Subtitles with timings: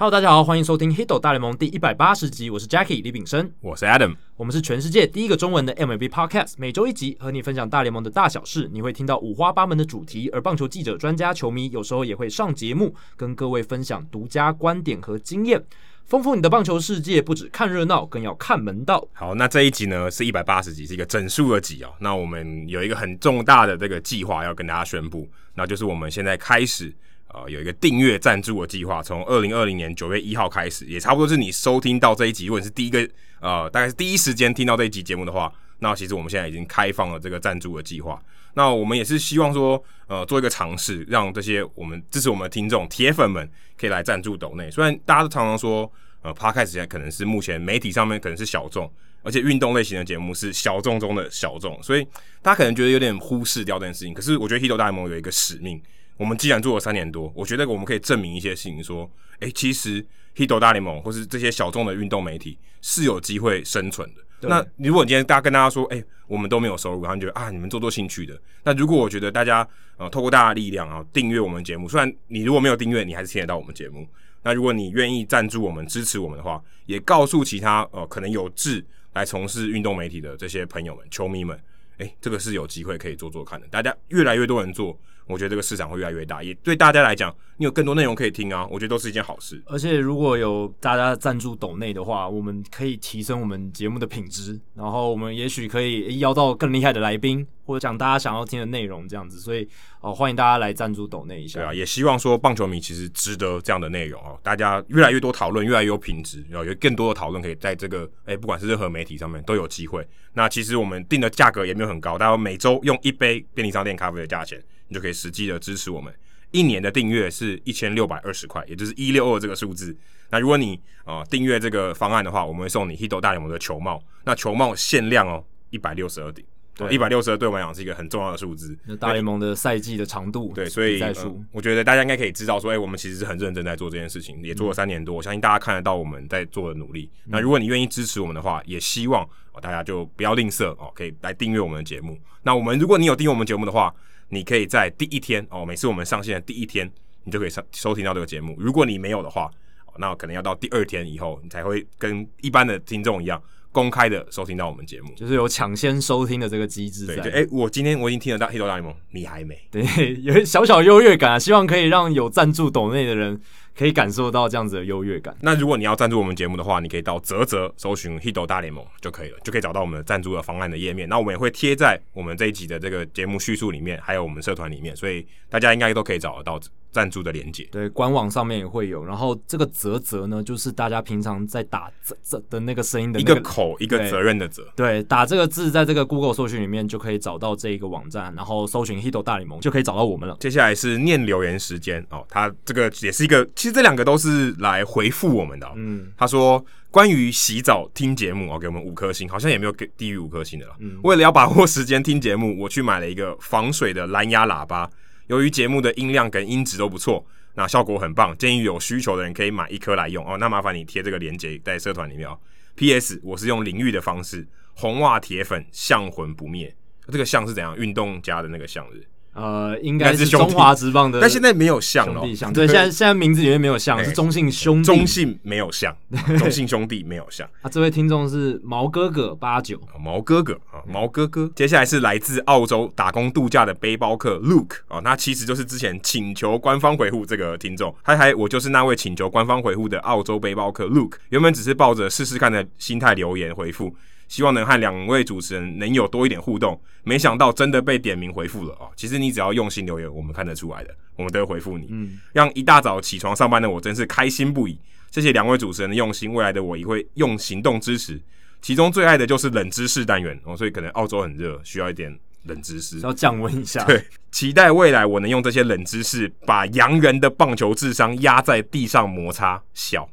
[0.00, 15.62] Hello，大家好，欢迎收听《Hito 大联盟》第一百八十集，我是 Jackie 李炳生，我是 Adam，我们是全世界第一个中文的 MLB Podcast，每周一集和你分享大联盟的大小事，你会听到五花八门的主题，而棒球记者、专家、球迷有时候也会上节目，跟各位分享独家观点和经验，
[16.06, 17.20] 丰富你的棒球世界。
[17.20, 19.06] 不止看热闹，更要看门道。
[19.12, 21.92] 好，那这一集呢是一百八十集，是一个整数的集哦。
[21.98, 26.90] 那我们有一个很重大的这个计划要跟大家宣布，那就是我们现在开始。
[27.32, 33.08] 呃，有一个订阅赞助的计划，从二零二零年九月一号开始，也差不多是你收听到这一集，如果你是第一个
[33.40, 38.20] 呃，大概是第一时间听到这一集节目的话，那其实我们现在已经开放了这个赞助的计划。
[38.54, 44.68] 那我们也是希望说，呃，做一个尝试，让这些我们支持我们的听众铁粉们可以来赞助抖内。
[44.68, 45.90] 虽然大家都常常说，
[46.22, 52.04] 呃，Podcast 现在可能是目前媒体上面可能是小众，而且运动类型的节目是小众中的小众，所以
[52.42, 54.12] 大家可能觉得有点忽视掉这件事情。
[54.12, 55.80] 可是我觉得 Hito 大联盟有一个使命。
[56.20, 60.04] 我们既然做了三年多，我觉得我们可以证明一些事情，说，诶，其实
[60.36, 64.20] Hito 大联盟或是这些小众的运动媒体是有机会生存的。
[64.38, 68.38] 对那如果你今天大家跟大家说，诶，我们都没有收入，然后你觉得啊，你们做做兴趣的。
[68.64, 74.06] 那如果我觉得大家呃，透过大家的力量啊，订阅我们节目，虽然你如果没有订阅，你还是听得到我们节目。
[74.42, 81.58] 那如果你愿意赞助我们、支持我们的话，也告诉其他呃可能有志来从事运动媒体的这些朋友们、球迷们，
[81.96, 83.66] 诶，这个是有机会可以做做看的。
[83.68, 84.94] 大家越来越多人做。
[85.30, 89.62] 我觉得这个市场会越来越大，也对大家来讲，你有更多内容可以听啊，我觉得都是一件好事。
[89.66, 99.38] 而且如果有大家赞助抖内的话，我们可以提升我们节目的品质，然后我们也许可以邀到更厉害的来宾，或者讲大家想要听的内容这样子。
[99.38, 99.68] 所以
[100.00, 101.60] 哦，欢迎大家来赞助抖内一下。
[101.60, 110.06] 对啊，也希望说棒球迷其实值得这样的内容哦，大家越来越多讨论，越来越有品质，然后有更多的讨论可以在这个哎，不管是任何媒体上面都有机会。
[110.32, 114.62] 那其实我们定的价格也没有很高，大家每周用一杯便利商店咖啡的价钱。
[114.90, 116.12] 你就可以实际的支持我们，
[116.50, 119.96] 一年的订阅是一千六百二十块，也就是一六二这个数字。
[120.30, 124.02] 那如果你呃订阅这个方案的话，我们会送你 Hito 大联盟的球帽。
[124.24, 128.76] 那球帽限量哦，一百六十二顶，对，一百六十二对我们来讲是一个很重要的数字。
[128.84, 131.12] 那大联盟的赛季的长度，对，所以、呃、
[131.52, 137.08] 我觉得大家应该可以知道说，哎、欸，我们其实是很认真在做这件事情，也做了三年多，我相信大家看得到我们在做的努力。
[137.24, 142.18] 嗯、那如果你愿意支持我们的话，也希望、呃、大家就不要吝啬哦，可以来订阅我们的节目。
[142.42, 143.92] 那我们如果你有订阅我们节目的话，
[144.30, 146.90] 你可以在第一天哦，每次我们上线的第一天，
[147.24, 148.56] 你就可以收收听到这个节目。
[148.58, 149.50] 如果你没有的话，
[149.98, 153.42] 那可能要到第二天以后，你才会跟一般的听众一样
[153.72, 157.16] 公开的收听到我们节目，就是有抢先收听的这个机制在。
[157.16, 159.58] 对，哎、欸，我今天我已经听得到《Hito 大联盟》，你还没？
[159.70, 159.82] 对，
[160.22, 163.40] 有小小优越感啊，希望可以让有赞助抖内的人。
[163.76, 165.36] 可以感受到这样子的优越感。
[165.40, 171.08] 那如果你要赞助我们节目的话，你可以到泽泽搜寻 Hido 大联盟就可以了，就可以找到我们的赞助的方案的页面。
[171.08, 176.60] 那我们也会贴在我们这一集的这个节目叙述里面，还有我们社团里面，所以大家应该都可以找得到。
[176.92, 179.04] 赞助的连接，对，官网上面也会有。
[179.04, 184.66] 然后这个泽泽呢，就是大家平常在打啧啧的那个声音的、那个、一个口一个责任的责。
[184.74, 190.36] 对，打这个字在这个 Google 搜寻里面就可以找到这一个网站，然后搜寻 Hito 大联盟就可以找到我们了。
[190.40, 195.72] 接下来是念留言时间哦，他这个也是一个，其实这两个都是来回复我们的、哦。
[195.76, 200.74] 嗯，他说关于洗澡听节目哦，给我们五颗星，好像也没有给低于五颗星的了。
[200.80, 204.90] 嗯，为了要把握时间听节目，我去买了一个防水的蓝牙喇叭，
[205.30, 207.24] 由于节目的音量跟音质都不错。
[207.54, 210.36] 那效果很棒，建议有需求的人可以买一颗来用哦。
[210.36, 212.36] 那麻烦你贴这个链接在社团里面哦。
[212.74, 213.20] P.S.
[213.22, 216.74] 我是用淋浴的方式，红袜铁粉相魂不灭。
[217.06, 217.76] 这个相是怎样？
[217.76, 219.06] 运动家的那个相日。
[219.32, 222.20] 呃，应该是中华职棒的，但现在没有像了。
[222.52, 224.84] 对，现在现在名字里面没有像，是中信兄弟。
[224.84, 225.96] 中信没有像，
[226.38, 227.48] 中信兄弟没有像。
[227.62, 231.50] 啊，这位听众是毛哥哥八九，毛哥哥啊，毛哥哥。
[231.54, 237.94] 接下来是来自澳洲打工度假的背包客 Luke 啊，他其实就是之前请求官方回复这个听众。
[238.02, 241.14] 嗨嗨，我就是那位请求官方回复的澳洲背包客 Luke。
[241.28, 243.94] 原本只是抱着试试看的心态留言回复。
[244.30, 248.88] 希望能和两位主持人能有多一点互动，没想到真的被点名回复了哦。
[248.94, 251.88] 其实你只要用心留言，我们看得出来的，我们都会回复你。
[251.90, 254.78] 嗯，让一大早起床上班的我真是开心不已。
[255.10, 258.22] 谢谢两位主持人的用心，未来的我也会用行动支持。
[258.62, 263.82] 其中最爱的就是冷知识单元哦，所以可能澳洲很热，需要一点冷知识，要降温一下。
[263.84, 270.08] 对，期待未来我能用这些冷知识，把洋人的棒球智商压在地上摩擦笑。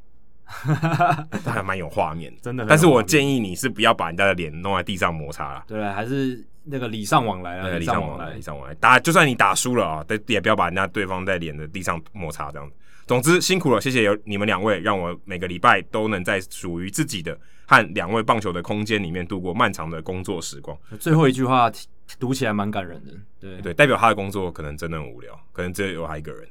[0.48, 2.66] 哈哈哈，这还蛮有画面，真的。
[2.68, 5.64] 但是我建议你是不要把人家的脸弄在地上摩擦了。
[5.68, 8.74] 对，还是那个礼尚往来啊，礼尚往来，礼尚往来。
[8.76, 12.76] 打，就算你打输了啊，但也不要把人家对方在脸的地上摩擦这样子。
[13.06, 20.78] 总之辛苦了，谢谢有你们两位，让我每个礼拜都能在属于自己的和两位棒球的空间里面度过漫长的工作时光。
[21.00, 21.72] 最后一句话
[22.20, 26.48] 读起来蛮感人的，对对，代表他的工作可能真的很无聊，可能只有他一个人。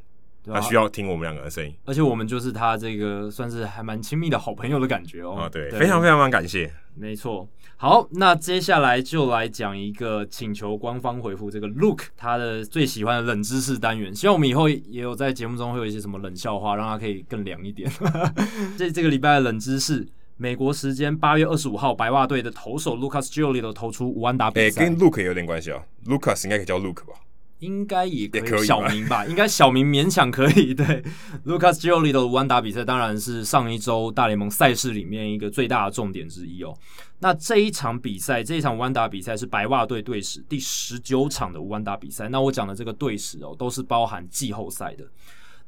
[0.52, 5.34] 他需要听我们两个的声音，而且我们就是他这个算是还蛮亲密的好朋友的感觉哦。
[5.34, 6.72] 啊，对，对非常非常非常感谢。
[6.94, 7.46] 没错，
[7.76, 17.90] 好，那接下来就来讲一个请求官方回复这个 Look 他的最喜欢的冷知识单元，希望我们以后也有在节目中会有一些什么冷笑话，让他可以更凉一点。
[18.78, 20.06] 这这个礼拜的冷知识，
[20.38, 25.82] 美国时间八月二十五号，白袜队的投手 Lucas Giolito 投出五安打比赛，欸，跟 Luke 也有点关系哦。
[26.06, 27.12] Lucas 应该可以叫 Luke 吧。
[27.60, 30.74] 应该也可以小明吧， 应该小明勉强可以。
[30.74, 31.02] 对，
[31.46, 36.76] Lucas Giolito 的无安打比赛当然是上一周大联盟赛事里面一个最大的重点之一哦。
[37.20, 42.28] 那这一场比赛，这一场无安打比赛是白袜队队史第十九场的无安打比赛。
[42.28, 45.04] 那我讲的这个队史哦，都是包含季后赛的。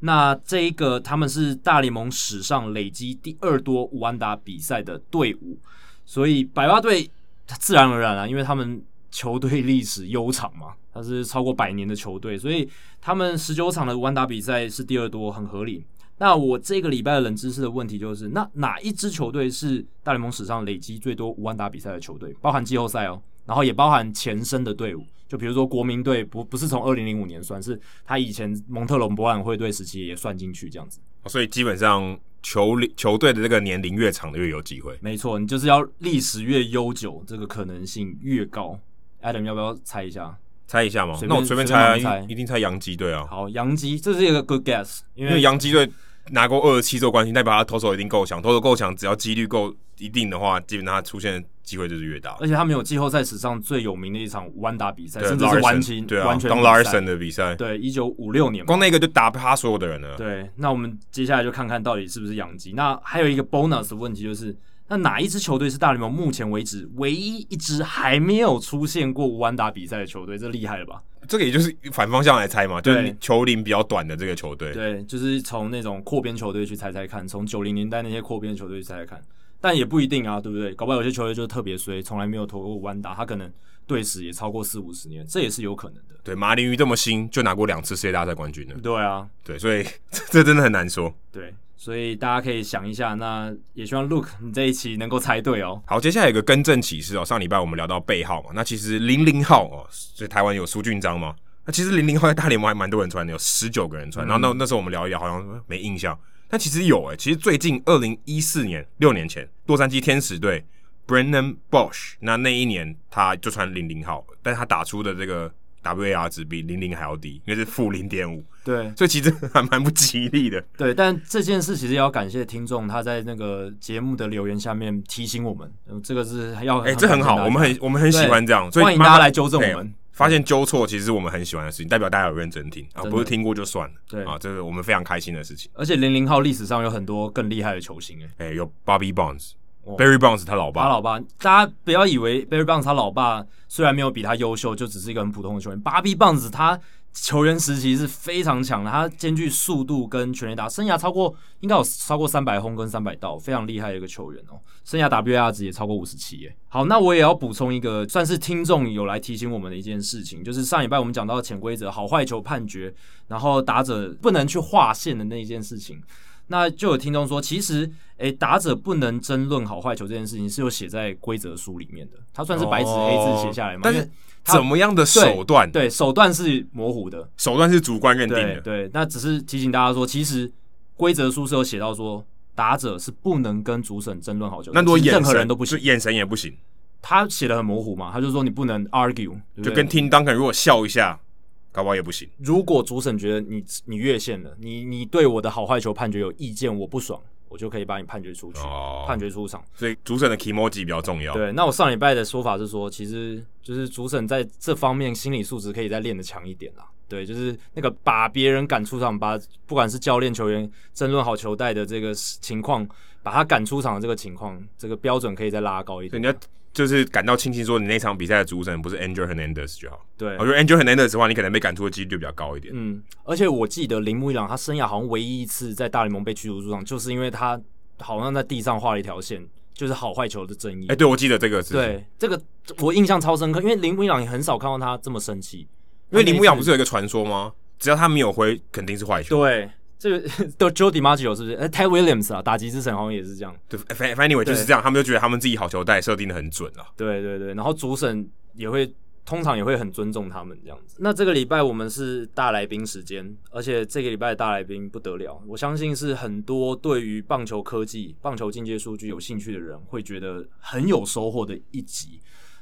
[0.00, 5.58] 那这一个他们是大联盟史上累积第二多无安打比赛的队伍，
[6.04, 7.10] 所以白袜队
[7.46, 8.82] 自然而然啊，因为他们。
[9.18, 12.68] 球队历史悠长嘛， 它是超过百年的球队，所以
[13.00, 15.84] 他们十九场的无安打比赛是第二多，很合理。
[16.18, 22.32] 那我这个礼拜的冷知识的问题就是，那哪一支球队是大联盟史上累积最多无安打比赛的球队？
[22.40, 31.00] 包含季后赛哦，然后也包含前身的队伍，就比如说国民队，不不是从二零零五年算，是他以前蒙特龙博览会队时期也算进去这样子。
[31.26, 34.96] 所以基本上球球队的这个年龄越长的越有机会。
[35.02, 38.78] 没错，你就是要历史越悠久，这个可能性越高。
[39.22, 40.36] Adam 要不要猜一下？
[40.66, 41.18] 猜一下嘛？
[41.22, 43.26] 那我随便猜啊，猜一定猜洋基队啊。
[43.28, 45.90] 好，洋基这是一个 good guess，因为洋基队
[46.30, 52.36] 拿过二十七座冠军，代表他投手一定够强，投手够强，只要几率够一定的话，基本上他出现的机会就是越大。
[52.38, 60.16] 而且他们有季后赛史上最有名的一场无安打比赛，甚至是完全对啊，完全当 Larson 的比赛，对，一九五六年，光那个就打趴所有的人了。
[60.18, 62.74] 对，那我们接下来就看看到底是不是洋基。
[62.74, 64.54] 那还有一个 bonus 的问题就是。
[64.88, 70.38] 那哪一支球队是大联盟目前为止唯一一支还没有出现过无安打比赛的球队？
[70.38, 71.02] 这厉害了吧？
[71.28, 74.72] 这个也就是反方向来猜嘛，就是球龄比较短的这个球队。
[74.72, 79.22] 对，就是从那种扩编球队去猜猜看，从九零年代那些扩编球队去猜猜看，
[79.60, 80.72] 但也不一定啊，对不对？
[80.72, 83.52] 搞不好有些球队就是特别衰，从来没有投过无安打，他可能
[83.86, 86.14] 队史也超过四五十年，这也是有可能的。
[86.24, 88.74] 对，马林鱼这么新，就拿过两次世界大赛冠军了。
[88.82, 89.84] 对啊，对，所以
[90.30, 91.14] 这真的很难说。
[91.30, 91.54] 对。
[91.80, 95.80] 所以大家可以想一下，那也希望 Look 你这一期能够猜对哦。
[95.86, 97.24] 好，接下来有个更正启示哦。
[97.24, 101.36] 上礼拜我们聊到背号嘛，那其实零零号哦，所以台湾有苏俊章吗。
[101.64, 104.26] 那其实零零号在大联盟还蛮多人穿的，有十九个人穿。
[104.26, 107.16] 然后那那时候我们聊一聊，好像没印象，但其实有诶。
[107.16, 110.66] 其实最近二零一四年六年前，洛杉矶天使队
[111.06, 115.52] Brennan Boesch，那那一年他就穿零零号，但是他打出的这个。
[115.82, 118.44] WAR 值比零零还要低，应该是负零点五。
[118.64, 120.62] 对，所以其实还蛮不吉利的。
[120.76, 125.72] 对，但这件事其实要感谢听众，他在那个节目的留言下面提醒我们，
[126.02, 129.86] 这个是要哎、欸，这很好，我们很我们很喜欢这样，所以欢迎大家来纠正我们。
[129.86, 133.94] 欸、发现纠错其实是我们很喜欢的事情，代表大家有认真听啊，不是听过就算了。
[134.08, 135.70] 对啊，这个我们非常开心的事情。
[135.74, 139.52] 而且零零号历史上有很多更厉害的球星，哎、欸，有 Bobby Bonds。
[139.96, 145.82] Barry Bonds 他老爸，他老爸，大家不要以为 Barry Bonds 他老爸虽然没有比他优秀，就只是一个很普通的球员。
[145.82, 146.78] Bobby Bonds 他
[147.14, 154.60] 球员时期是非常强的，他兼具速度跟全垒打，生涯超过应该有超过三百轰跟三百盗，非常厉害的一个球员哦。
[154.84, 156.56] 生涯 WAR 值也超过五十七耶。
[156.68, 162.94] 好，那我也要补充一个，算是听众有来提醒我们的一件事情，就是上礼拜我们讲到潜规则好坏球判决，
[163.26, 166.00] 然后打者不能去划线的那一件事情。
[166.48, 167.84] 那就有听众说，其实，
[168.16, 173.82] 诶、欸，打者不能争论好坏球这件事情是有写在规则书里面的，它算是白纸黑字写下来嘛？
[173.84, 174.10] 但是
[174.44, 175.70] 怎么样的手段？
[175.70, 178.60] 对，手段是模糊的，手段是主观认定的。
[178.60, 180.50] 对，对，那只是提醒大家说，其实
[180.96, 182.24] 规则书是有写到说，
[182.54, 186.56] 打者是不能跟主审争论好球，那如果任何人都不行，眼神也不行。
[187.02, 191.20] 他写的很模糊嘛，他就说你不能 argue，就跟 Tim Duncan 如果笑一下。
[191.70, 192.28] 搞不好也不行。
[192.38, 199.62] 如果主审觉得你你越线了，你你对我的好坏球判决有意见，我不爽，我就可以把你判决出去，哦、判决出场。
[199.74, 201.32] 所以主审的 kimoji 比较重要。
[201.34, 206.86] 对，那我上礼拜的说法是说，其实就是主审在这方面心理素质可以再练得强一点啦。
[207.08, 212.86] 对，就是那个把别人赶出场，把不管是教练、球员争论好球带的这个情况，
[213.22, 216.36] 把他赶出场的这个情况，这个标准可以再拉高一点。
[216.72, 220.06] 就是感到庆幸，说你那场比赛的主审不是 Angel Hernandez 就好。
[220.16, 222.72] 对，我觉得 Angel Hernandez 的话，你可能被赶出的几率就比较高一点。
[222.76, 227.60] 嗯，而且我记得铃木一朗他生涯好像唯一一次在大联盟被驱逐出场，就是因为他
[227.98, 229.44] 好像在地上画了一条线，
[229.74, 230.84] 就是好坏球的争议。
[230.86, 231.74] 哎、欸，对，我记得这个是。
[231.74, 232.40] 对，这个
[232.78, 235.66] 我印象超深刻，因为铃木一朗也很少看到他这么生气。
[236.10, 237.52] 因为铃木一朗不是有一个传说吗？
[237.78, 239.36] 只要他没有挥，肯定是坏球。
[239.38, 239.70] 对。
[239.98, 241.54] 这个 都 Joe DiMaggio 是不是？
[241.54, 243.54] 呃，Ted Williams 啊，打击之神好像也是这样。
[243.68, 246.86] 对，Anyway 就是这样，他们就觉得他们自己好球带设定的很准了。
[246.96, 250.96] 对对对，然后主审也会通常也会很尊重他们这样子。
[251.00, 262.20] 那这个礼拜我们是大来宾时间，而且这个礼拜的大来宾不得了，我相信是很多对于棒球科技、棒球进阶数据有兴趣的人会觉得很有收获的一集。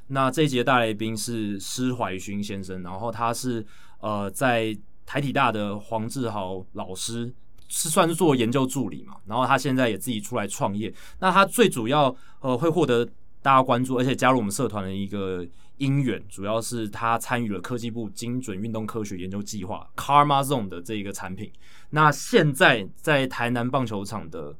[0.09, 3.64] 那这一集的大来宾是施怀勋先生，然后他是
[4.00, 7.32] 呃在台体大的黄志豪老师，
[7.68, 10.92] 是算是做研究助理嘛，然后他现在也自己出来创业。
[11.20, 13.04] 那他最主要呃会获得
[13.40, 15.46] 大家关注，而且加入我们社团的一个
[15.78, 21.50] 因缘，主要是他参与了科技部精准运动科学研究计划 Karma Zone 的这一个产品。
[21.90, 24.54] 那现在在台南棒球场的。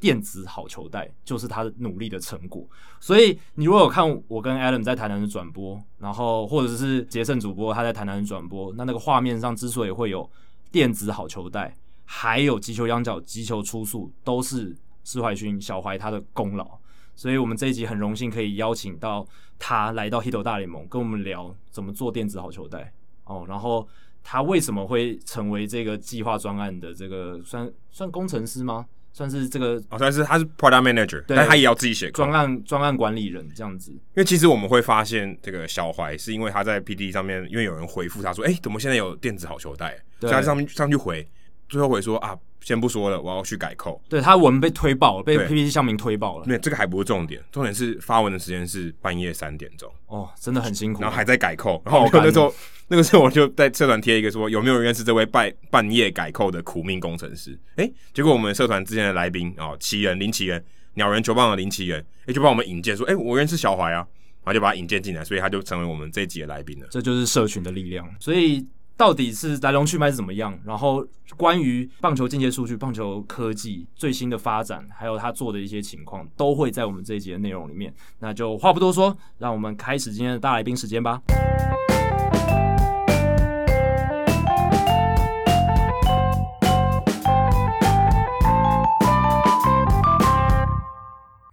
[0.00, 2.66] 电子好球带就是他努力的成果，
[3.00, 10.30] 所以你如果有看我跟 Adam 在台南的转播，然后或者是杰胜主播他在台南的转播，那那个画面上之所以会有
[10.70, 16.78] 电子好球带，还有击球仰角、击球出速，都是施怀勋小怀他的功劳。
[17.16, 19.26] 所以我们这一集很荣幸可以邀请到
[19.58, 22.92] 他来到 Hito 大联盟，跟我们聊怎么做电子好球带
[23.24, 23.88] 哦，然后
[24.22, 28.86] 他为什么会成为这个计划专案的这个算算工程师吗？
[29.18, 33.90] 算是这个，哦，算是他是 product manager，但他也要自己写专案专案管理人这样子。
[33.90, 41.28] 因为其实我们会发现，这个小怀是因为他在 PD 上面，因为有人回复他说：“哎、欸，怎么现在有电子好球带？”所以他上上去回，
[41.68, 46.46] 最后回说：“啊，先不说了，我要去改扣。”对，他文被推爆了，被 PPT 乡民推爆了。
[46.46, 49.90] 没有，这个还不是重点，重点是发文的时间是半夜三点钟。
[50.06, 51.82] 哦，真的很辛苦，然后还在改扣。
[51.84, 52.54] 然后我那时候。
[52.90, 57.52] 那个时候我就在社团贴一个说，有没有人认识这位半半夜改扣的苦命工程师？
[57.76, 63.96] 哎、欸，结果我们社团之前的来宾哦，奇人林奇人，鸟人球棒的林奇人，哎、欸，就帮我们引荐说，哎、欸，我认识小怀啊，
[64.42, 66.86] 然后就把他引荐进来，所以他就成为我们这一集的来宾了。
[66.90, 68.08] 这就是社群的力量。
[68.18, 68.66] 所以
[68.98, 70.58] 到底是来龙去脉是怎么样？
[70.64, 77.94] 然后关于棒球进阶数据、棒球科技最新的发展，还有他做的一些情况，都会在我们这一节的内容里面。
[78.18, 81.22] 那就话不多说，让我们开始今天的大来宾时间吧。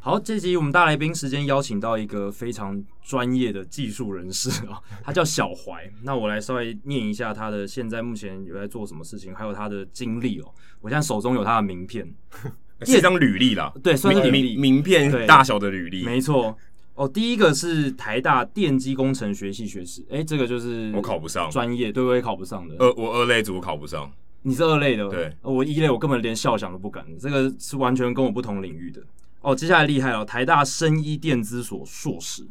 [0.05, 5.91] 好，这集我们大来宾时间邀请到一个非常专业的技术人士啊，他叫小怀。
[6.03, 10.45] 那我来稍微念一下他的现在目前有在做什么事情，还有他的经历哦。
[10.79, 12.07] 我现在手中有他的名片，
[12.85, 16.55] 是一张履历啦，对，算是履历，名片大小的履历，没错。
[16.93, 22.75] 哦，第一个是台大电机工程学系学士，哎、欸，这个就是我考不上，专业对，我也考不上的。
[22.77, 24.11] 二我二类组考不上，
[24.43, 29.01] 你是二类的，对，我一类我根本连笑想都不敢，这个是完全跟我不同领域的。
[29.45, 32.47] 哦，接下来厉害了，台大生医电资所硕士。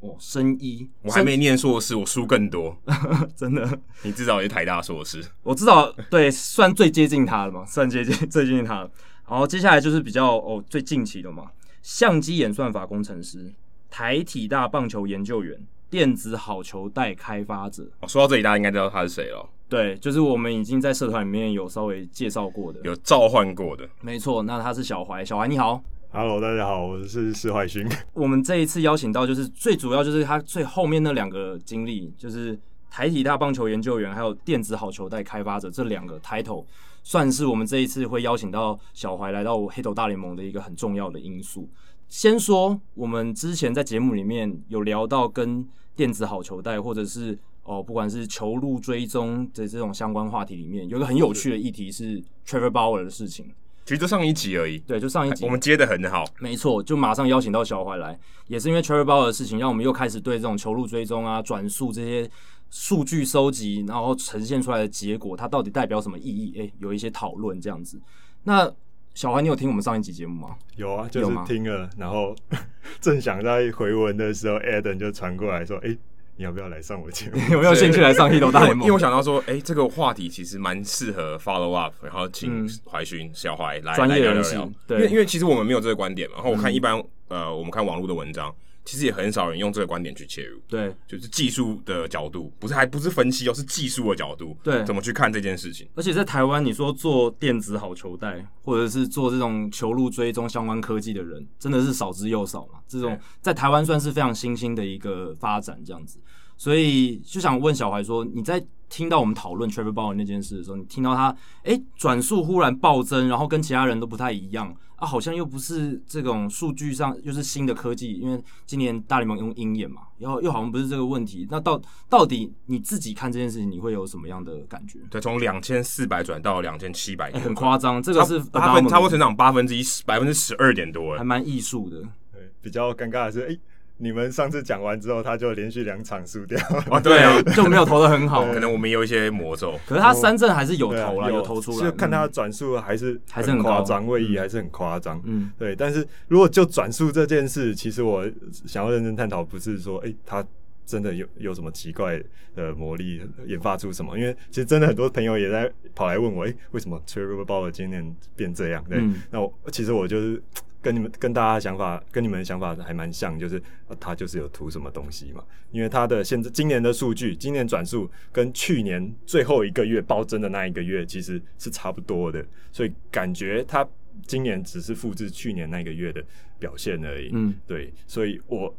[0.00, 2.76] 哦，生医，我还没念硕士，我书更多，
[3.34, 3.66] 真的。
[4.02, 8.90] 你至少也是台大硕士，我至少对，算最接近他了嘛，算接近 最接近他了。
[9.28, 11.50] 然后接下来就是比较哦最近期的嘛，
[11.82, 13.52] 相机演算法工程师，
[13.90, 15.58] 台体大棒球研究员，
[15.90, 17.90] 电子好球带开发者。
[18.00, 19.48] 哦，说到这里，大家应该知道他是谁了。
[19.68, 23.88] 对，就是我们已经在社团里面有稍微介绍过的，有召唤过的。
[24.00, 25.82] 没错，那他是小怀，小怀你好。
[26.10, 27.86] Hello，大家好，我是施怀勋。
[28.14, 32.58] 我们这一次邀请到，就是最主要就是他最后面那两个经历，就是
[32.90, 36.64] 台体大棒球研究员，还有电子好球带开发者这两个 title，
[37.02, 41.68] 算是我们这一次会邀请到小怀来到 Hito 大联盟的一个很重要的因素。
[42.08, 53.52] 先说，我们之前在节目里面有聊到跟电子好球带，或者是哦，不管是球路追踪的这种相关话题里面，有个很有趣的议题是 Trevor Bauer 的事情。
[53.88, 62.30] 其实就上一集而已，对，就上一集，我们接的很好，没错，就马上邀请到小怀来，也是因为 Cherry Bauer 的事情，让我们又开始对这种球路追踪啊、转速这些
[62.68, 66.60] 数据收集，然后呈现出来的结果，它到底代表什么意义？
[66.60, 67.98] 哎，有一些讨论这样子。
[68.44, 68.70] 那
[69.14, 70.54] 小怀，你有听我们上一集节目吗？
[70.76, 72.36] 有啊，就是听了，然后
[73.00, 75.96] 正想在回文的时候，Adam 就传过来说，哎。
[76.38, 77.38] 你要不要来上我节目？
[77.50, 78.86] 有没有兴趣来上 Hito 大联盟？
[78.86, 84.56] 因为我想到说，哎、欸，这个话题其实蛮适合 follow up，然后请怀勋、嗯、小怀来专业人士。
[84.86, 86.36] 对，因为因为其实我们没有这个观点嘛。
[86.36, 86.96] 然后我看一般、
[87.28, 88.54] 嗯、呃，我们看网络的文章。
[88.84, 95.86] 其实也很少人用这个观点去切入，对，就是技术的角度，不是还不是分析哦，是技术的角度，对，怎么去看这件事情？
[95.94, 102.80] 而且在台湾，你说做电子好球带，或者是做这种球路追踪相关科技的人，真的是少之又少嘛。
[102.88, 106.18] 这种在台湾算是非常新兴的一个发展，这样子。
[106.58, 111.34] 所以就想问小怀说，你在听到我们讨论 Trevor Bauer 那件事的时候，你听到他
[111.64, 114.76] 哎转速忽然暴增，然后跟其他人都不太一样。
[114.96, 121.46] 啊，好像又不是这种数据上又是新的科技，因为今年大联盟用鹰眼嘛，然后又好像不是这个问题。
[121.48, 124.98] 那到到底你自己看这件事情，你会有什么样的感觉？
[125.08, 132.00] 对，从两千四百转到两千七百，很夸张，这个是八分，差不多成长八分之一，百分之十二点多，还蛮艺术的。
[132.32, 133.60] 对，比较尴尬的是，哎、欸，
[133.98, 136.58] 你们上次讲完之后，他就连续两场输掉。
[136.90, 138.44] 啊， 对啊， 就没有投的很好。
[138.52, 141.90] 可能我们有一些魔咒，可是他三振还是有投了，啊、有投出来。
[141.90, 145.20] 就看他的转速还是还是很夸张，位移还是很夸张。
[145.24, 145.76] 嗯，对。
[145.76, 148.24] 但是如果就转速这件事，其实我
[148.66, 150.44] 想要认真探讨，不是说哎、欸、他。
[150.88, 152.18] 真的有有什么奇怪
[152.56, 154.18] 的魔力研发出什么？
[154.18, 158.82] 因为其实真的很多朋友也在跑来问我，哎、欸，为什么 Trevor Bauer 今年变这样？
[158.88, 160.42] 对，嗯、那我其实我就是
[160.88, 163.62] 跟你们跟大家的想法跟你们的想法还蛮像，就是
[164.00, 165.44] 他就是有图什么东西嘛。
[165.70, 172.42] 因为他的现在今年的数据，今年转速跟去年最后一个月暴增的那一个月其实是差不多的，
[172.72, 173.86] 所以感觉他
[174.26, 176.24] 今年只是复制去年那个月的
[176.58, 177.30] 表现而已。
[177.34, 178.74] 嗯，对，所以我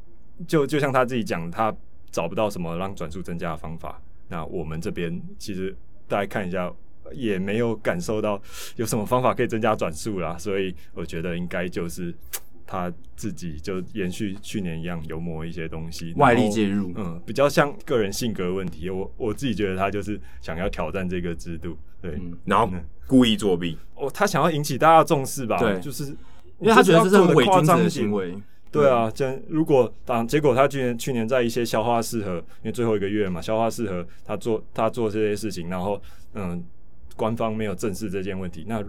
[0.47, 1.75] 就就像他自己讲，他。
[2.11, 6.73] 找不到什么让转速增加的方法，那我们这边其实大家看一下，
[7.13, 8.41] 也没有感受到
[8.75, 12.13] 有什么方法可以增加转速啦，所以我觉得应该就是
[12.65, 18.89] 他自己就延续去年一样，油磨一些东西，外力介入，嗯，比较像个人性格问题。
[18.91, 22.71] 我我自己觉得他就是想要挑战这个制度，对，嗯、然后
[23.07, 25.57] 故意作弊，哦，他想要引起大家重视吧？
[25.57, 26.05] 对，就是
[26.59, 28.35] 因为他觉得这是很伪君子的行为。
[28.71, 35.99] 对啊，这样如果当结果他去年去年在一些消化适合，因为最后一个月嘛，消化适合他做他做这些事情，然后
[36.35, 36.63] 嗯，
[37.19, 38.81] 官方没有正视这件问题，那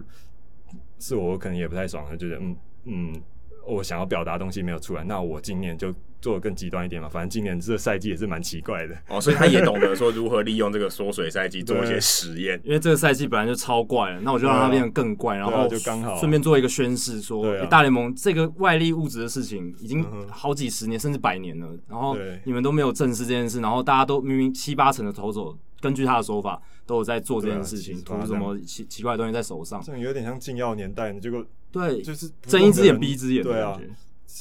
[0.99, 3.21] 是我可能也不太爽，觉得嗯嗯，
[3.67, 5.93] 我想要表达东西没有出来，那我今年就。
[6.21, 8.95] 做的更极端一点嘛，反正今年这个赛季也是蛮奇怪的。
[9.07, 17.61] 哦，所以他也懂得说如何利用这个缩水赛季做一些实验， 因为这个赛季本来就超怪了，那我就让它变得更怪，然后就刚好顺便做一个宣示说，说、啊。
[17.61, 33.77] 欸、大联盟这个外力物质的事情已经好几十年甚至百年了，然后你们都没有正视这件事，然后大家都明明七八成的投手根据他的说法都有在做这件事情，涂、啊、什么奇奇怪的东西在手上，这有点像禁药年代，结果对，就是睁一只眼闭一只眼，对啊。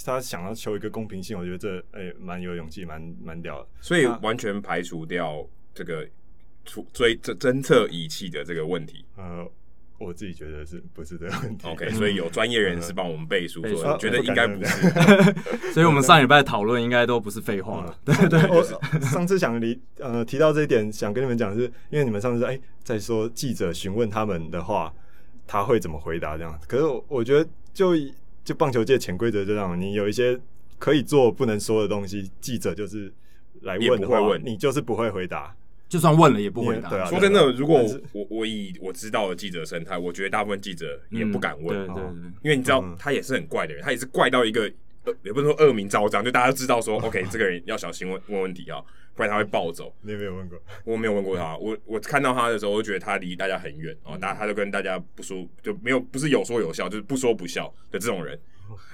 [0.05, 3.67] 他想要求一个公平性，我觉得这哎蛮、欸、有勇气，蛮蛮屌的。
[3.81, 6.07] 所以完全排除掉这个
[6.93, 9.05] 追侦侦测仪器的这个问题。
[9.17, 9.45] 呃，
[10.01, 14.91] 我自己觉得是不是这个问题？OK，所以有专业人士帮我们背书，说、嗯、觉得应该不是。
[15.73, 17.97] 所以我们上礼拜讨论应该都不是废话了。
[18.05, 18.63] 对对，我
[19.01, 24.93] 上次想离呃提到这一点，想跟你们讲，是因为你们上次哎、欸、在说记者询问他们的话，
[25.47, 26.59] 他会怎么回答这样？
[26.67, 27.95] 可是我我觉得就。
[28.43, 30.37] 就棒球界潜规则就这样，你有一些
[30.79, 33.13] 可以做不能说的东西，记者就是
[33.61, 35.55] 来问的话，会问你就是不会回答，
[35.91, 36.89] 就算问了也不回答。
[36.89, 44.67] 对啊，说真的，如果我我以我知道的记者生态，我觉得大部分记者也不敢问，嗯、对，对对，因为你知道他也是很怪的人，他也是怪到一个
[45.23, 48.83] 也不能说恶名昭彰，就大家都知道说，OK， 这个人要小心问问问题啊。
[49.13, 49.93] 不然他会暴走。
[50.01, 50.59] 你有没有问过？
[50.85, 51.55] 我没有问过他。
[51.59, 58.39] 我我看到他的时候，我就觉得他离大家很远哦，大、嗯、他就跟大家不说，就没有不是有说有笑，就是不说不笑的这种人，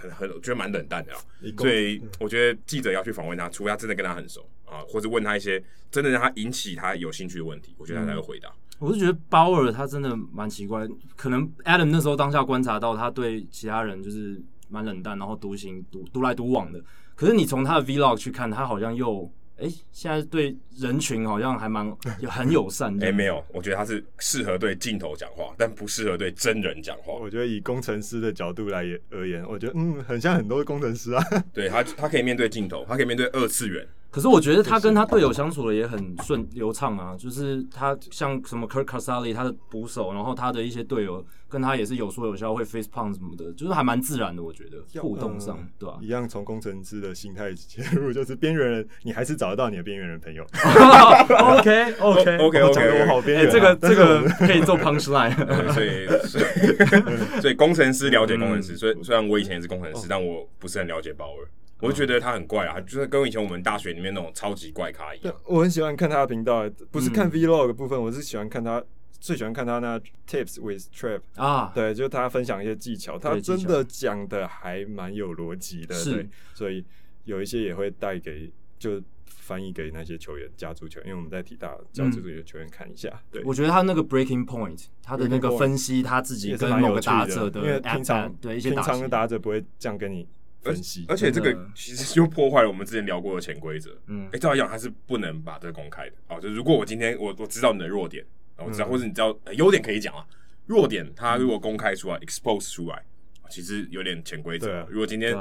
[0.01, 1.21] 很很觉得蛮冷淡的啊。
[1.59, 8.49] 所以我觉得记者要去访问他，除非他真的跟他很熟啊，或者问他一些真的让他引起他有兴趣的问题，我觉得他才会回答。
[8.49, 16.83] 嗯、我是觉得鲍尔他真的蛮奇怪，可能 Adam 那时候当下观察到他对其他人就是蛮冷淡，然后独行独独来独往的。
[17.15, 19.33] 可是你从他的 Vlog 去看，他好像又。
[19.59, 21.87] 哎，现在对人群好像还蛮
[22.21, 23.07] 有 很友善的。
[23.07, 27.15] 哎，没有，我觉得他是适合对镜头讲话，但不适合对真人讲话。
[27.15, 31.25] 我觉得以工程师的角度来而言，我觉得嗯，很像很多工程师啊。
[31.55, 33.89] 对他，他可以面对镜头，他可以面对二次元。
[34.17, 44.43] 可是我觉得他跟他队友相处的也很顺流畅啊，就是他像什么 Kirk c a s a l i 他的捕手，然后他的一些队友跟他也是有说有笑，会 face p u n t 什么的，就是还蛮自然的。
[44.43, 46.01] 我觉得互动上，嗯、对吧、啊？
[46.01, 50.43] 一样从工程师的心态切入， 就是边缘人，你还是找得到你的边缘人朋友。
[50.43, 55.37] OK OK OK OK，讲的我好边缘、啊欸，这个这个可以做 punchline。
[55.75, 56.45] 所以所以
[57.43, 61.47] 所以工程师了解工程师，所以虽然我以前也是工程师，哦、但我不是很了解鲍尔。
[61.81, 65.35] 我就觉得他很怪啊，就是跟以前我们大学里面那种超级怪咖一样。
[65.45, 68.83] 我很喜欢看他的频道，不是看 Vlog 的部分，嗯、我是喜欢看他，
[69.21, 76.83] 最喜欢看他那 Tips with Trap 啊，对，就他分享一些技巧，他真的讲的还蛮有逻辑的，对，所以
[77.25, 83.11] 有一些也会带给就翻译给那些球员、加足球员，因为我们在体大教助的球员看一下。
[83.13, 90.27] 嗯、对，我觉得他那个 Breaking Point，他的那个分析他自己跟某个打者的，因为平常对一些平常的打者不会这样跟你。
[90.65, 90.75] 而
[91.09, 93.97] 而且这个其实就破坏了我们之前聊过的潜规则。
[94.07, 96.17] 嗯，哎，照来讲他是不能把这个公开的。
[96.29, 98.25] 哦，就如果我今天我我知道你的弱点，
[98.57, 100.27] 我知道，或者你知道优点可以讲啊。
[100.67, 103.01] 弱点他如果公开出来，expose 出来，
[103.49, 104.85] 其实有点潜规则。
[104.91, 105.37] 如果今天，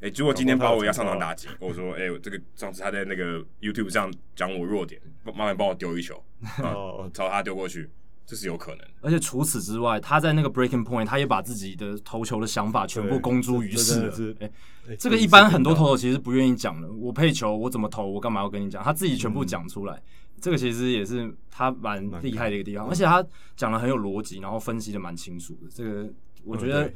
[0.00, 6.24] 哎，如果今天鲍尔要上场打击，或者说，哎，这个上次他在那个 YouTube 上讲我弱点，麻烦帮我丢一球，
[6.64, 7.90] 哦，朝他丢过去。
[8.30, 8.86] 这是有可能。
[9.00, 14.14] 而且除此之外，他在那个 breaking point，他也把自己的投球的想法全部公诸于世了。
[14.38, 14.52] 哎、欸
[14.90, 16.88] 欸，这个一般很多投手其实不愿意讲的。
[16.92, 18.84] 我配球，我怎么投，我干嘛要跟你讲？
[18.84, 22.88] 他自己全部讲出来、嗯，这个其实也是他蛮厉害的一个地方。
[22.88, 23.24] 而且他
[23.56, 25.68] 讲的很有逻辑，然后分析的蛮清楚的。
[25.68, 26.08] 这个
[26.44, 26.92] 我觉得，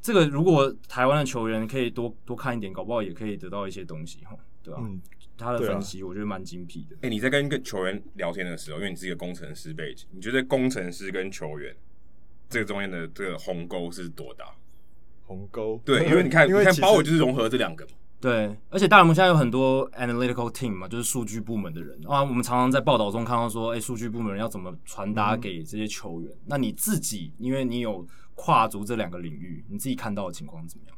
[0.00, 4.86] 这个如果台湾的球员可以多多看一点，搞不好也可以得到一些东西哈，对吧、啊？
[4.86, 5.00] 嗯
[5.38, 6.96] 他的分析我觉得蛮精辟的。
[6.96, 11.74] 哎、欸，你在跟一个球员聊天的时候，因为你是一个工程师背景，你觉得工程师跟球员
[12.50, 14.44] 这个中间的这个鸿沟是多大？
[15.24, 15.80] 鸿沟？
[15.84, 17.92] 对，因为你看，因为你看，包括就是融合这两个嘛。
[18.20, 22.20] 对，而且大联盟现在有很多 analytical team 嘛，就是数据部门的人啊。
[22.20, 26.38] 我们常常在报道中看到说，哎、欸，数据部门要怎么传达给这些球员、嗯？
[26.46, 30.97] 那你自己，因为你有跨足这两个领域，你自己看到的情况怎么样？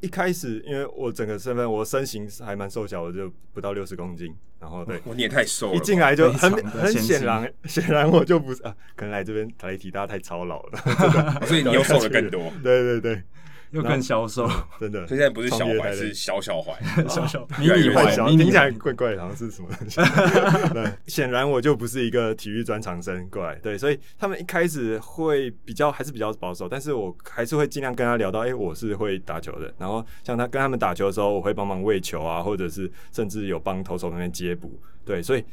[0.00, 4.34] 一开始，因为我整个身份，我身形还蛮瘦小我，就不到六十公斤。
[4.58, 5.74] 然后，对，我、你也太瘦了。
[5.74, 10.78] 一进来就很很显然，显然我就不是啊，可能来这边台体大家太操劳了，
[11.40, 12.52] 哦、所以你又瘦了更多。
[12.62, 13.22] 对对对。
[13.70, 15.06] 又更消瘦，真的。
[15.06, 16.72] 所以现在不是小怀，是小小怀，
[17.08, 20.00] 小小 迷你怀，听起来怪怪的，好像是什么东西。
[20.74, 29.72] 对，显然我就不是一个体育专长生过来，对，所以他们一开始会比较还是比较保守，但是我还是会尽量跟他聊到，哎、欸，我是会打球的。
[29.78, 34.80] 然后像他跟他们打球的时候，我会帮忙喂球啊，或者是甚至有帮投手那边接捕。
[35.04, 35.44] 对，所以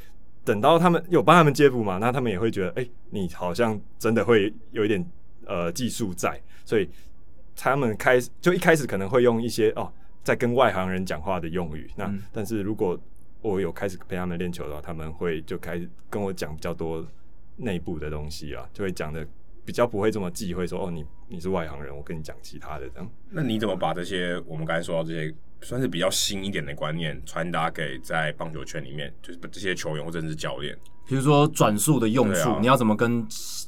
[0.43, 5.05] 等到他们有帮他们接捕嘛，那他们也会觉得，哎、欸，你好像真的会有一点
[5.45, 6.89] 呃技术在，所以。
[7.57, 9.91] 他们开始就一开始可能会用一些哦，
[10.23, 11.89] 在跟外行人讲话的用语。
[11.95, 12.97] 那、嗯、但是如果
[13.41, 17.05] 我有开始陪他们练球的话，他们会就开始跟我讲比较多
[17.57, 19.25] 内部的东西啊，就会讲的
[19.65, 23.09] 比较不会这么忌讳说哦，你你是外行人，我跟你讲其他的这样。
[23.31, 30.77] 那你怎么把这些我们刚才说到这些算是比较新一点的观念传达给在棒球圈里面，就是这些球员或者是教练？
[31.07, 33.25] 比如说转速的用处、啊，你要怎么跟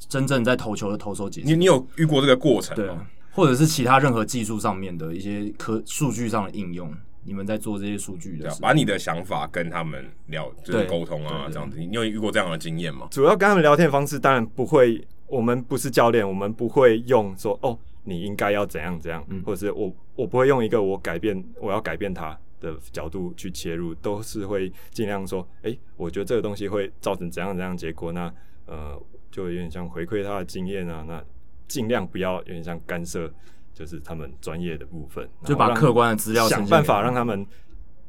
[0.08, 1.46] 真正在投球的投手解释？
[1.46, 2.84] 你你有遇过这个过程吗？
[2.84, 6.92] 对或者是其他任何技术上面的一些科数据上的应用，
[7.24, 11.78] 你们在做这些数据的时候，把你的想法跟他们聊，就是沟通啊，这样子。
[11.78, 13.08] 你有遇过这样的经验吗？
[13.10, 15.06] 主要跟他们聊天的方式，当然不会。
[15.26, 28.22] 我们不是教练，我们不会用说哦，你应该要怎样怎样，嗯、或者是我我不会用一个我改变我要改变他的角度去切入，都是会尽量说，哎、欸，我觉得这个东西会造成怎样怎样结果，那
[28.66, 31.22] 呃，就有点像回馈他的经验啊，那。
[31.70, 33.32] 尽量不要有点像干涉，
[33.72, 37.46] 就是他们专业的部分，就把客观的资料想办法让他们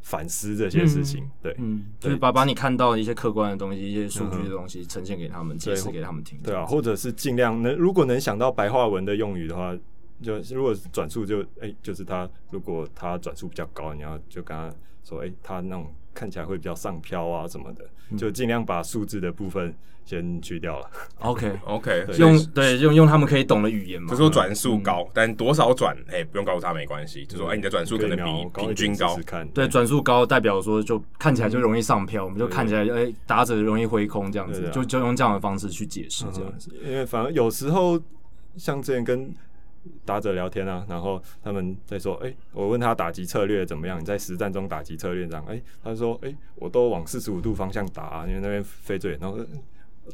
[0.02, 1.24] 反思这些事情。
[1.26, 6.40] 嗯、对，嗯，就是把把你看到的一些客观的东西、一些数据的东西呈现给他们，解释给他们听。
[6.42, 9.78] 对啊，或者是尽量能，如果能想到白话文的用语的话，
[10.24, 17.86] 就如果转速就哎、欸，就是他如果他转速比较高，你要就跟他说，哎、欸，他那种看起来会比较上飘啊什么的，
[18.18, 19.74] 就尽量把数字的部分。
[20.04, 20.90] 先去掉了。
[21.20, 24.10] OK OK，用对用用他们可以懂的语言嘛。
[24.10, 27.24] 就说转速高，嗯、但多少转，哎、欸，不用告诉他没关系。
[27.28, 29.16] 就说哎、欸，你的转速可能比平均高。
[29.54, 36.72] 对，转速高代表说就看起来就容易上飘、嗯，我们就看起来哎、欸、打者容易挥空这样子，就就用这样的方式去解释这样子。
[36.84, 38.02] 因为反正有时候
[38.58, 39.32] 像之前跟
[40.06, 44.00] 打者聊天啊，然后他们在说，哎、欸，我问他打击策略怎么样？
[44.00, 45.46] 你在实战中打击策略这样？
[45.48, 49.38] 哎、欸，他说，哎、欸，我都往四十五度方向打、啊，因为那边飞最远，然后。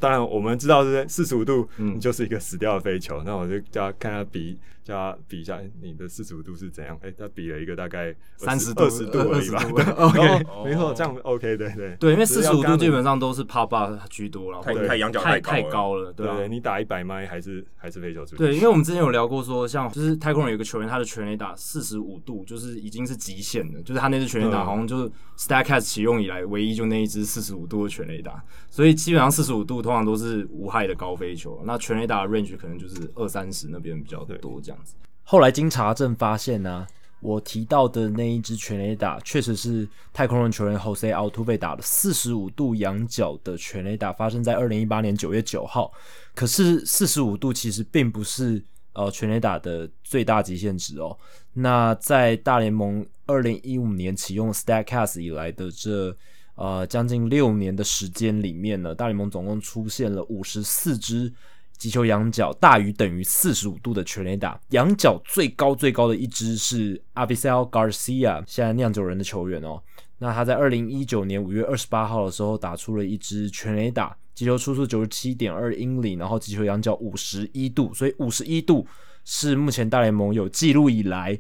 [0.01, 3.19] 当然，我们知道是四十五度，嗯，就是一个死掉的飞球。
[3.19, 6.97] 嗯、那我就叫他看他比，叫他比一下你的四十五度是怎样。
[7.02, 9.62] 哎、欸，他比了一个大概三十二十度而已吧。
[9.63, 18.38] 对，OK，没错，这样 OK，对对对，因为四十五度基本上都是 pop up 居多了，太太仰角太太高了，对，对你打一百迈还是还是飞球出去。
[18.38, 30.47] 对，因为我们之前有聊过说，像就是太空人有个球员，他的全垒打四十五度就是已经是极限了，就是他那支全垒打好像就是 Statcast 启用以来唯一就那一支四十五度的全垒打，所以基本上四十五度通常都是。
[30.50, 34.76] 无害的高飞球，那全垒打的 range 可能就是二三十那边比较多这样
[35.23, 36.87] 后来经查证发现呢、
[37.19, 45.91] 我提到的那一支全垒打确实是太空人球员 Jose Altuve 打的四十五度仰角的全垒打，发生在二零一八年九月九号。
[46.33, 48.63] 可是四十五度其实并不是
[48.93, 51.17] 呃全垒打的最大极限值哦。
[51.53, 56.15] 那在大联盟二零一五年启用 Statcast 以来的这
[56.55, 61.31] 呃，将近六年的时间里面呢，大联盟总共出现了五十四支
[61.77, 69.81] 击球仰角大于等于四十五度的全垒打，仰角最高最高的一支是 Abisal Garcia，现在酿酒人的球员哦。
[70.19, 78.87] 那他在二零一九年五月二十八号的时候打出了一支全垒打，击球出速九十七点二英里，然后击球仰角五十一度，所以五十一度
[79.23, 81.39] 是目前大联盟有记录以来。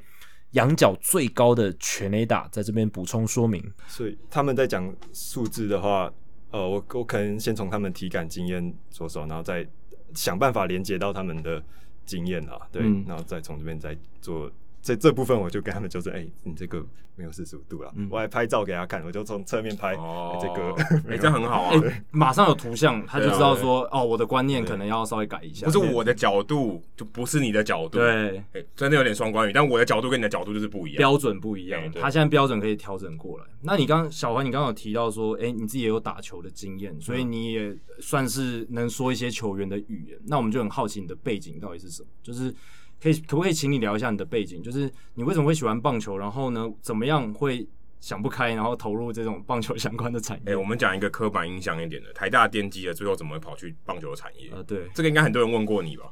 [0.51, 3.61] 仰角最高的全垒打，在这边补充说明。
[3.85, 6.09] 所以他们在讲数字的话，
[6.51, 9.67] 呃，我我可能先从他们体感经验着手，然后再
[10.13, 11.63] 想办法连接到他们的
[12.05, 14.51] 经验啊，对，嗯、然后再从这边再做。
[14.81, 16.85] 这这部分我就跟他们就是，哎、欸，你这个
[17.15, 20.73] 没有四十五度了，嗯、我还拍照给他看，我就从侧面拍，哦欸、这个，
[21.09, 33.45] 哎、欸，这很好啊，欸、马上有图像，他就知道说，哦，我的观念可能要稍微改一下，不是我的角度，就不是你的角度，对，欸、真的有点双关语，但我的角度跟你的角度就是不一样，标准不一样，欸、他现在标准可以调整过来。
[33.61, 42.53] 那你刚小环，你刚刚有提到说，哎、欸，你自己也有打球的经验，所以你也算是能说一些球员的语言，那我们就很好奇你的背景到底是什么，就是。
[43.01, 44.61] 可以，可不可以请你聊一下你的背景？
[44.61, 46.17] 就是你为什么会喜欢棒球？
[46.17, 47.67] 然后呢，怎么样会
[47.99, 50.43] 想不开，然后投入这种棒球相关的产业？
[50.47, 54.49] 哎、欸，我们讲一个刻板印象一点的，台大电机的，最后怎么会跑去棒球的产业？
[54.51, 56.05] 呃，对，这个应该很多人问过你吧？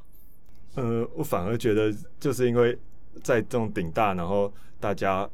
[0.76, 2.78] 呃，我反而觉得就是因为
[3.24, 5.30] 在这种顶大，然后大家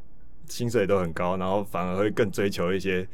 [0.48, 3.08] 薪水都很高，然后反而会更追求一些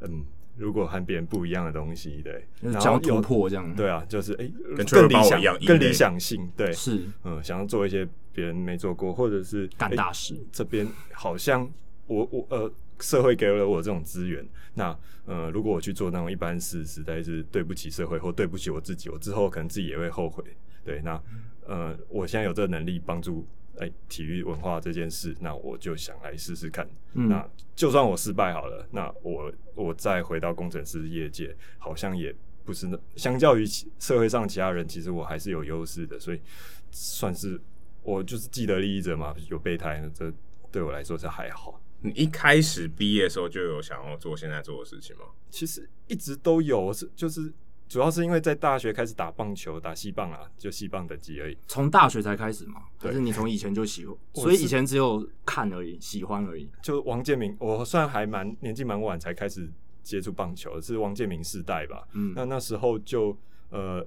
[0.00, 0.24] 嗯。
[0.60, 10.36] 如果和别人不一样的东西，对，然后突破这样，对啊，就是哎，跟更理想更理想性，对，是，嗯，想要做一些别人没做过，或者是干大事。
[10.52, 11.66] 这边好像
[12.06, 14.94] 我我呃，社会给了我这种资源，那
[15.24, 20.44] 呃，如果我去做那种一般事，实在是对不起社会或对不起我自己，我之后可能自己也会后悔。
[20.84, 21.18] 对，那
[21.66, 23.46] 呃，我现在有这个能力帮助。
[23.80, 26.88] 哎、欸，体育文化这件事，那我就想来试试看。
[27.14, 33.64] 嗯、那就算我失败好了，那我我再回到工程师业界，好像也不是那相较于
[33.98, 36.20] 社会上其他人，其实我还是有优势的。
[36.20, 36.40] 所以
[36.90, 37.60] 算是
[38.02, 40.32] 我就是既得利益者嘛，有备胎，这
[40.70, 41.82] 对我来说是还好。
[42.02, 45.24] 你一开始毕业的时候就有想要做现在做的事情吗？
[45.50, 47.52] 其实一直都有，是就是。
[47.90, 51.58] 主要是因为在大学开始打棒球，打细棒啊，就细棒等级而已。
[51.66, 52.82] 从大学才开始嘛？
[52.96, 54.16] 还是你从以前就喜欢？
[54.32, 56.70] 所以以前只有看而已，喜欢而已。
[56.80, 59.68] 就王建民，我算还蛮年纪蛮晚才开始
[60.04, 62.06] 接触棒球，是王建民世代吧。
[62.12, 63.36] 嗯，那那时候就
[63.70, 64.06] 呃，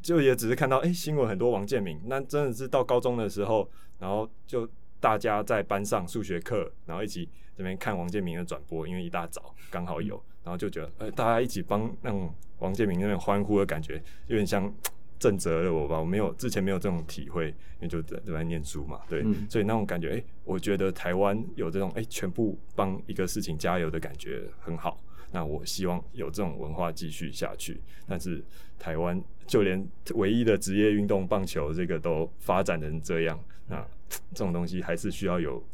[0.00, 4.66] 就也只是看到哎、欸、新闻很多王建民，那真的是到高中的时候，然后就
[4.98, 10.22] 大家在班上数学课，然后一起这边看王建民的转播，因为一大早刚好有。
[10.50, 14.68] 然后就觉得，呃，大家一起帮那种王建民那边欢呼的感觉，有点像
[15.16, 16.00] 震慑了我吧。
[16.00, 25.00] 我没有之前没有这种体会，因为就在在念书嘛，对，嗯、所以那种感觉，哎，我觉得台湾有这种哎，全部帮一个事情加油的感觉很好。
[25.30, 27.80] 那我希望有这种文化继续下去。
[28.08, 28.44] 但是
[28.76, 33.86] 台湾就连唯一的职业运动棒球这个都发展成这样，那
[34.34, 35.64] 这种东西还是需要有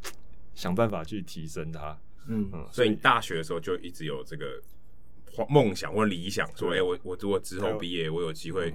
[0.54, 1.98] 想办法去提升它。
[2.28, 4.60] 嗯嗯，所以你大学的时候就一直有这个
[5.48, 8.72] 梦想或理想，说，哎，我我如果之后毕业，我有机会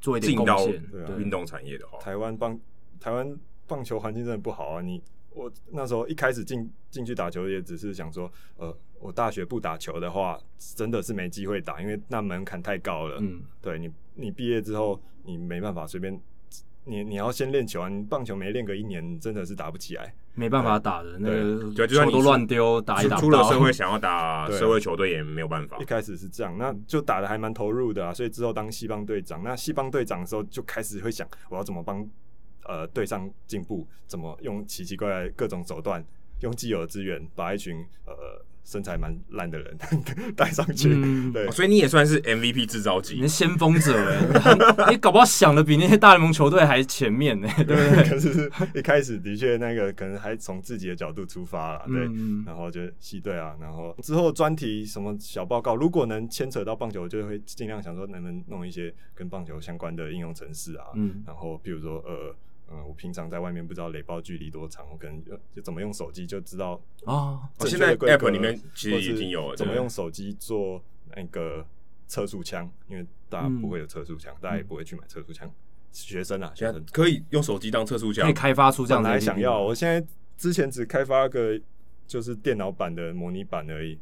[0.00, 0.82] 做一点贡献，
[1.18, 2.58] 运动产业的话，台湾棒
[3.00, 4.80] 台湾棒球环境真的不好啊！
[4.80, 10.38] 你我那时候一开始进进去打球，也只是想说，呃，我大学不打球的话，
[10.76, 13.18] 真的是没机会打，因为那门槛太高了。
[13.20, 16.20] 嗯，对你你毕业之后，你没办法随便。
[16.84, 17.88] 你你要先练球啊！
[17.88, 21.18] 你棒球没练个一年，真的是打不起来，没办法打的。
[21.18, 23.16] 那个球都乱丢，打一打。
[23.16, 25.78] 出了社会想要打 社会球队也没有办法。
[25.78, 28.12] 一开始是这样，那就打的还蛮投入的啊。
[28.12, 32.06] 所以之后当西方队长，那西方队长的时候就开始会想，我要怎么帮
[32.64, 33.86] 呃队上进步？
[34.06, 36.04] 怎么用奇奇怪怪各种手段，
[36.40, 38.12] 用既有的资源把一群呃。
[38.64, 39.76] 身材蛮烂的人
[40.36, 43.92] 带上去，嗯、对、哦，所以你也算是 MVP 制造机，你是先锋者
[44.84, 48.08] 哎， 你搞不好想的比那些大联盟球队还前面呢， 对不对？
[48.08, 62.34] 可是一开始的确那个可能还从自己的角度出发了，对，嗯、然后就系队啊，然后之后专题什么小报告，如果能牵扯到棒球，就会尽量想说能不能弄一些跟棒球相关的应用程式啊，嗯，然后比如说呃。
[62.72, 67.40] 嗯，我平常在外面不知道雷暴距离多长，我可能就就怎么用手机就知道哦。
[67.60, 70.82] 现在 App 里面其实已经有了，怎么用手机做
[71.14, 71.66] 那个
[72.06, 75.50] 测速枪，因为大家不会有测速枪，嗯、大家也不会去买测速枪。
[75.92, 79.20] 学生啊，学生可以用手机当测速枪，可以开发出这样的。
[79.20, 80.06] 想要，我现在
[80.38, 81.60] 之前只开发个
[82.06, 83.98] 就是电脑版的模拟版而已，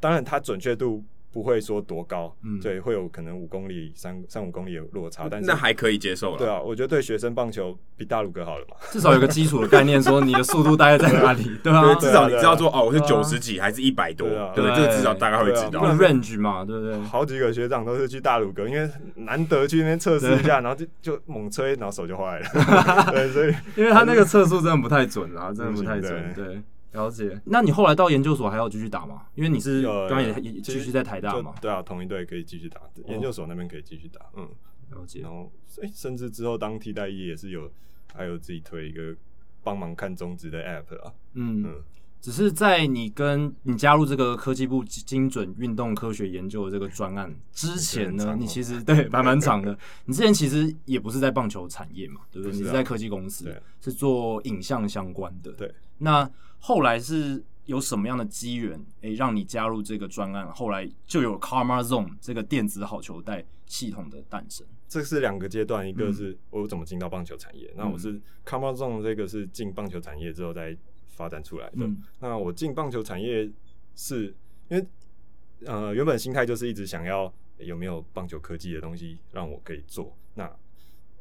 [0.00, 1.04] 当然它准确度。
[1.36, 6.38] 不会说多高，嗯，对，会有可能五公里、三三五公里有落差，但是那还可以接受了。
[6.38, 15.82] 对啊，我觉得对学生棒球比大鲁哥好了嘛，至少有个基础的概念，说你的速度大概在哪里， 对啊，至少你知道说哦，我是九十几还是一百多，对，这个至少大概会知道。
[15.96, 16.98] range 嘛，对不对？
[17.02, 22.46] 好几个学长都是去大鲁哥，因为难得去那边测试一下，然后就就猛吹，然后手就坏了。
[23.12, 26.62] 对，所以因为他那个测速真的不太准啊，真的不太准，对。
[26.96, 29.26] 了解，那你后来到研究所还要继续打吗？
[29.34, 31.54] 因为你是刚刚也也继续在台大嘛？
[31.60, 34.20] 对啊，同一队可以继续打，研究所那边可以继续打。
[34.34, 34.48] 嗯，
[34.90, 35.20] 了解。
[35.20, 37.70] 然后，哎，甚至之后当替代役也是有，
[38.14, 39.14] 还有自己推一个
[39.62, 41.12] 帮忙看中职的 app 啊。
[41.34, 41.82] 嗯嗯，
[42.20, 49.78] 只是在你跟你加入这个科技部精准运动科学研究的这个专案之前呢，你其实 对蛮蛮长的。
[50.06, 52.52] 你之前其实也不是在棒球产业嘛，对不对？
[52.52, 55.52] 是啊、你是在科技公司，对是做影像相关的。
[55.52, 60.52] 对，那后来是有什么样的机缘，诶，让你加入这个专案？
[60.52, 64.66] 后来就有 Karma Zone 这个电子好球带系统的诞生。
[64.88, 70.76] 这是两个阶段，一个是我怎么进到棒球产业，嗯、那我是 Karma Zone 这个是进棒球产业之后再。
[71.16, 71.76] 发展出来的。
[71.76, 73.50] 嗯、那我进棒球产业
[73.94, 74.26] 是
[74.68, 74.86] 因为，
[75.64, 80.14] 呃，原本心态就是一直想要有没有棒球科技的东西让我可以做。
[80.34, 80.54] 那，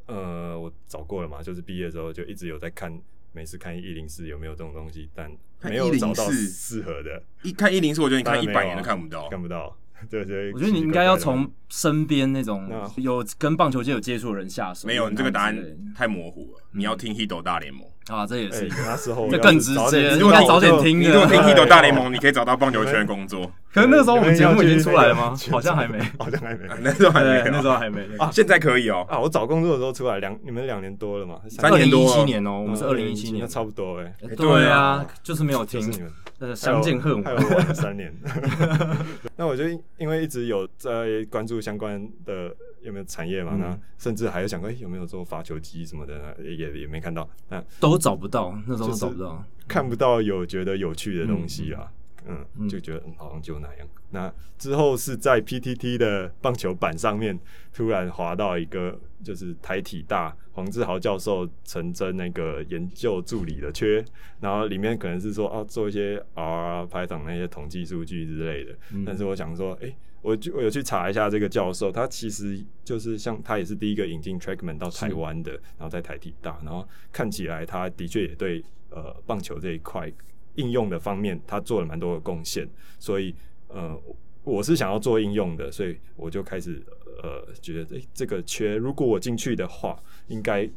[0.08, 3.02] 呃，我找过了嘛，就是毕业之后就一直有在看，
[3.36, 5.30] 每次看一零四有没有这种东西，但
[5.62, 7.22] 没有找到适合的。
[7.44, 9.78] 一看一零四，我觉得你看一百年都看不到，看不到。
[10.10, 14.88] 对 对，我觉得你应该要从身边那种有跟棒球界有接触的人下手。
[14.88, 15.58] 没有，你这个答案
[15.96, 16.62] 太模糊了。
[16.72, 20.12] 你要听《Hito 大联盟》啊，这也是 那时候就更直接。
[20.12, 21.00] 你应该早点听。
[21.00, 23.52] 你如果听《Hito 大联盟》，你可以找到棒球圈的工作。
[23.74, 25.36] 可是那个时候我们节目已经出来了吗？
[25.50, 26.68] 好像还没，好像还没。
[26.82, 28.02] 那时候还没，那时候还没。
[28.18, 29.06] 啊，现在可以哦。
[29.10, 31.40] 啊，我找工作的时候出来两，你们两年多了嘛？
[31.50, 32.04] 三年多。
[32.04, 34.14] 一七年哦，我们是二零一七年，差不多哎。
[34.38, 35.92] 对啊，就是没有听。
[36.40, 38.14] 呃，相见恨晚，三年。
[39.38, 39.64] 那我就
[39.98, 51.84] 因为一直有在关注相关的有没有产业嘛，嗯、那甚至还有想过，有没有做发球机什么的，也也没看到，那都找不到，那时候都找不到，看不到有觉得有趣的东西啊。
[51.84, 51.95] 嗯
[52.28, 53.88] 嗯，就觉得好像就那样。
[54.12, 57.38] 那之后是在 PTT 的棒球版上面，
[57.74, 64.04] 突然滑到一个就是台体大黄志豪教授陈真那个研究助理的缺，
[64.40, 68.76] 然后里面可能是说啊做一些 R、Python 那些统计数据之类的。
[68.94, 80.12] 嗯、但是我想说，哎、欸，我就我有去查一下这个教授，他其实就是像他也是第一个引进 TrackMan 到台湾的，然后在台体大，然后看起来他的确也对呃棒球这一块。
[80.56, 82.68] 应用的方面，他做了蛮多的贡献，
[83.00, 83.34] 所以
[83.68, 84.00] 呃，
[84.44, 86.84] 我是想要做应用的，所以我就开始
[87.22, 90.70] 呃，觉得诶、欸，这个缺，如果我进去的话，应该。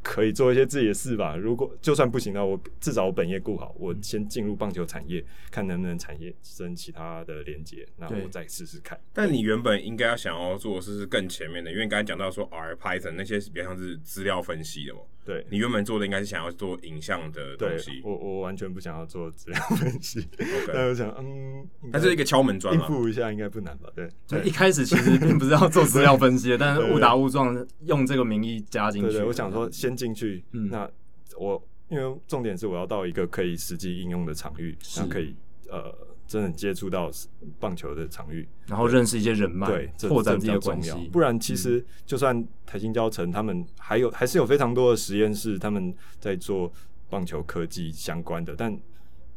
[0.00, 1.36] 可以做一些自己的事吧。
[1.36, 8.98] 如果就算不行的话，我至少我本业顾好，我先进入棒球产业，看能不能产业生其他的连接，那我再试试看。
[9.12, 15.00] 但你原本应该要想要做的是更前面的，因为刚才讲到说 R、Python 那些是比较像是资料分析的嘛。
[15.28, 18.00] 对，你原本做的应该是想要做影像的东西。
[18.02, 20.20] 我我完全不想要做资料分析。
[20.40, 23.90] OK，但我想，嗯，它是一个敲门砖嘛，应付一下应该不难吧？
[23.94, 29.18] 对，就一开始其实并不是要做资料分析的，但是误打误撞用这个名义加进去。
[29.18, 29.98] 对，我想说先。
[29.98, 30.88] 进去，嗯、那
[31.36, 35.34] 我因为重点是我要到一个可以实际应用的场域，是那可以
[35.68, 35.92] 呃
[36.28, 37.10] 真的接触到
[37.58, 40.92] 棒球的场域，然后认识一些人脉，对，拓展这些关系。
[41.10, 46.70] 不然其实就算台新教程他们还有还是有非常多的实验室，他们在做
[47.08, 48.78] 棒球科技相关的，但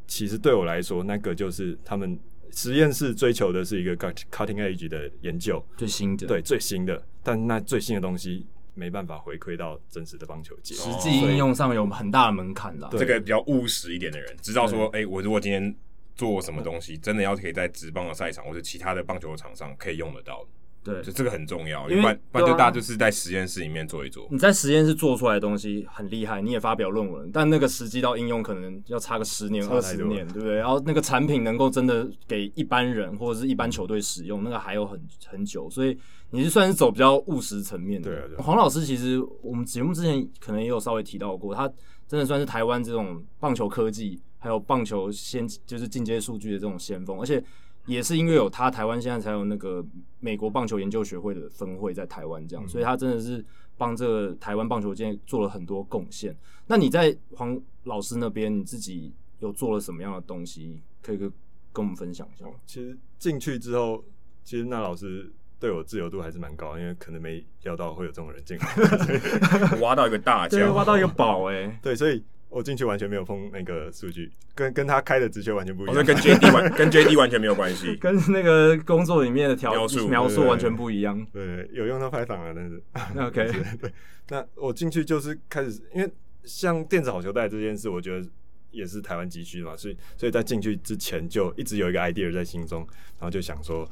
[0.06, 2.20] 其实对我来说，那个就是他们
[2.52, 8.46] 实验室追求的是一个 cutting edge 的研究，最新的，对，最新的，但那最新的东西。
[8.74, 12.88] 没办法回馈到真实的棒球界，实际应用上有很大的门槛的。
[12.94, 15.76] 这个比较务实一点的人，知道说，哎、欸，我如果今天
[16.16, 20.46] 做什么东西，真的要可以在职棒的赛场或者其他的棒球场上可以用得到。
[20.84, 24.28] 对，就这个很重要，因为不然就大家就是在实验室里面做一做。
[24.32, 30.56] 你在实验室做出来的东西很厉害，你也发表论文，但那个实际到应用可能要差个十年二十年，对不对？
[30.56, 35.70] 然后那个产品能够真的给一般人或者是一般球队使用，那个还有很很久。
[35.70, 35.96] 所以
[36.32, 38.10] 你是算是走比较务实层面的。
[38.10, 38.38] 对啊，对。
[38.38, 41.72] 黄老师其实我们节目之前可能也有稍微提到过，他
[42.08, 47.42] 真的算是台湾这种棒球科技还有棒球先就是进阶数据的这种先锋，而且。
[47.88, 49.84] 也是因为有他，台湾现在才有那个
[50.20, 53.44] 美国棒球研究学会的分会在台湾这样，所以他真的是
[53.76, 56.34] 帮这个台湾棒球界做了很多贡献。
[56.68, 61.28] 那你在黄老师那边，你自己有做了什么样的东西，可以跟
[61.74, 62.54] 跟我们分享一下吗？
[62.68, 64.06] 其实进去之后，
[64.44, 72.24] 其实那老师对我自由度还是蛮高，因为可能没料到会有这种人进来， 挖到一个大将，对，挖到一个宝 哎、欸，对，所以。
[72.52, 75.96] 我进去完全没有碰那个数据，跟跟他开的职缺完全不一样。
[76.06, 81.26] 跟 JD 完跟 JD 完全没有关系， 跟那个工作里面的条描述描述完全不一样。
[81.32, 82.84] 对，有用到 Python 了，但是
[83.20, 83.52] OK。
[83.80, 83.92] 对，
[84.30, 86.12] 那我进去就是开始，因为
[86.44, 88.28] 像电子好球带这件事，我觉得
[88.70, 92.86] 也是台湾急需嘛，所以所以在进去之前就一直有一个 idea 在心中，
[93.18, 93.90] 然后就想说。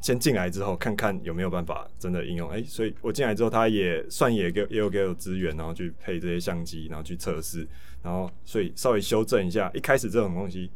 [0.00, 2.48] 先进来之后，看看有没有办法真的应用。
[2.50, 7.66] 哎、所以我进来之后，他也算也给也有给我资源，然后去配这些相机，然后去测试，
[8.02, 9.70] 然后所以稍微修正一下。
[9.74, 10.70] 一开始这种东西，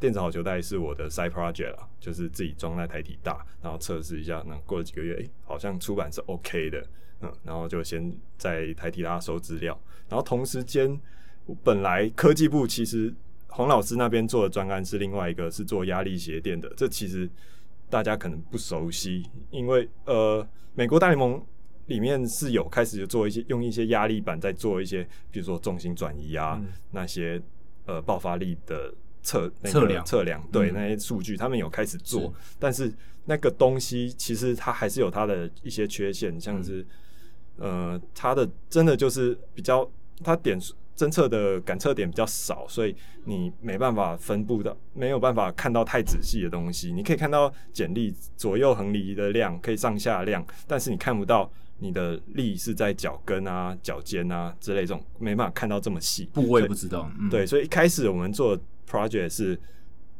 [0.00, 4.42] 电子好球袋是我的 side project 啊，就是自己装在台体大，然后测试一下。
[4.46, 6.82] 那过了几个月，哎、好像出版是 OK 的，
[7.20, 9.78] 嗯，然后就先在台体大收资料。
[10.08, 10.98] 然后同时间，
[11.62, 13.14] 本来科技部其实
[13.48, 16.72] 洪老师那边做的专案是另外一个，是做压力鞋垫的。
[16.76, 17.28] 这其实
[17.94, 19.22] 大家可能不熟悉，
[19.52, 21.40] 因为呃，美国大联盟
[21.86, 27.40] 里面是有开始做一些用一些压力板在做一些，比如说重心转移啊，嗯、那些
[27.86, 28.92] 呃爆发力的
[29.22, 30.04] 测测量。
[30.04, 32.56] 测量，对、嗯、那些数据，他们有开始做，是。
[32.58, 32.92] 但是
[33.26, 36.84] 那个东西其实它还是有它的一些缺陷，像是、
[37.58, 39.88] 嗯、呃，它的真的就是比较
[40.24, 40.74] 它点数。
[40.96, 46.92] 侦测的感测点比较少，所以你没办法分布的，没有办法看到太仔细的东西。
[46.92, 56.26] 你可以看到简历左右横离的量，可以上下量，但是你看不到你的力是在脚跟啊、脚尖啊之类这种，没办法看到这么细。
[56.32, 57.10] 部位不知道。
[57.18, 59.58] 嗯、对，所以一开始我们做 project 是，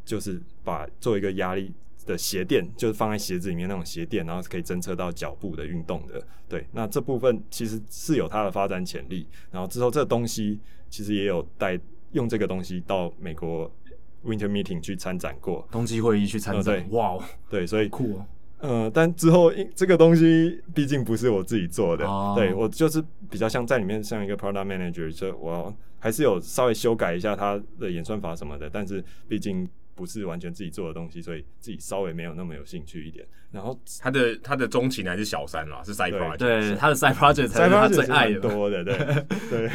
[0.04, 1.72] 就是把做一个压力。
[2.06, 6.22] 的鞋垫就是放在鞋子里面那种鞋垫，然后可以侦测到脚步的运动的。
[6.48, 9.26] 对，那这部分其实是有它的发展潜力。
[9.50, 11.80] 然后之后这东西其实也有带
[12.12, 13.70] 用这个东西到美国
[14.24, 16.86] Winter Meeting 去参展过，冬季会议去参展。
[16.90, 18.26] 哇、呃，对，所以酷哦。
[18.58, 29.66] 嗯、呃，但之后这个东西毕竟不是我自己做的，哦、对我就是比较像在里面像一个 Product Manager，就我还是有稍微修改一下它的演算法什么的，但是毕竟。
[29.94, 33.26] 不是完全自己做的东西，所以自己稍微没有那么有兴趣一点。
[33.52, 38.96] 然后他的他的钟情还是小三啦，是 side project，对他的 side project 才是他最爱的多的，对
[39.48, 39.68] 对，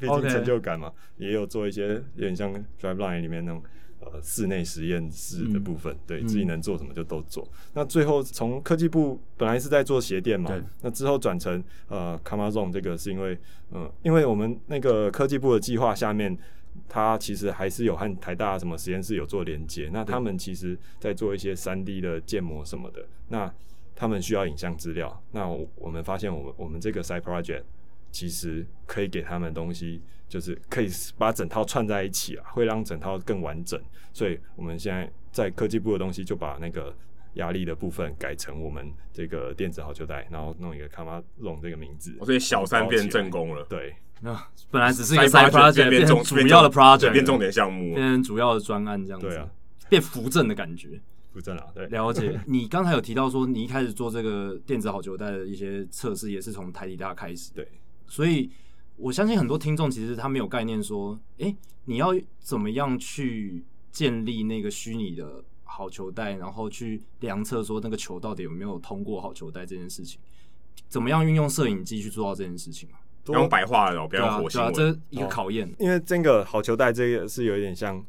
[0.00, 0.88] 毕竟成就感嘛。
[0.88, 1.24] Okay.
[1.24, 3.62] 也有做一些有点像 Driveline 里面那种
[4.00, 7.44] 呃室内实验室的部分，嗯、对自己能做什么就都做。
[7.44, 10.50] 嗯、那最后从科技部本来是在做鞋垫嘛，
[10.82, 13.34] 那之后转成呃 ComaZone 这个是因为
[13.70, 16.36] 嗯、呃，因为我们那个科技部的计划下面。
[16.88, 23.52] 他其实还是有和台大什么实验室有做连接，那他们其实在做一些三 D 的建模什么的，那
[23.94, 25.46] 他们需要影像资料，那
[25.76, 27.62] 我们发现我们我们这个 side project
[28.10, 33.80] 其实可以给他们东西，就是可以把整套串在一起啊，会让整套更完整，
[34.12, 36.96] 所以我们现在在科技部的东西就把那个
[37.34, 43.94] 压力的部分改成我们这个电子好球带，然后弄一个 ComaZone 这个名字，所以小三变正宫了，对。
[44.22, 49.26] 那本来只是一个 side project，变成主要的 project，变重点项目，变成主要的专案这样子。
[49.26, 49.48] 对啊，
[49.88, 51.00] 变扶正的感觉。
[51.32, 51.86] 扶正啊，对。
[51.86, 52.40] 了解。
[52.46, 57.52] 你刚才有提到说，你一开始做这个电子好球带的一些测试，也是从台底大开始。
[57.54, 57.66] 对。
[58.06, 58.50] 所以
[58.96, 62.08] 我相信很多听众其实他没有概念，说，诶，你要
[62.40, 70.20] 怎么样去建立那个虚拟的好球带，然后去量测说那个球到底有没有通过好球带这件事情，
[70.88, 72.98] 怎么样运用摄影机去做到这件事情啊？
[73.24, 74.72] 不用白话了，不要火星文。
[74.72, 78.04] 这是一个考验，因为这个好球带这个是有一点像，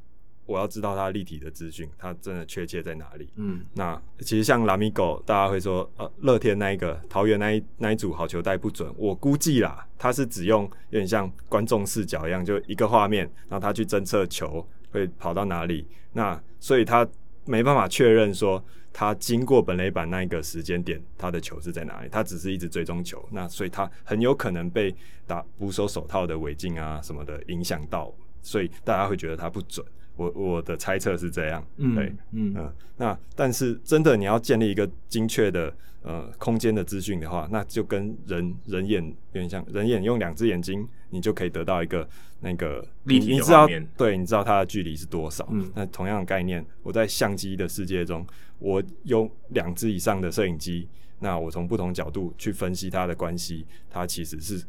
[0.45, 3.29] 我要知道它立体的资讯，它真的确切在哪里。
[3.35, 17.07] 嗯，那其实像 Lamigo，大家会说，呃，乐天那一个桃园那一那一组好球带不准，我估计啦，它是只用有点像观众视角一样，就一个画面，然后它去侦测球会跑到哪里，那所以它
[17.45, 18.63] 没办法确认说。
[18.93, 22.09] 他经过本垒板那一个时间点，他的球是在哪里？
[22.09, 24.93] 他只是一直追踪球，那所以他很有可能被
[25.25, 29.85] 打捕手手套的违禁啊什么的影响到，所以大家会觉得他不准。
[30.15, 32.73] 我我的猜测是这样，嗯、对，嗯。
[32.97, 42.07] 那但是真的你要建立一个精确的呃空间的资讯的话，那就跟人人眼有点像，人眼用两只眼睛，你就可以得到一个
[42.41, 45.47] 那个立体的画面，对，你知道它的距离是多少？
[45.51, 48.25] 嗯，那同样的概念，我在相机的世界中，
[48.59, 50.87] 我用两只以上的摄影机，
[51.19, 54.63] 那我从不同角度去分析它的关系，它其实是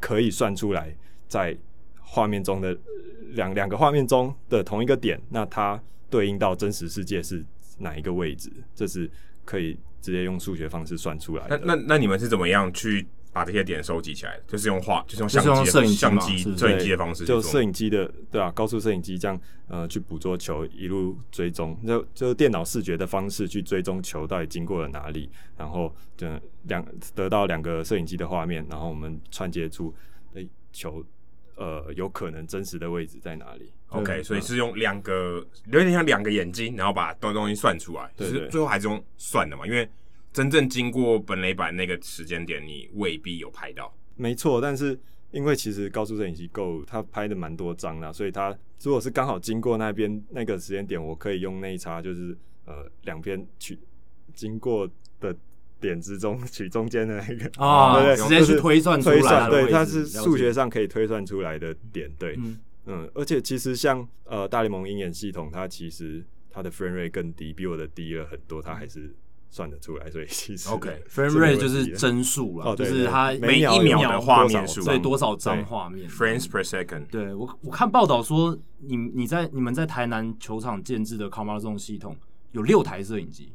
[0.00, 0.94] 可以算出来
[1.28, 1.54] 在
[2.06, 2.74] 画面中的。
[3.32, 5.78] 两两个画面中的同一个点，那它
[6.08, 7.44] 对应到真实世界是
[7.78, 8.50] 哪一个位置？
[8.74, 9.10] 这是
[9.44, 11.58] 可以直接用数学方式算出来的。
[11.58, 14.40] 那那那你们是怎么样去把这些点收集起来？
[14.46, 19.38] 就是用画，就是用相机、摄影机、相机、摄影机的方式，就摄影机的对啊，高速摄影机这样
[19.68, 25.28] 呃去捕捉球，一路追踪，就就是电脑视觉的方式去追踪球到底经过了哪里，
[25.58, 26.26] 然后就
[26.62, 26.82] 两
[27.14, 29.92] 得到两个摄影机的画面，然后我们串接出
[30.32, 31.04] 诶球。
[31.56, 38.10] 呃，有可能真实的位置在哪里？OK，所以是用两个有点像两个眼睛，然后把东东西算出来。
[38.16, 39.88] 对，最后还是用算的嘛，因为
[40.32, 43.92] 真正经过本垒板那个时间点，你未必有拍到。
[44.16, 44.98] 没错，但是
[45.30, 52.36] 因为其实高速摄影机够，它拍的蛮多张的，所以它如果是刚好经过那边那个时间点，我可以用内插，就是
[52.66, 53.78] 呃两边去
[54.34, 54.86] 经过
[55.20, 55.34] 的。
[55.80, 69.14] 点之中取中间的那个啊， 对对，直接去推算出来，推算，对，它是数学上可以推算出来的点，对，嗯，嗯，而且其实像呃大联盟鹰眼系统，它其实它的 frame rate 更低，比我的低了很多，它还是
[69.50, 77.06] 算得出来，所以其实 OK frame rate 就是帧数了，就是它每一秒的画面数，所以多少张画面，frames per second。
[77.06, 81.28] 对我我看报道说，你你在你们在台南球场建置的
[81.60, 82.16] 种系统
[82.52, 83.52] 有六台摄影机，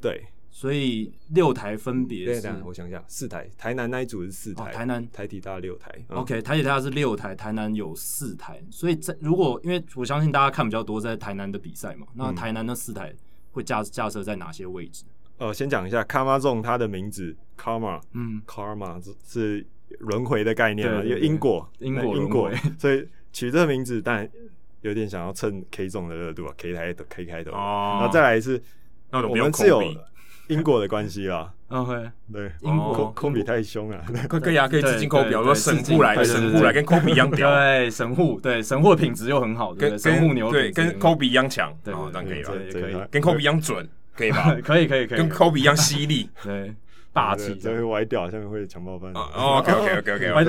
[0.00, 0.24] 对，
[0.56, 5.04] 所以六台分别是，我想想，四台，台南那一组是四台，台南。
[5.12, 13.12] 台体大六台，OK，台体大是六台，台南有四台，所以在如果因为我相信大家看比较多在台南的比赛嘛，那台南那四台
[13.50, 15.04] 会架架设在哪些位置？
[15.38, 19.66] 呃，先讲一下 Karma 它的名字 Karma，嗯，Karma 是
[19.98, 22.48] 轮回的概念嘛，有因果，因果因果，
[22.78, 24.30] 所以取这个名字，但
[24.82, 28.62] 有点想要蹭 K Zone 的热度啊，K 开头 K 开头，哦，然后再来是，
[29.10, 29.82] 我们是有
[30.48, 42.52] 因果的关系啦，OK，对，因果科比太凶了， 可以啊，可以致敬科比，比如说神户来，神户来跟科比一样屌，对，神户，对，神户的品质又很好，跟神户牛对，跟科比一样强，对，这样可以吧？
[42.72, 43.88] 可以，跟科比一样准。
[44.16, 44.54] 可以吧？
[44.62, 46.72] 可以可以可以，跟科比一样犀利， 对，
[47.12, 49.12] 霸气，这会歪掉，下面会强暴犯。
[49.12, 50.44] 哦，OK OK OK OK，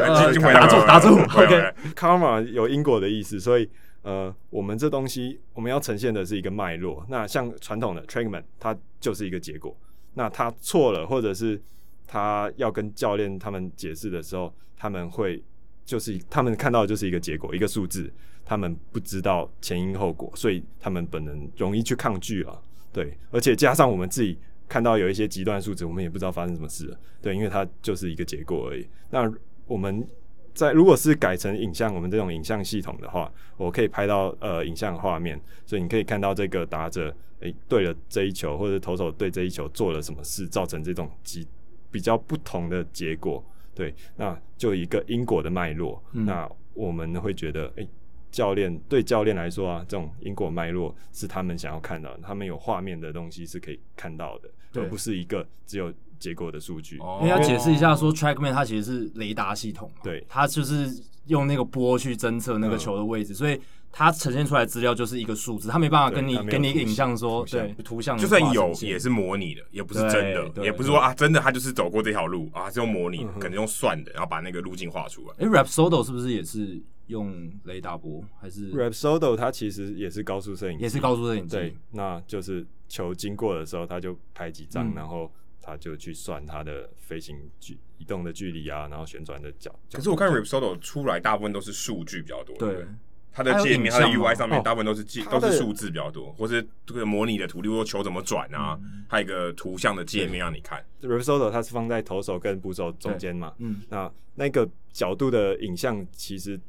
[0.53, 3.67] 打住打住，OK，Karma 有因果的意思，所以
[4.03, 7.03] 呃，我们这东西我们要呈现的是一个脉络。
[7.09, 9.75] 那像传统的 t r a i n m e n t 它就是一个结果。
[10.15, 11.61] 那他错了，或者是
[12.07, 15.43] 他要跟教练他们解释的时候，他们会
[15.85, 18.11] 就是他们看到的就是一个结果，一个数字，
[18.43, 22.61] 他们不知道前因后果，所以他们本能容易去抗拒了。
[22.91, 24.37] 对，而且加上我们自己
[24.67, 26.97] 看到有一些极端数值，我们也不知道发生什么事了。
[27.21, 28.87] 对，因为它就是一个结果而已。
[29.09, 29.31] 那
[29.67, 30.07] 我们
[30.55, 41.45] 在如果是改成影像，我们这种影像系统的话，我可以拍到呃影像画面，所以你可以看到这个打者诶对了这一球，或者投手对这一球做了什么事，造成这种极
[41.91, 43.43] 比较不同的结果。
[43.75, 46.01] 对，那就一个因果的脉络。
[46.13, 47.87] 嗯、那我们会觉得诶。
[48.31, 56.97] 教练对教练来说啊，这种因果脉络是他们想要看到的，他们有画面的东西是可以看到的，而不是一个只有结果的数据。
[56.97, 60.89] 因为要解释一下说，TrackMan 它其实是雷达系统嘛，对，它就是
[61.27, 63.59] 用那个波去侦测那个球的位置，嗯、所以
[63.91, 75.33] 它呈现出来资料就是一个数字，它没办法跟你跟你影像说，对，图像就算有也是模拟的，也不是真的，也不是说啊真的他就是走过这条路啊，是用模拟，嗯、可能用算的，然后把那个路径画出来。
[75.39, 76.81] 哎、欸、Rapsodo 是不是也是？
[77.07, 78.23] 用雷达波？
[78.41, 81.55] 还是？Rapsodo 它其实也是高速摄影，也是高速摄影机。
[81.55, 85.31] 对，那就是球经过的时候，它就拍几张，嗯、然后
[85.65, 89.73] 它就去算它的飞行距移动的距离啊，然后旋转的角。
[89.91, 92.85] 可是我看 Repsodo 出来大部分都是数据比较多，对，
[93.31, 100.85] 它的界面、它的 UI 上面大部分都是记、哦、都是数字比较多，或是这个模拟的图，例如说球怎么转啊，还有、嗯、一个图像的界面让你看。
[101.01, 106.59] Repsodo 它是放在投手跟捕手中间嘛，嗯，那那个角度的影像其实。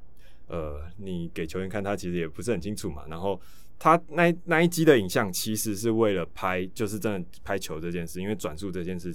[0.49, 3.03] 呃，你给球员看，他其实也不是很清楚嘛。
[3.09, 3.41] 然后
[3.79, 9.15] 他那那一机的影像，其实是为了拍，就是真的拍球这件事，因为转速这件事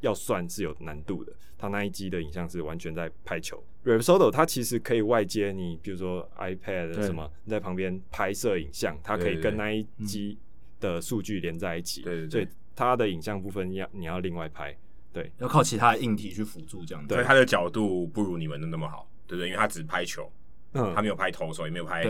[0.00, 1.32] 要算是有难度的。
[1.56, 3.62] 他那一机的影像是完全在拍球。
[3.84, 10.36] r e p s o d o 它其实可以外接你，比如说 iPad 什么，对在旁边拍摄影像，它可以跟那一机
[10.80, 12.02] 的数据连在一起。
[12.02, 14.76] 对，对，对，所以它的影像部分要你要另外拍，
[15.12, 17.14] 对，要靠其他的硬体去辅助这样子。
[17.14, 19.46] 对，它的角度不如你们的那么好，对不对？
[19.48, 20.28] 因为它只拍球。
[20.74, 22.04] 嗯，它没有拍投手，也没有拍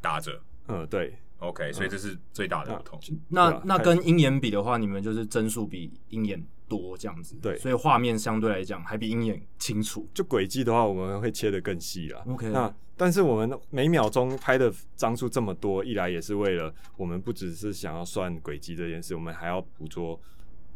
[0.00, 0.40] 打者。
[0.68, 1.14] 嗯，对
[1.48, 3.00] ，OK，所以这是最大的不同。
[3.28, 7.36] 那那跟鹰眼比的话，你们就是帧数比鹰眼多这样子。
[7.40, 10.08] 对，所以画面相对来讲还比鹰眼清楚。
[10.12, 12.22] 就轨迹的话，我们会切得更细了。
[12.28, 20.20] OK，那但是我们每秒钟拍的张数这么多，一来也是为了我们不只是想要算轨迹这件事，我们还要捕捉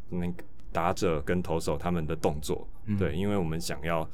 [0.09, 2.69] 那个打者跟投手他们的动作。
[2.99, 4.09] 对，因为我们想要。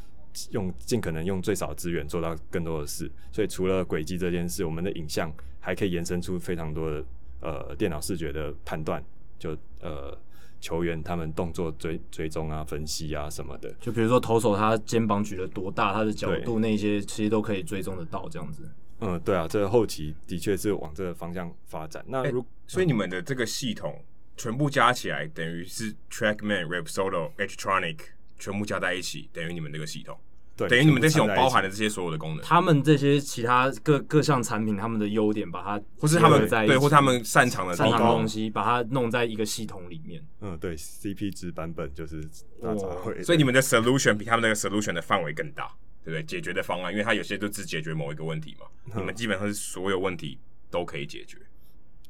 [0.50, 5.32] 用尽可能用最少资源做到更多的事，所以除了轨迹这件事，我们的影像
[5.64, 7.04] 还可以延伸出非常多的
[7.40, 9.02] 呃电脑视觉的判断，
[9.38, 10.16] 就呃
[10.60, 13.74] 球员他们动作追追踪啊、分析啊什么的。
[13.80, 18.68] 就比如说投手他肩膀举得多大，他的角度那些其实都可以追踪得到这样子。
[19.00, 22.04] 嗯，对啊，这个后期的确是往这个方向发展。
[22.06, 24.04] 那如、欸、所以你们的这个系统
[24.36, 27.98] 全部加起来，等于是 TrackMan、Rapsodo、Edgertronic。
[28.36, 30.18] 全部加在一起等于你们这个系统，
[30.56, 32.44] 对，等于你们这系统包含了这些所有的功能。
[32.44, 40.24] 他们这些其他各各项产品，他们的优点，把它或是他们对，或他们擅长的擅长的东西，把它弄在一个系统里面。
[40.40, 42.22] 嗯，对，CP 值版本就是
[42.62, 43.24] 大杂烩。
[43.24, 45.74] 所以你们的 solution 比他们那个 solution 的范围更大，
[46.04, 46.22] 对不对？
[46.22, 48.66] 解决的方案，因为它有些都只解决某一个问题嘛。
[48.94, 50.38] 你们基本上是所有问题
[50.70, 51.36] 都可以解决。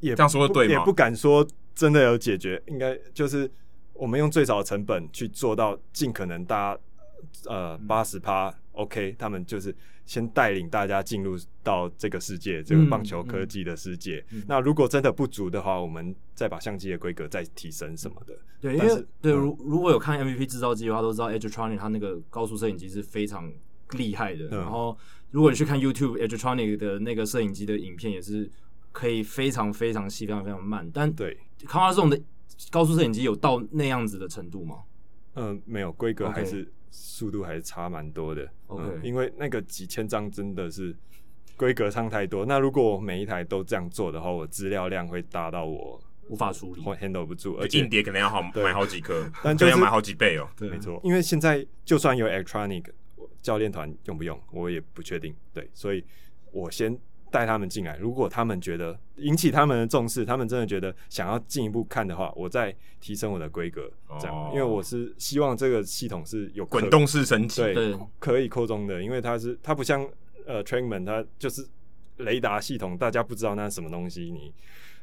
[0.01, 0.74] 也这样说的对吗？
[0.74, 3.51] 也不敢说真的有解决，应该就是
[3.95, 6.80] 我们用最少的成本去做到尽可能大家。
[7.46, 14.24] 呃八十趴 OK，他们就是先带领大家进入到这个世界，这个棒球科技的世界。
[14.30, 18.36] 嗯嗯、那如果真的不足的话，我们再把相机的规格再提升什么的。
[18.60, 23.52] 对，因为对如如果有看 MVP 制造机的话，都知道 Edgertronic 它那个高速摄影机是非常
[23.92, 24.48] 厉害的。
[24.50, 24.96] 嗯、然后
[25.30, 28.50] 如果你去看 YouTube Edgertronic 的那个摄影机的影片，也是
[28.90, 30.90] 可以非常非常细、非常非常慢。
[30.92, 32.20] 但对 Camera Zone 的
[32.70, 34.78] 高速摄影机有到那样子的程度吗？
[35.35, 38.49] 嗯，没有，规格还是速度还是差蛮多的。
[38.66, 40.97] OK，嗯，因为那个几千张真的是
[41.57, 42.47] 规格差太多。
[42.47, 50.49] 那如果我每一台都这样做的话，我资料量会大到我无法处理，handle 不住，而且硬碟可能要好买好几颗，但就是要买好几倍哦。
[50.57, 52.85] 对，没错，因为现在就算有 electronic
[53.43, 55.35] 教练团用不用，我也不确定。
[55.53, 56.05] 对，所以
[56.53, 56.99] 我先。
[57.35, 67.99] 带他们进来，如果他们觉得引起他们的重视，他们真的觉得想要进一步看的话，我再提升我的规格，这样，哦、因为我是希望这个系统是有滚动式升级，对，对。
[68.20, 70.09] 可以扩充的，因为它是它不像
[70.47, 71.66] 呃 Trackman，它就是
[72.18, 74.53] 雷达系统，大家不知道那是什么东西，你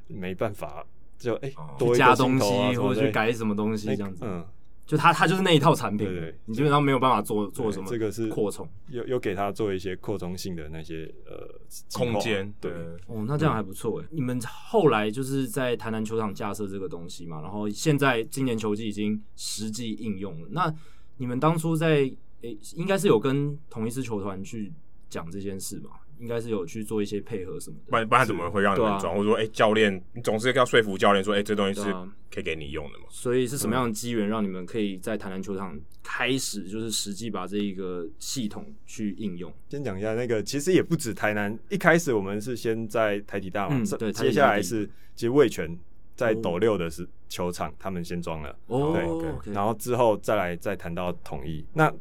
[0.08, 0.86] 没办法
[1.18, 4.46] 就哎、欸哦、多加东西或者去改什么东西这样子，嗯。
[4.92, 7.88] 就他，他就是那一套产品，对，对对，你基本上没有办法做做什么。
[7.90, 11.48] 这个是扩充，又又给他做一些扩充性的那些呃
[11.94, 12.74] 空间，对。
[13.08, 14.08] 哦，那这样还不错哎。
[14.12, 20.48] 你们后来就是在台南球场架设这个东西嘛，然后现在今年球季已经实际应用了。
[20.52, 20.76] 那
[21.16, 22.00] 你们当初在
[22.42, 24.74] 诶、欸，应该是有跟同一支球团去
[25.10, 25.92] 讲这件事嘛？
[26.22, 29.12] 应该是有去做一些配合什么的，不然不然怎么会让你们转？
[29.12, 31.92] 或者说，哎，教练，你总是要说服教练说，哎，这东西是
[32.32, 33.06] 可以给你用的嘛？
[33.10, 39.52] 所以是什么样的机缘让你们可以在台南球场开始，就是实际把这一个系统去应用？
[39.70, 45.76] 先讲一下那个，其实也不止台南，一开始我们是先在台体大嘛，对，接下来是其实味全
[46.16, 51.92] 在斗六的是球场，他们先装了，对，然后之后再来再谈到统一那。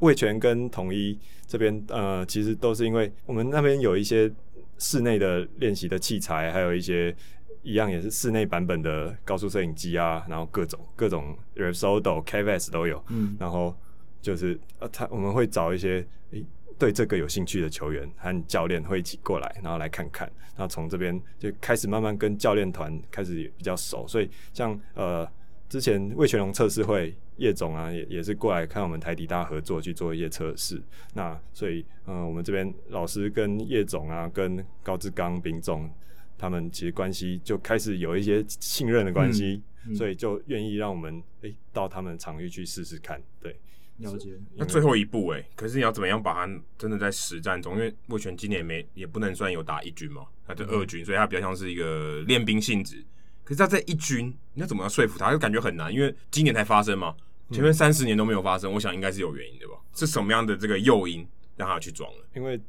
[0.00, 4.30] 味全跟统一这边，呃，其实都是因为我们那边有一些
[4.78, 7.14] 室内的练习的器材，还有一些
[7.62, 13.02] 一样也是室内版本的高速摄影机啊，然后各种各种 Rapsodo、KVS 都有。
[13.08, 13.74] 嗯，然后
[14.20, 16.44] 就是呃，他我们会找一些诶
[16.78, 20.26] 对这个有兴趣的球员和教练会一起过来，然后来看看，
[20.56, 25.28] 然后从这边就开始慢慢跟教练团开始也比较熟，所以像呃。
[25.66, 30.80] 之前魏全龙测试会叶总啊，也也是过来看我们台底大合作去做一些测试。
[31.14, 35.90] 那所以，嗯、呃，我们这边老师跟叶总啊，跟高志刚、丙总，
[36.38, 43.20] 他们其实关系就开始有一些信任的关系，嗯嗯、所以就愿意让我们诶、欸、到他们场域去试试看。
[43.40, 43.56] 对，
[43.98, 44.30] 了解。
[44.54, 47.74] 那最后一步诶、欸，可是你要怎么样把它真的在实战中？
[47.74, 53.04] 因为目前今年没也不能算有打一军嘛，那就二军，嗯、所以它比较像是一个练兵性质。
[53.42, 55.30] 可是他在一军，你要怎么样说服他？
[55.30, 57.14] 就感觉很难，因为今年才发生嘛，
[57.50, 58.72] 前面三十年都没有发生。
[58.72, 59.74] 我想应该是有原因的吧？
[59.94, 61.26] 是什么样的这个诱因
[61.56, 62.26] 让他去装了？
[62.34, 62.60] 因为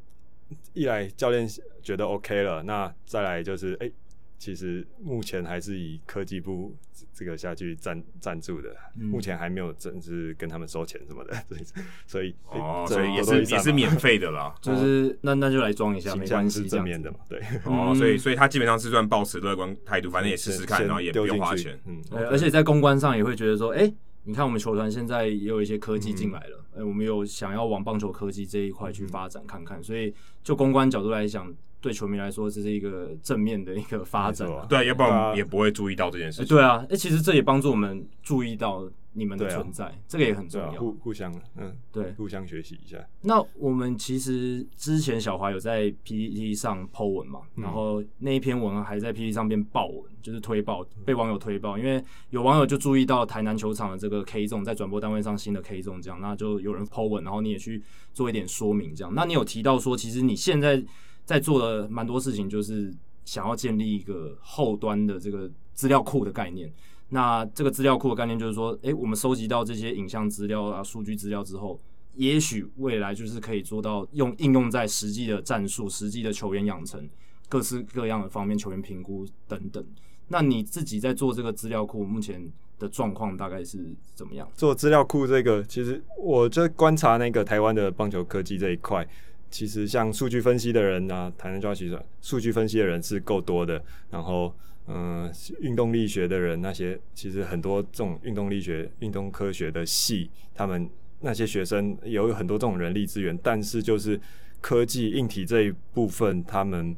[0.74, 1.48] 一来教练
[1.82, 3.86] 觉得 OK 了，那再来就是哎。
[3.86, 3.92] 欸
[4.38, 6.76] 其实目前还是以科技部
[7.14, 8.68] 这个下去赞赞助的，
[9.00, 11.34] 嗯、目前还没有正式跟他们收钱什么的，
[12.06, 23.94] 所以哦，所以也是也是免费的啦，就是那那就来装一下，没关系，是正面的嘛，对，哦，所以所以他基本上是算抱持乐观态度，反正也试试看，然后也不用花钱，嗯，而且在公关上也会觉得说，哎、欸，
[24.26, 30.12] 你看我们球团现在也有一些科技进来了，哎、嗯，我们有想要往棒球科技这一块去发展看看，所以
[30.42, 31.50] 就公关角度来讲。
[31.78, 34.48] 对球迷来说，这是一个正面的一个发展。
[34.68, 36.48] 对，要不然也不会注意到这件事情。
[36.48, 40.72] 对啊，哎，其实这也帮助我们注意到你们的存在，这个也很重要。
[40.72, 43.04] 互互相，嗯，对，互相学习一下。
[43.22, 59.12] 那我们其实之前小华有在 PPT 上 po 文嘛，然后那一篇文还在 PPT 上边爆文，就是推爆，被网友推爆，因为有网友就注意到台南球场的这个 K Zone 在转播单位上新的 K Zone 这样，那就有人 po 文，然后你也去做一点说明这样。
[59.14, 60.84] 那你有提到说，其实你现在。
[61.26, 62.94] 在做的蛮多事情，就是
[63.24, 66.72] 想要建立一个后端的这个资料库的概念。
[67.10, 71.80] 那这个资料库的概念就是说，诶，我们收集到这些影像资料啊、数据资料之后，
[72.14, 77.08] 也许未来就是可以做到用应用在实际的战术、实际的球员养成、
[77.48, 79.84] 各式各样的方面、球员评估等等。
[80.28, 84.48] 那你自己在做这个资料库，目前的状况大概是怎么样？
[84.56, 89.06] 做资料库这个，其实我在观察那个台湾的棒球科技这一块。
[89.48, 93.80] 其实像数据分析的人啊，台南就要其实数据分析的人是够多的。
[94.10, 94.52] 然后，
[94.88, 100.88] 嗯、运动力学的人那些，其实很多这种运动力学、运动科学的系，他们
[101.20, 103.36] 那些学生有很多这种人力资源。
[103.42, 104.20] 但是就是
[104.60, 106.96] 科技硬体这一部分，他们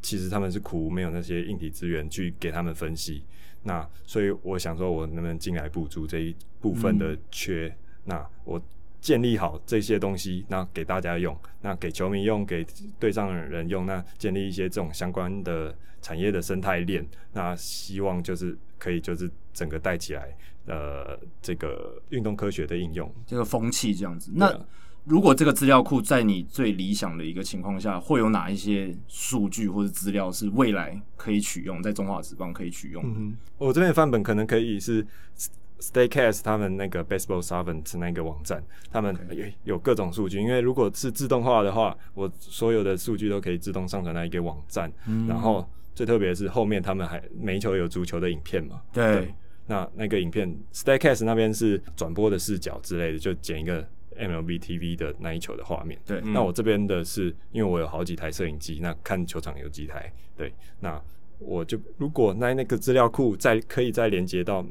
[0.00, 3.22] 其实他们是苦没有那些硬体资源去给他们分析。
[3.62, 7.74] 那所以我想说，我能不能进来补足这一部分的缺？
[8.04, 8.60] 那我。
[9.02, 12.64] 建立好这些东西，那给大家用，那给球迷用，给
[13.00, 20.34] 队上的人用，那建立一些这种相关的产业的生态链，那希望就是可以就是整个带起来，
[20.66, 24.30] 呃，这个运动科学的应用，这个风气这样子。
[24.36, 24.56] 那
[25.04, 33.02] 如果这个资料库在你最理想的一个情况下，会有哪一些数据或者资料是未来可以取用，在中华职棒可以取用？
[33.04, 35.04] 嗯，我这边的范本可能可以是。
[35.82, 38.62] Statcast 他们那个 Baseball Savant 那个网站，
[38.92, 40.40] 他们有有各种数据。
[40.40, 44.92] 因为如果是自动化的话，我所有的数据都可以自动上传到一个网站。
[45.08, 48.80] 嗯、然后最特别的是后面他们还每一球有足球的影片嘛？
[48.92, 49.16] 对。
[49.16, 49.34] 对
[49.66, 53.84] 那那个影片 Staycast 那边是转播的视角之类的，就剪一个
[54.16, 55.98] MLB TV 的那一球的画面。
[56.06, 56.20] 对。
[56.20, 60.12] 那我这边的是因为我有好几台摄影机，那看球场有几台。
[60.36, 60.54] 对。
[60.78, 61.02] 那
[61.40, 64.64] 我就如果那那个资料库再可以再连接到。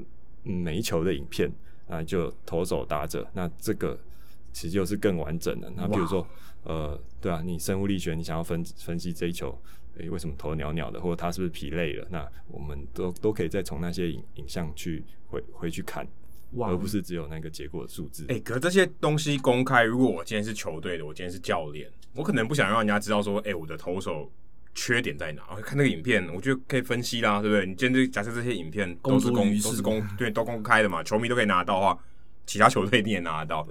[0.43, 1.51] 嗯，每一球的影片
[1.87, 3.99] 啊，就投手打者，那这个
[4.51, 5.71] 其实就是更完整的。
[5.75, 6.25] 那比如说，
[6.63, 9.55] 呃，对啊，你生物力学，你想要分分析这一球，
[9.97, 12.07] 诶、欸，为什么投鸟鸟的，或者他是不是疲累了？
[12.09, 16.07] 那我们都都可以再从那些影影像去回回去看，
[16.59, 18.25] 而不是只有那个结果的数字。
[18.29, 24.31] 哎、欸，可是这些东西公开，如果我今天是球队的，我今天是教练，我可能不想让人家知道说，哎、欸，我的投手。
[24.73, 25.43] 缺点在哪？
[25.61, 27.65] 看那个影片，我觉得可以分析啦，对不对？
[27.65, 31.99] 你今天假设这些影片都是公都是公对都公开的嘛，球迷都可以拿到的话，
[32.45, 33.67] 其他球队一定也拿得到。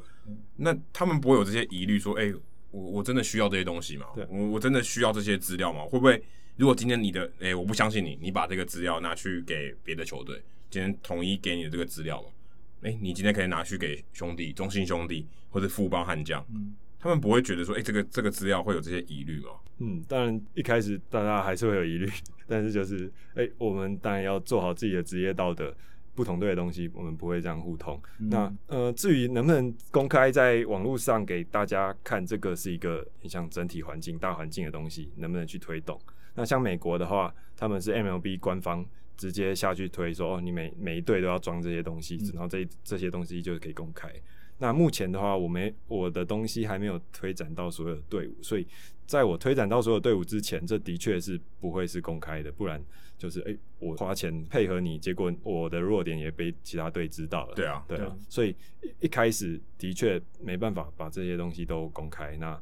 [0.56, 2.34] 那他们不会有这些疑虑，说：“哎、欸，
[2.70, 4.06] 我我真的需要这些东西吗？
[4.28, 5.82] 我我真的需要这些资料吗？
[5.84, 6.22] 会不会？
[6.56, 12.28] 如果今天你的哎、欸，我不相信你，你把这个资料拿去给别的球队，今天统一给你的这个资料嘛？
[12.82, 16.44] 哎、欸，你今天可以拿去给兄弟、中信兄弟或者富邦悍将。
[16.54, 19.48] 嗯他们不会觉得说，哎、欸，这个这个资料会有这些疑虑吗？
[19.78, 22.06] 嗯，当然一开始大家还是会有疑虑，
[22.46, 25.74] 但是就是，哎、欸，我们当然要做好自己的职业道德，
[26.14, 27.98] 不同队的东西我们不会这样互通。
[28.18, 35.98] 嗯、那呃，至于能不能公开在网络上给大家看，这个是一个很像整体环境、大环境的东西，能不能去推动？
[36.34, 38.84] 那像美国的话，他们是 MLB 官方
[39.16, 44.12] 直接下去推说，哦，你每每一队都要装这些东西，嗯、然后这这些东西就是可以公开。
[44.60, 48.66] 那目前的话，我没我的东西还没有推展到所有的队伍，所以
[49.06, 52.80] 在我推展到所有队伍之前，这的确是不会是公开的，不然
[53.18, 57.54] 就是诶、欸，我花钱配合你，结果我的弱点也被其他队知道了。
[57.54, 58.54] 对啊，对啊，所以
[59.00, 62.36] 一开始的确没办法把这些东西都公开。
[62.36, 62.52] 那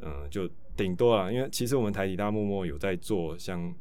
[0.00, 3.74] 嗯、呃，就顶多啊，因为其实我们台体大默默有在做像。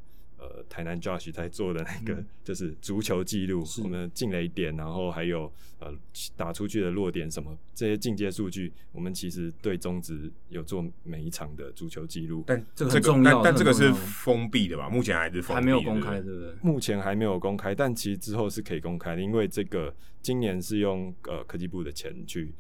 [0.44, 5.90] 呃，台南 Josh 在做的那个就是足球记录，嗯、我们进雷点，然后还有呃
[6.36, 12.44] 打出去的落点什么这些进阶数据，我们其实对中职有做每一场的足球记录。
[12.46, 14.90] 但这个很重要，但，但这个是封闭的吧？
[14.90, 16.54] 目前还是封闭，还没有公开，对不对？
[16.62, 22.52] 目前还没有公开，但其实之后是可以公开的，因为这个今年是用呃科技部的钱去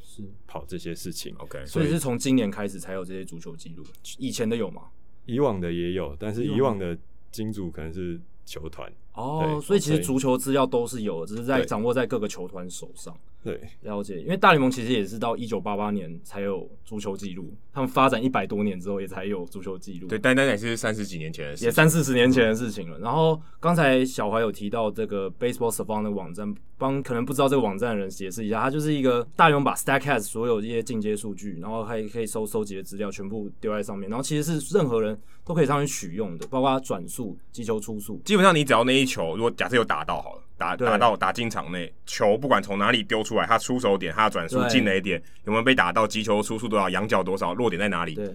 [0.48, 1.36] 跑这些事情。
[1.40, 3.84] OK，所以是从今年开始才有这些足球记录，
[4.18, 4.84] 以前的有吗？
[5.26, 6.98] 以往的也有，但是以往的。
[7.34, 13.14] 金主可能是球团哦，所以其实足球资料都是有的，只是在掌握在各个球团手上。
[13.44, 14.22] 对，了解。
[14.22, 20.08] 因为大联盟其实也是到一九八八年才有足球记录，他们发展一百多年之后也才有足球记录。
[20.08, 22.98] 对，但那也是三十几年前的事，也三四十年前的事情了。
[23.00, 40.42] 嗯、然后刚才小怀有提到这个 Baseball Savant 的网站，帮可能不知道这个网站的人解释一下，它就是一个大勇把 Statcast 所有这些进阶数据，然后还可以收收集的资料全部丢在上面，然后其实是任何人都可以上去取用的，包括转速、击球出速，基本上你只要那一球，如果假设有打到好了。
[40.56, 48.34] 打打到打进场内，球不管从哪里丢出来，它出手点、它的转速、进哪一点有没有被打到，击球出速多少、仰角多少、落点在哪里，对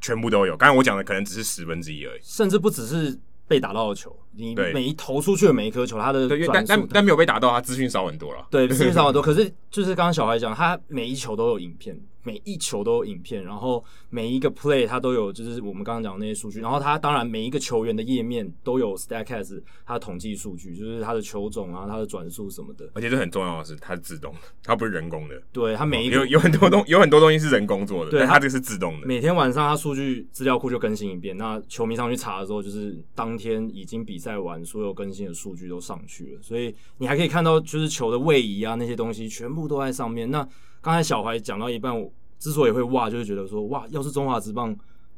[0.00, 0.56] 全部都有。
[0.56, 3.16] 刚才我讲的可能只是十分之一而已，甚至不只是
[3.50, 8.46] 被打到的球，你每一投出去的每一颗球，它的对，但但但没有被打到，它资讯少很多了。
[8.48, 9.20] 对，资讯少很多。
[9.20, 12.00] 可是就是刚刚小孩讲，他每一球都有影片。
[12.22, 16.60] 每一球都有影片，然后每一个 play 它都有，就是我们刚刚讲的那些数据。
[16.60, 22.88] 然后它当然每一个球员的页面都有 Statcast 它的统计数据，就是它的球种啊、它的转速什么的。
[22.94, 25.40] 而且这很重要的是，它是自动的，它不是人工的。
[25.52, 29.06] 对，它每一个有有很多东有很多东西是人工做的，对，它这个是自动的。
[29.06, 40.30] 每天晚上它数据资料库就更新一遍，那球迷上去查的时候，就是当天已经比赛完所有更新的数据都上去了，所以你还可以看到就是球的位移啊那些东西全部都在上面。
[40.30, 40.46] 那
[40.80, 42.12] 刚才小孩讲到一半，我。
[42.40, 44.74] 之所以会哇，就是觉得说哇，要是中华职棒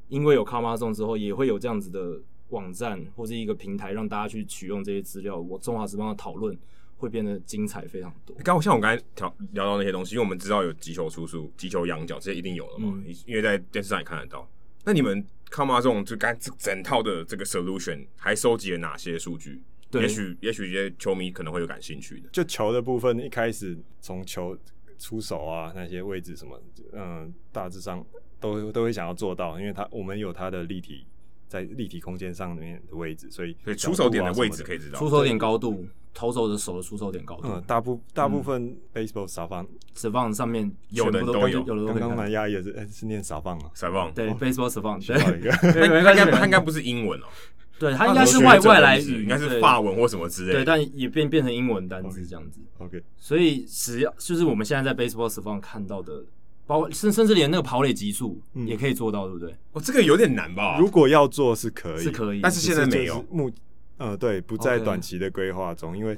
[0.08, 6.58] 因为有 COMAZONE 之后，也会有这样子的网站或是一个平台，让大家去取用这些资料，我中华职棒的讨论
[6.96, 8.36] 会变得精彩非常多。
[8.42, 14.50] 刚像我刚才聊聊到那些东西，因为我们知道有击球出速、击球仰角，这些一定有了嘛，嗯、因为在电视上也看得到。
[14.84, 19.62] 那你们 COMAZONE 就刚这整套的这个 solution 还收集了哪些数据？
[19.92, 22.28] 对，也许也许一些球迷可能会有感兴趣的。
[22.32, 24.58] 就球的部分，一开始从球。
[25.02, 26.56] 出手啊那些位置什么，
[26.92, 28.04] 嗯，大致上
[28.38, 31.04] 都都会想要做到，因为他我们有他的立体
[31.48, 35.84] 在立体空间上面的位置，所以所以出手点的位置可以知道，出手点高度，
[36.14, 47.24] 投手的手的出手点高度，嗯，大部大部分 baseball 少放，少放上面有的都有，有的刚刚蛮压抑的是是念少放啊，少放，对 baseball 少放，对，他应该他应该不是英文哦。
[47.82, 50.58] 对，它应该是外外来语，应该是法文或什么之类的。
[50.60, 52.60] 对，但也变变成英文单字这样子。
[52.78, 56.24] OK，所以只要就是我们现在在 Baseball Savant 看到的，
[56.64, 59.52] 包括甚甚至连那个跑垒级数也可以做到，对不对？
[59.72, 60.78] 哦，这个有点难吧？
[60.78, 63.24] 如果要做是可以，是可以，但是现在没有。
[63.28, 63.50] 目
[63.98, 66.16] 呃，对，不在短期的规划中，因为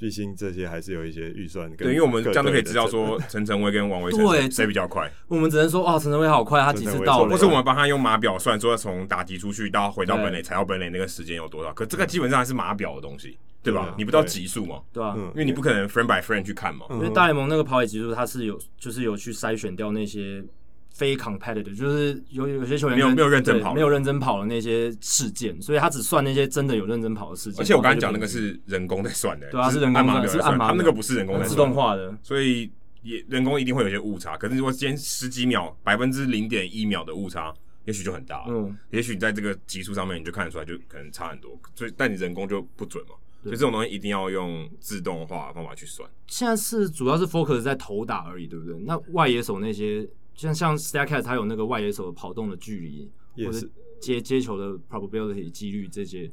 [0.00, 5.12] 毕竟这些还是有一些预算，对，因为我们这样都可以知道说陈晨威跟王维成谁比较快。
[5.28, 11.70] 我们只能说哦，陈晨威好快，他几次到了，或是我们帮他用码表算，说从打击出去到回到本垒踩到本垒那个时间有多少？
[11.74, 13.94] 可这个基本上还是码表的东西，对吧？
[13.98, 14.80] 你不知道级数嘛？
[14.90, 15.14] 对吧？
[15.16, 16.86] 因为你不可能 friend by friend 去看嘛。
[16.90, 20.42] 因为大联盟那个跑垒级数，它是有就是有去筛选掉那些。
[20.90, 27.60] 非 competitive 就是有有些球员没有没有认真跑，没有认真跑的那些事件，所以他只算那些真的有认真跑的事件。
[27.60, 32.70] 而且我刚才讲那个是人工在算的，对啊，是人工算，是按码，他们那个不是人工在算，自动化的，所以
[33.02, 34.36] 也人工一定会有些误差。
[34.36, 37.54] 可是如果今天十几秒，百分之零点一秒的误差，
[37.86, 38.44] 也许就很大。
[38.48, 41.58] 嗯，也许你在这个级数上面你就看得出来，就可能差很多。
[41.74, 43.14] 所以但你人工就不准嘛，
[43.44, 46.06] 所以这种东西一定要用自动化的方法去算。
[46.26, 48.76] 现在是主要是 focus 在投打而已，对不对？
[48.80, 50.06] 那外野手那些。
[50.34, 53.10] 像像 Statcast 它有那个外野手的跑动的距离，
[53.44, 53.68] 或者
[54.00, 56.30] 接接球的 probability 几率这些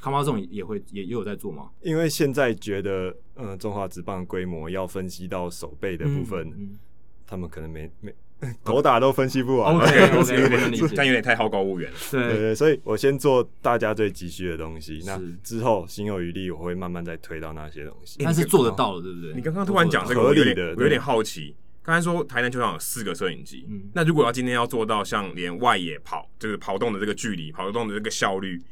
[0.00, 1.70] ，Compa 这种也会也也有在做吗？
[1.82, 6.78] 因为现在觉得，嗯，中华职棒规模要分析到手背的部分，嗯嗯、
[7.26, 8.14] 他们可能没没
[8.64, 9.76] 头打都分析不完。
[9.76, 11.98] OK OK， 但有点太好高骛远了。
[12.10, 18.18] 对对对，所以我先做大家最急需的东西，那之后心有余力，我会慢慢再推到那些东西。
[18.24, 19.34] 但是做得到了，对不对？
[19.34, 21.54] 你刚刚突然讲这个，合理的，我有点好奇。
[21.82, 28.62] 刚才说台南球场有四个摄影机，嗯、那如果要今天要做到像连外野跑，就是跑动的这个距离、跑动的这个效率，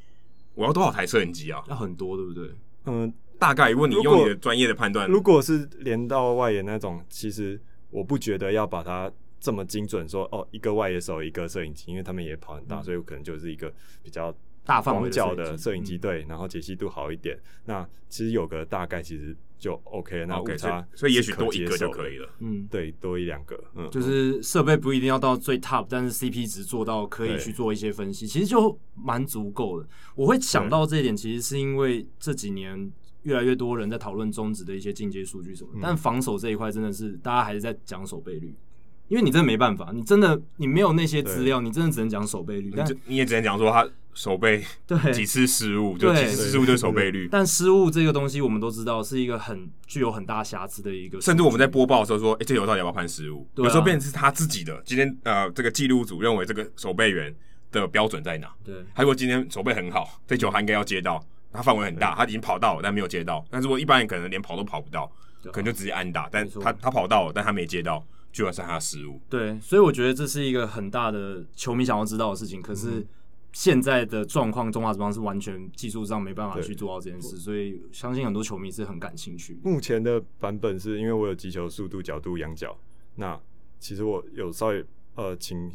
[0.55, 1.63] 我要多少台摄影机啊？
[1.69, 2.51] 要很多，对不对？
[2.85, 14.35] 嗯，大概如果你用你的专业的判断，如果是连到外野那种，其实我不觉得要把它这么精准说哦，一个外野手一个摄影机，因为他们也跑很大，嗯、所以可能就是一个比较
[14.69, 17.37] 大广角的摄影机，对，然后解析度好一点。
[17.65, 19.35] 那其实有个大概，其实。
[19.59, 22.31] 就 OK，那误差所以也许多一个就可以了。
[22.39, 29.89] 嗯，对，多一两个，嗯，就是设备不一定要到最 top，但是 CP 值做到可以去做一些分析，其实就蛮足够的。
[30.15, 32.89] 我会想到这一点，其实是因为这几年
[33.25, 38.55] 越来越多人在讨论中职的一些进阶数据什么，嗯、但防守这一块真的是大家还是在讲守备率。
[39.09, 42.71] 因为你真的没办法，你真的你没有那些资料，你真的只能讲守备率。
[42.77, 43.89] 但你也只能讲说他
[44.19, 47.29] 守备对 几次失误，对就几次失误就是守备率。
[47.31, 51.21] 但失误这个东西，我们都知道是一个很具有很大瑕疵的一个。
[51.21, 53.49] 甚至我们在播报的时候说，哎、欸，这球到底要不要判失误？
[53.55, 54.83] 啊、有时候变成是他自己的。
[54.85, 57.33] 今天呃，这个记录组认为这个守备员
[57.71, 58.53] 的标准在哪？
[58.65, 58.75] 对。
[58.93, 63.45] 他如果今天守备很好，这球他应该要接到，他范围很大，他已经跑到了，但没有接到。
[63.49, 65.05] 但如果一般人可能连跑都跑不到，
[65.45, 66.29] 啊、可能就直接安打。
[66.33, 68.05] 但他他跑到了，但他没接到。
[68.31, 72.61] 就要是他失误，对，所以我觉得这是一个很大的球迷想要知道的事情。
[72.61, 73.05] 可是
[73.53, 79.59] 现在的状况，中华职棒是完全技术上没办法去做到这件事，所以相信很多球迷是很感兴趣。
[79.65, 82.79] 目前的版本是因为我有击球速度、角度、仰角，
[83.17, 83.41] 那
[83.79, 84.85] 其实我有稍微
[85.15, 85.71] 呃，请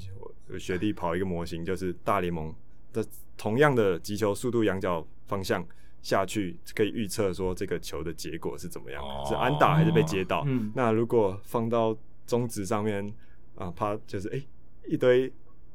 [0.50, 2.54] 我学弟跑一个模型，就是大联盟
[2.94, 3.06] 的
[3.38, 5.66] 同样的击球速度、仰角方向
[6.02, 10.44] 下去，可以预测说这个球的结果是怎么样，哦、是安打还是被接到。
[10.48, 13.14] 嗯，那如果放到中指上面
[13.56, 14.48] 啊，怕就是哎、欸、
[14.88, 15.32] 一堆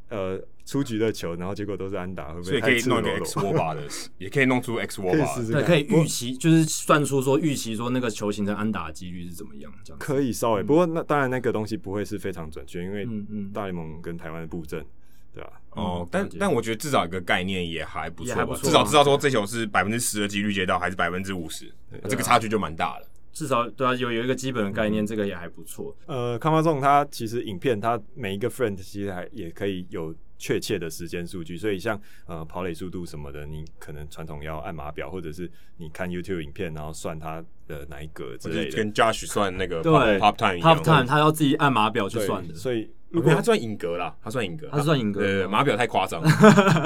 [0.08, 3.82] 呃出局的球，然后结果都是安打，会不会所以可以弄个 X WOBA 的，
[4.18, 10.62] 也可以弄出 X WOBA，对，可以预期，就是算出说预期说那个球形成安打的几率是怎么样，这样可以稍微。
[10.62, 13.08] 嗯、不过那当然那个东西不会是非常准确，因为
[13.54, 14.84] 大联盟跟台湾的布阵，
[15.32, 15.52] 对吧？
[15.70, 21.72] 哦，但但我觉得至少一个概念也还不错吧，不错啊、至少知道说这球是百分之十的几率接到，还是百分之五十，
[22.10, 23.06] 这个差距就蛮大了。
[23.32, 25.96] 至少对啊，有有一个基本的概念，嗯、这个也还不错。
[26.04, 41.04] 呃，Compa Zone 它其实影片他每一个 friend 其实还也可以有确切的时间数据，所以像呃跑垒速度什么的，你可能传统要按码表，或者是你看 YouTube 影片，然后算它的哪一格之类的，跟 Josh 算那个 pop, 对 pop time 一样 pop time
[41.04, 46.22] 他要自己按码表去算的，所以如果他算影格啦，他算影格，他算影格，对，码表太夸张，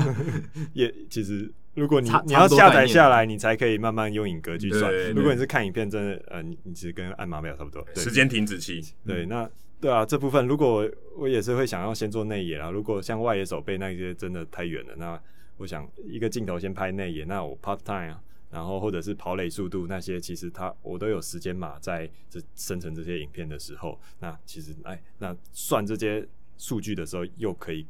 [0.72, 1.52] 也其实。
[1.74, 4.92] 如果你你要下载下来，你才可以慢慢用影格去算。
[5.14, 7.82] 如果你是看影片，真的呃，你你其实跟按码表差不多。
[7.94, 8.84] 时间停止期。
[9.06, 9.48] 对，那
[9.82, 12.70] 对啊，这部分如果我也是会想要先做内野啦。
[12.70, 15.20] 如果像外野手背那些真的太远了，那
[15.56, 26.24] 我想一个镜头先拍内野，那我 part time 啊，然后或者是跑垒速度那些，其实它我都有时间码在这生成这些影片的时候，那其实哎，那算这些
[26.56, 27.84] 数据的时候又可以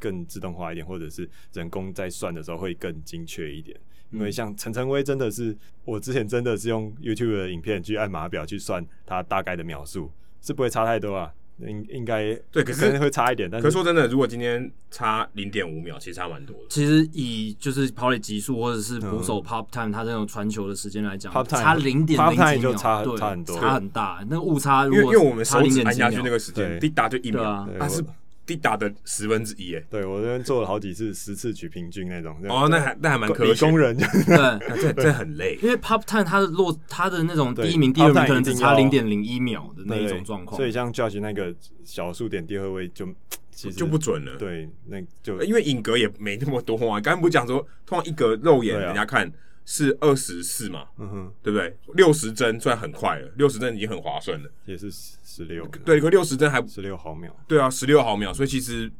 [0.00, 3.78] 更自动化一点，或者是人工在算的时候会更精确一点。
[4.10, 10.10] 因为像陈晨威真的是，我之前真的是用 YouTube 的影片去按码表去算它大概的秒数，
[10.40, 11.30] 是不会差太多啊。
[11.60, 13.50] 应应该对，可是会差一点。
[13.50, 16.62] 但是可是说真的，如果今天差零点五秒，其实差蛮多的。
[16.68, 24.24] 其实以就是跑垒极速或者是捕手 pop time，它这种传球的时间来讲，差零点零几秒就差对差很多，差很大。
[24.30, 28.04] 那个误差，因为因为我们差零点按下去那个时间，滴答就一秒，啊是。
[28.48, 32.34] 滴答的十分之一，哎，对我这边做了好几次十次取平均那种。
[32.48, 35.58] 哦，那还那还蛮理工人， 对，这这很累。
[35.62, 40.56] 因为 pop time 它的落，它的那种第一名、第二名可能只差零点零一秒的那一种状况。
[40.56, 43.06] 所以像 Judge 那个小数点第二位就
[43.50, 44.36] 其实就不准了。
[44.38, 46.98] 对，那就因为影格也没那么多啊。
[46.98, 49.30] 刚刚不讲说，通常一格肉眼人家看
[49.68, 51.76] 是二十四嘛，嗯哼，对不对？
[51.94, 55.66] 六十帧算很快了，六十帧已经很划算了，也是十六。
[55.84, 57.30] 对，可六十帧还十六毫秒。
[57.46, 58.90] 对啊，十六毫秒，所以其实。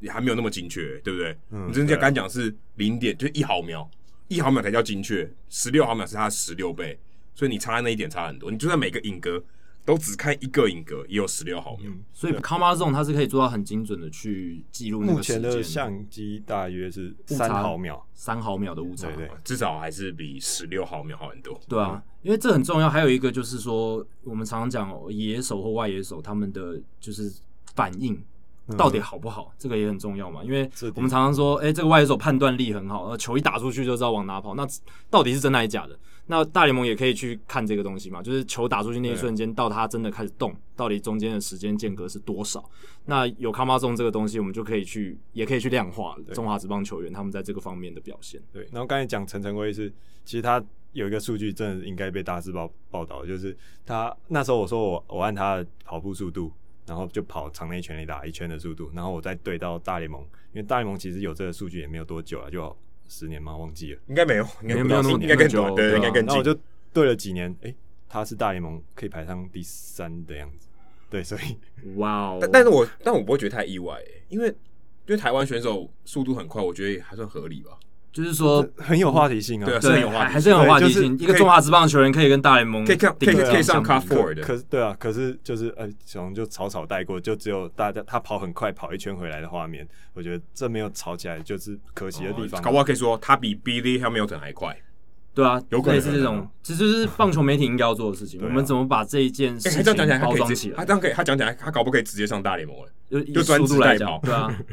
[0.00, 1.34] 也还没有那么精确，对不对？
[1.50, 3.88] 嗯，你真正敢讲是零点，就一毫秒，
[4.28, 6.98] 一毫秒才叫精确，十六毫秒是它的十六倍，
[7.34, 8.50] 所以你差那一点差很多。
[8.50, 9.42] 你就算每个影格
[9.84, 11.90] 都只看一个影格，也有十六毫秒。
[12.12, 15.42] 所以 Karma Zone 它是可以做到很精准的去记录那个时间。
[15.42, 21.60] 目前的相机大约是三毫秒，三毫秒的误差，对对，至少还是比十六毫秒好很多。
[21.68, 22.88] 对啊，因为这很重要。
[22.88, 27.32] 还有一个就是说，我们常常讲野手或外野手他们的就是
[27.74, 28.22] 反应。
[28.78, 29.52] 到底好不好？
[29.58, 30.62] 这个也很重要嘛，因为
[30.94, 34.54] 我们常常说，哎、欸，这个外野手判断力很好，球一打出去就知道往哪跑。
[34.54, 34.66] 那
[35.10, 35.94] 到底是真的还是假的？
[36.26, 42.64] 那大联盟也可以去看这个东西嘛，就是球打出去那一瞬间到它真的开始动，到底中间的时间间隔是多少？
[43.04, 48.40] 那有 Karma Zone 这个东西，我们就可以去，也可以去量化中华职棒球员他们在这个方面的表现。
[48.52, 49.92] 对，然后刚才讲陈晨威是，
[50.24, 56.52] 其实他有一个数据真的应该被大字报报道，就是他那时候我说我我按他的跑步速度。
[56.86, 60.20] 然后就跑场内全垒打一圈的速度，然后我再对到大联盟，
[60.52, 62.76] 因为大联盟其实有这个数据也没有多久了，就
[63.08, 63.56] 十年吗？
[63.56, 66.26] 忘记了，应该没有，应该没有那么应该更短，对，应该更久。
[66.26, 66.58] 然后我就
[66.92, 67.74] 对了几年，诶，
[68.08, 70.68] 他是大联盟可以排上第三的样子，
[71.10, 71.58] 对，所以
[71.96, 72.38] 哇哦！
[72.40, 77.78] 但但是我但我不会觉得太意外，因为因为台湾选手速度很快，我觉得还算合理吧。
[78.14, 81.18] 就是说很有话题性啊，对，是很有话题，还是很有话题性。
[81.18, 92.62] 一个中华职棒球员可以跟大联盟可以可以可以上 Cut Forward 的，可是对啊，可是就是呃，小龙就草草带过，就只有大家他跑很快跑一圈回来的画面，我觉得这没有吵起来，就是可惜的地方。
[92.62, 94.76] 搞不好可以说他比 Billy Hamilton 还快，
[95.34, 98.40] 对啊，有可能是这种，其实就是棒球媒体应该要做的事情。
[98.44, 99.82] 我们怎么把这一件事情
[100.22, 100.76] 包装起来？
[100.76, 103.24] 他这样可以，他讲起来，他搞不可以直接上大联盟了？
[103.34, 104.56] 就专注来讲，对啊。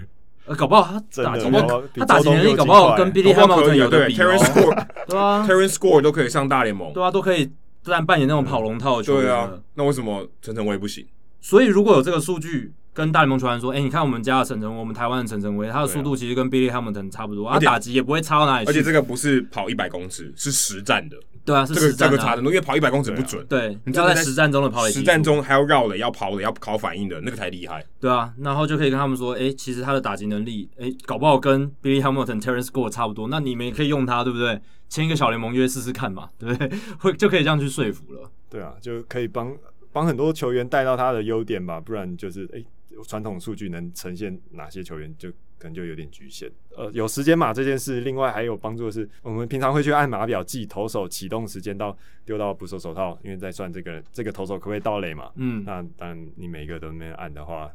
[0.52, 1.50] 呃，搞不好他打击，
[1.96, 4.86] 他打击能力搞不好跟 Billy Hamilton 有的比哦。
[5.08, 7.50] 对啊，Terrence Gore 都可以上大联盟，对啊，都可以
[7.86, 9.24] 扮扮演那种跑龙套的球员。
[9.24, 11.08] 对啊，那为什么陈晨威不行？
[11.40, 18.72] 所以如果有这个数据，跟大联盟球员说，哎，你看我们家的陈晨威，我们台湾的陈晨威，他的速度其实跟 Billy Hamilton 差不多，他打击也不会差到哪里去。
[18.72, 21.16] 而且这个不是跑一百公尺，是实战的。
[21.44, 23.46] 对啊，这个这个差很多，因为跑一百公尺不准。
[23.48, 27.84] 对，你要在实战中的跑，实战中还要绕垒、要跑垒、要考反应的那个才厉害。
[28.00, 33.28] 对啊，然后就可以跟他们说，哎，其实他的打击能力，哎，搞不好跟 Billy Hamilton、Terrence Gore 差不多。
[33.28, 34.62] 那你们也可以用他，对不对？
[34.90, 36.70] 签一个小联盟约试试看嘛，对不对？
[37.00, 38.30] 会就可以这样去说服了。
[38.50, 39.56] 对啊，就可以帮
[39.94, 42.62] 帮很多球员带到他的优点吧，不然就是哎，
[43.08, 45.32] 传统数据能呈现哪些球员就。
[45.62, 46.52] 可能就有点局限。
[46.76, 55.30] 呃，有时间码这件事，另外还有帮助的是，我们平常会去按码表记投手启动时间到丢到捕手手套，因为在算这个这个投手可不可以盗垒嘛。
[55.36, 57.72] 嗯，那当然你每一个都没有按的话，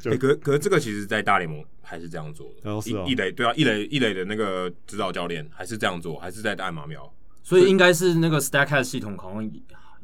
[0.00, 2.68] 就欸、可可这个其实，在大联盟还是这样做的。
[2.68, 7.08] 哦是哦、一垒对啊，一垒一垒的那个指导教练还是这样做，还是在按码表。
[7.44, 9.48] 所以应该是那个 Statcast 系统好像。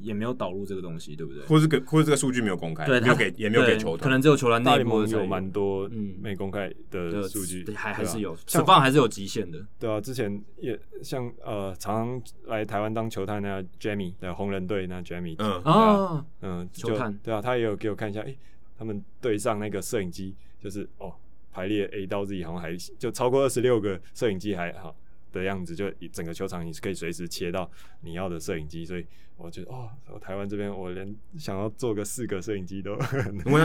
[0.03, 1.45] 也没有导入这个东西，对不对？
[1.47, 5.27] 或者给或者这个数据没有公开，对，没有给，也没有给球团，可能只有球团内部有。
[5.27, 6.15] 蛮多嗯。
[6.21, 9.59] 没公开的数据，还还是有，释放还是有极限的。
[9.79, 15.63] 对啊，之前也像呃，常来台湾当球探那 Jamie 的红人队那 Jamie，嗯。
[15.63, 16.27] 啊。
[16.43, 17.17] 嗯，球探。
[17.23, 18.37] 对啊，他也有给我看一下，诶，
[18.79, 21.13] 他们队上那个摄影机，就是哦
[21.53, 24.95] 排列 A 到 Z 好像还就超过二十六个摄影机还好
[25.33, 27.71] 的样子，就整个球场你是可以随时切到
[28.03, 29.07] 你要的摄影机，所以。
[29.43, 29.89] 我觉得哦，
[30.21, 32.95] 台湾这边我连想要做个四个摄影机都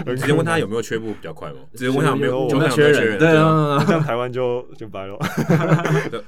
[0.05, 1.57] 直接问他有没有缺步比较快吗？
[1.74, 3.20] 直接问他有没有有没有缺人？
[3.20, 5.20] 对啊，这样台湾就就白了。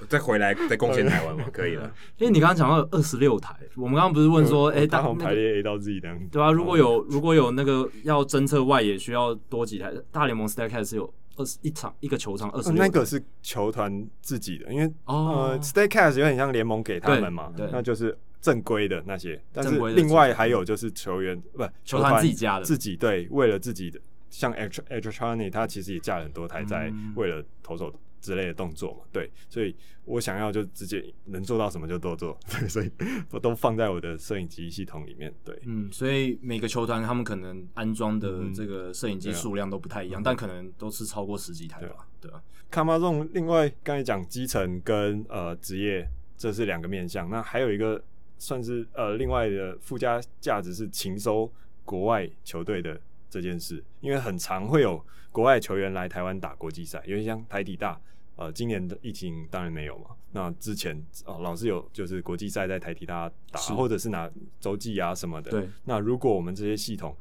[0.10, 1.90] 再回来再贡献台湾嘛，可以了。
[2.18, 19.42] 因为你刚刚讲到二十六台，我们刚刚不是问说，哎，大排列 A 到 Z 的，对啊，如果有如果有那个要侦测外野需要多几台，大联盟 Statcast 是有二十一场一个球场二十、呃，那个是球团自己的，因为、哦、呃，Staycast 有点像联盟给他们嘛，对对那就是正规的那些。
[19.54, 32.92] 但是另外还有就是球员不球团自己加的，自己对，为了自己的，像 Astroni 他其实也架了很多台在为了投手之类的动作嘛，对，所以我想要就直接能做到什么就多做， 对，所以
[33.32, 42.44] 我都放在我的摄影机系统里面，对，嗯，所以每个球团他们可能安装的这个摄影机数量都不太一样，嗯啊、但可能都是超过十几台吧，对吧、啊？
[42.70, 46.06] 卡马仲另外刚才讲基层跟呃职业，
[46.38, 48.04] 这是两个面向，那还有一个
[48.38, 51.50] 算是呃另外的附加价值是勤收
[51.86, 53.00] 国外球队的
[53.30, 55.02] 这件事，因为很常会有
[55.32, 58.00] 国外球员来台湾打国际赛，因为像台体大。
[58.40, 60.12] 呃，今年的疫情当然没有嘛。
[60.32, 65.50] 那之前哦、呃，老是有就是国际赛在台体大打，或者是拿洲际啊什么的。
[65.50, 65.68] 对。
[65.86, 67.18] 那如果我们这些系统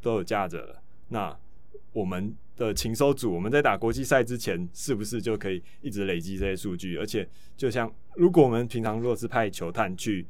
[0.00, 1.38] 都有架着了，那
[1.92, 6.96] 我们的勤收组我们在打国际赛之前，是不是就可以一直累积这些数据？
[6.96, 7.28] 而且，
[7.58, 10.26] 就像如果我们平常若是派球探去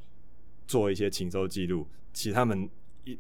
[0.66, 2.68] 做一些情搜记录，其实他们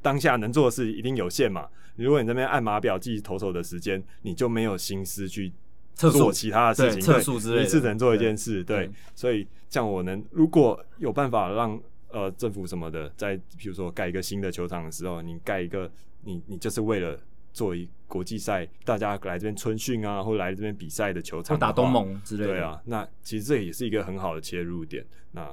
[0.02, 1.68] 当下能做的事一定有限嘛。
[1.96, 5.52] 如果你这边按码表记投手的时间，你就没有心思去。
[5.96, 15.88] 做其他的事情，测速之类的，一次只能做一件事，对，所以像我能，如果有办法让呃政府什么的，在比如说盖一个新的球场的时候，你盖一个，
[16.24, 17.16] 你你就是为了
[17.52, 25.48] 做一国际赛，大家来这边春训啊，或者来这边比赛的球场，打东盟之类的，对啊，那其实这也是一个很好的切入点，那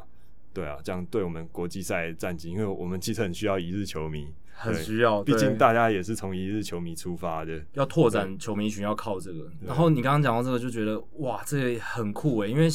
[0.51, 4.27] 对啊，这样对我们国际赛战绩，因为我们其实很需要一日球迷。
[4.53, 9.49] 很需要，毕竟大家也是从一日球迷出发的，要拓展球迷群，要靠这个。
[9.65, 12.67] 然后你刚刚讲到这个，就觉得哇，这个很酷诶，因为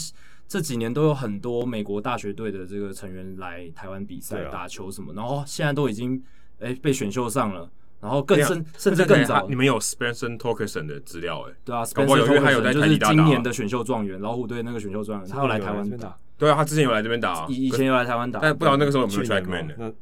[0.49, 6.23] 这几年都有很多美国大学队的这个成员来台湾比赛打球什么，然后现在都已经
[6.59, 7.69] 诶被选秀上了，
[8.01, 11.55] 然后更甚甚至更早，你们有 Spencer Torkerson 的资料诶？
[11.65, 16.17] 对啊，Spencer Torkerson 就是今年的选秀状元，老虎队那个选秀状元，他要来台湾打。
[16.39, 19.95] 对啊，他之前有来这边打，以以前有来台湾打，但不知道那个时候有没有 Trackman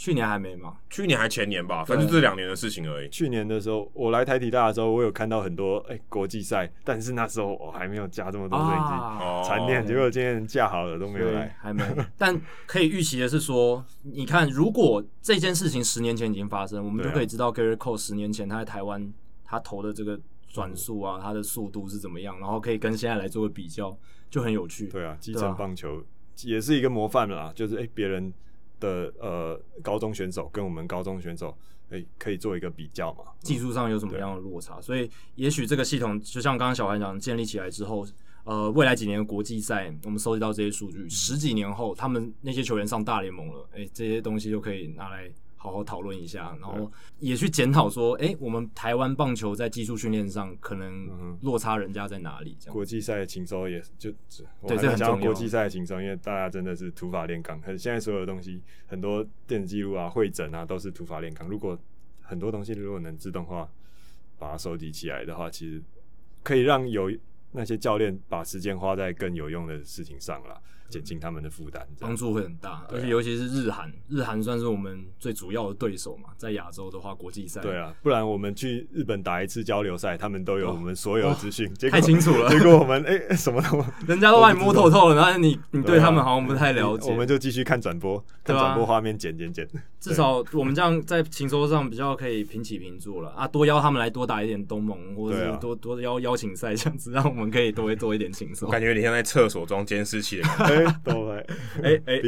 [0.00, 0.78] 去年还没吗？
[0.88, 3.08] 去年还前年吧，反正这两年的事情而已。
[3.10, 9.86] 去年的时候，我来台体大的时候，我有看到很多哎、欸、国际赛，但是那时候我还没有加这么多摄影机，残念。
[9.86, 11.84] 结果今天架好了都没有来，还没。
[12.16, 19.12] 但 可以预期的是说，你看，如果这件事情十年前已经发生，我们就可以知道 Gerrit Cole 十年前他在台湾
[19.44, 23.94] 他投的这个转速啊，他的速度是怎么样，然后可以跟现在来做个比较，
[24.30, 24.86] 就很有趣。
[24.86, 26.02] 对啊，基层棒球
[26.44, 28.32] 也是一个模范了，就是哎别人。
[28.80, 31.56] 的呃，高中选手跟我们高中选手，
[31.90, 33.24] 诶、可以做一个比较嘛？
[33.42, 34.80] 技术上有什么样的落差？
[34.80, 38.04] 所以也许这个系统，就像刚刚小韩讲，建立起来之后，
[38.44, 45.30] 呃，未来几年国际赛，我们收集到这些数据，十几年后，他们那些球员上大联盟了，诶、这些东西就可以拿来。
[45.62, 52.56] 好好讨论一下，然后也去检讨说，哎、欸，我们台湾棒球在技术训练上可能落差人家在哪里？
[52.58, 52.72] 这样。
[52.74, 54.10] 国际赛的情搜也就
[54.66, 55.16] 对，这很重要。
[55.18, 61.46] 国际赛的情搜，因为大家真的是土法炼钢，可是现在所有的东西，很多电子记录啊、会诊啊，都是土法炼钢。
[61.46, 61.78] 如果
[62.22, 63.68] 很多东西如果能自动化
[64.38, 65.82] 把它收集起来的话，其实
[66.42, 67.12] 可以让有
[67.52, 70.58] 那些教练把时间花在更有用的事情上了。
[70.90, 77.60] 减轻他们的负担，帮助会很大，而且尤其是日韩，日韩算是我们最主要的对手嘛，在亚洲的话，国际赛。
[77.60, 82.50] 对啊，不然我们去日本打一次交流赛，他们都有我们所有的资讯，太清楚了。
[82.50, 89.68] 结果我们哎，什么都， 人家都把你摸透透了，然后你你对他们好像不太了解，我们就继续看转播，看转播画面，剪剪剪。
[90.00, 98.66] 至少我们这样在情搜上比较可以平起平坐了啊，多邀他们来多打一点东盟，或者是多多邀邀请赛这样子，让我们可以多多一点情搜。
[98.68, 101.46] 感觉有点像在厕所装监视器的感觉， 都会。
[101.82, 102.20] 哎哎，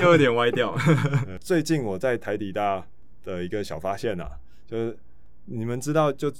[0.00, 0.76] 又有点歪掉。
[1.40, 2.84] 最近我在台底大
[3.24, 4.30] 的一个小发现啊，
[4.66, 4.96] 就是
[5.44, 6.32] 你们知道，就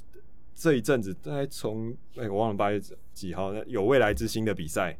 [0.55, 2.81] 这一阵子，大概从哎我忘了八月
[3.13, 4.97] 几号，有未来之星的比赛，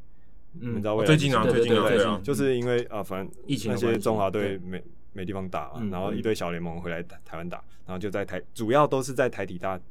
[0.53, 9.83] 你们知道未来最近啊，最近啊，对啊，就是因为啊，反正疫情那些中华队没没地方打，然后一堆小联盟回来台台湾打，然后就在台，主要都是在台体大在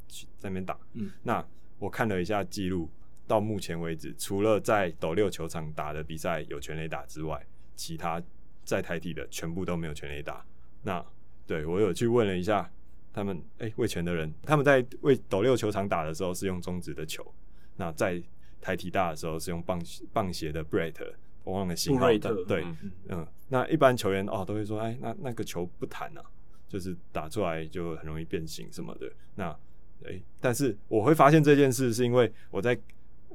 [0.43, 0.77] 那边打。
[1.23, 1.45] 那
[1.79, 2.89] 我看了一下记录。
[3.33, 7.43] 到目前为止，除了在斗六球场打的比赛有全垒打之外，
[7.75, 8.23] 其他
[8.63, 10.45] 在台体的全部都没有全垒打。
[10.83, 11.03] 那
[11.47, 12.71] 对我有去问了一下
[13.11, 17.27] 他们，哎、欸，味全的人，他们在为斗六球场打的时候是用中指的球，
[17.77, 18.23] 那在
[18.61, 19.83] 台体大的时候是用棒
[20.13, 22.45] 棒鞋的 Brett，我忘了型号的。
[22.45, 22.67] 对，
[23.09, 26.23] 嗯，那一般球员哦都会说，哎、欸，那那个球不弹啊，
[26.69, 29.11] 就是打出来就很容易变形什么的。
[29.37, 29.49] 那
[30.05, 32.79] 哎、欸，但是我会发现这件事是因为我在。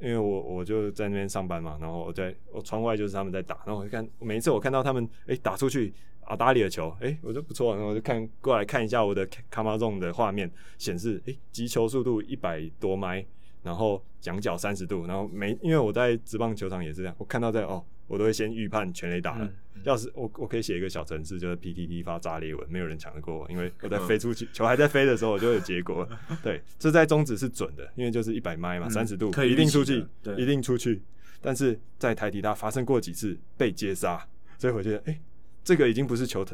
[0.00, 5.92] 因为我我就在那边上班嘛，然后我在我窗外就是他们在打，然后我就看每一次我看到他们哎、打出去
[6.22, 13.24] 阿达里的球，哎、欸、我就不错，然后我就看过来看一下我的卡马中的画面显示，哎击球速度一百多迈，
[13.62, 19.44] 然后仰角三十度，然后每因为我在职棒球场也是这样，我看到在哦，我都会先预判全垒打了。
[19.44, 26.08] 嗯、要是我我可以写一个小程式，就是 PTT 发炸裂文，没有人抢得过我，因为我在飞出去，球还在飞的时候，我就有结果。
[26.42, 31.00] 对，这在中指是准的，因为就是一百迈嘛，三十度，可以一定出去，对，一定出去。
[31.40, 34.26] 但是在台底它发生过几次被接杀，
[34.58, 35.20] 所以我觉得，哎、欸，
[35.62, 36.44] 这个已经不是球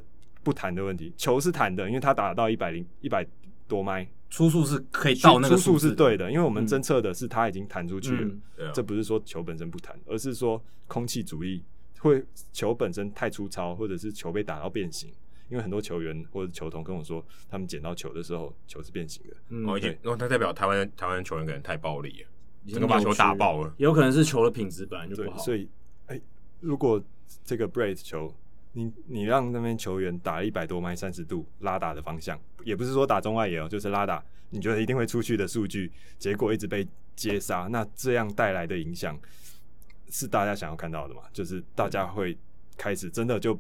[0.43, 3.27] 不弹的问题，球是弹的，因为它打到一百零一百
[3.67, 11.63] 多迈，初速是可以到那个速是对的，因为我们侦测的是它已经弹出去了，嗯、这不是说球本身不弹，而是说空气阻力
[11.99, 15.13] 会球本身太粗糙，或者是球被打到变形。
[15.51, 19.37] 因为很多球员或者球童跟我说，他们捡到球的时候，球是变形的。
[19.51, 23.73] 嗯，而且那它代表台湾台湾球员可能太暴力了，整个把球打爆了。
[23.77, 25.37] 有可能是球的品质本来就不好。
[25.37, 25.69] 所以，
[26.07, 26.23] 哎、欸，
[26.61, 27.01] 如果
[27.45, 28.35] 这个 Braves 球，
[28.73, 39.19] 你你让那边球员打一百多迈三十度拉打的方向，也不是说打中外野哦，就是拉打，你觉得一定会出去的数据，结果一直被接杀，那这样带来的影响
[40.11, 41.23] 是大家想要看到的嘛？
[41.33, 42.37] 就是大家会
[42.77, 43.59] 开始真的就。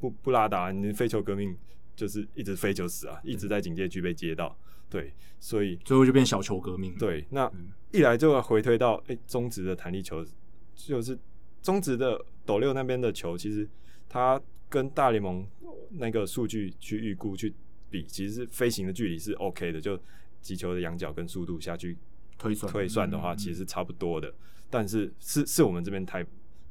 [0.00, 1.58] 不不拉打，你非球革命
[1.96, 4.56] 就是一直非球死啊，一直在警戒区被接到，
[4.88, 6.96] 对，所以最后就变小球革命。
[6.96, 7.50] 对，那
[7.90, 10.24] 一来就要回推到，哎、欸，中职的弹力球，
[10.76, 11.18] 就是
[11.60, 13.68] 中职的斗六那边的球，其实
[14.08, 15.44] 它跟大联盟
[15.90, 17.52] 那个数据去预估去
[17.90, 19.98] 比，其实是飞行的距离是 OK 的，就
[20.40, 21.96] 击球的仰角跟速度下去
[22.38, 24.32] 推算推算的话，其实是差不多的，
[24.68, 26.24] 但是是是我们这边太。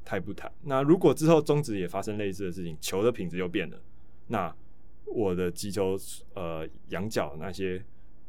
[0.09, 0.49] 太不谈。
[0.63, 3.77] 那如果之后中职也发生类似的事情，球的品质又变了，
[4.27, 4.55] 那
[5.05, 5.97] 我的击球
[6.33, 7.83] 呃仰角那些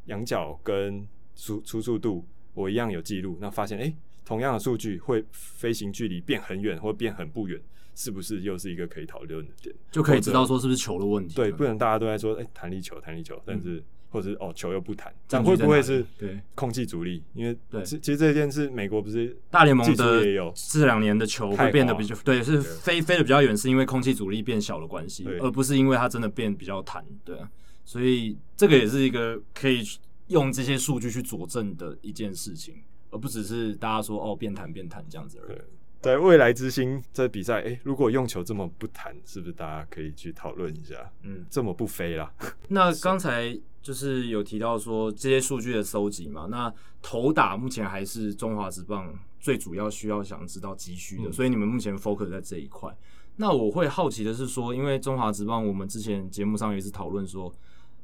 [0.07, 1.07] 仰角跟
[1.37, 3.95] 出出速度我一样有记录，那发现哎、欸，
[4.25, 7.57] 同样的数据会飞行距离变很远或变很不远，
[7.99, 9.75] 是不是又是一个可以讨论的点？
[9.91, 11.35] 就可以知道说是不是球的问题？
[11.35, 13.75] 对，不能大家都在说哎，弹力球弹力球，但是。
[13.75, 17.23] 嗯或者是哦，球又不弹，这样会不会是对空气阻力？
[17.35, 20.23] 因为对，其实这件事美国不是大联盟的
[20.55, 27.05] 这两年的球会变得比较对，是飞飞的比较远，是因为空气阻力变小的关系，而不是因为它真的变比较弹。
[27.23, 27.47] 对啊，
[27.85, 29.83] 所以这个也是一个可以
[30.29, 32.81] 用这些数据去佐证的一件事情，
[33.11, 35.59] 而不只是大家说哦变弹变弹这样子而已。
[36.01, 40.95] 在未来之星这比赛，哎，如果用球这么不谈，是不是大家可以去讨论一下？
[41.23, 42.31] 嗯，这么不飞啦。
[42.69, 52.95] 那刚才就是有提到说这些数据的收集嘛，那投打目前还是中华职棒最主要需要想知道急需的，嗯、所以你们目前 focus 在这一块。
[53.35, 57.53] 那我会好奇的是说，因为中华职棒我们之前节目上也是讨论说，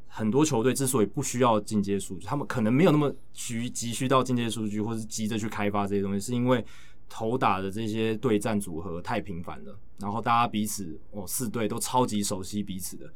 [0.07, 6.65] 很多球队之所以不需要进阶数据，他们可能没有那么急急需到进阶数据，或是急着去开发这些东西，是因为。
[7.07, 13.11] 投打的这些对战组合太频繁了，然后大家彼此哦四队都超级熟悉彼此的。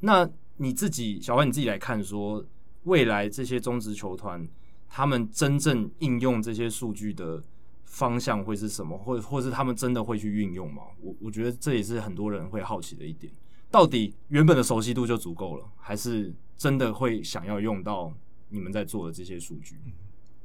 [0.00, 2.44] 那你自己小关你自己来看说，
[2.84, 4.46] 未来这些中职球团
[4.88, 7.42] 他们真正应用这些数据的
[7.84, 8.98] 方向会是什么？
[8.98, 10.82] 或或是他们真的会去运用吗？
[11.00, 13.32] 我我觉得这也是很多人会好奇的一点。
[13.70, 18.12] 到底原本的熟悉度就足够了，还是真的会想要用到
[18.48, 19.76] 你们在做的这些数据？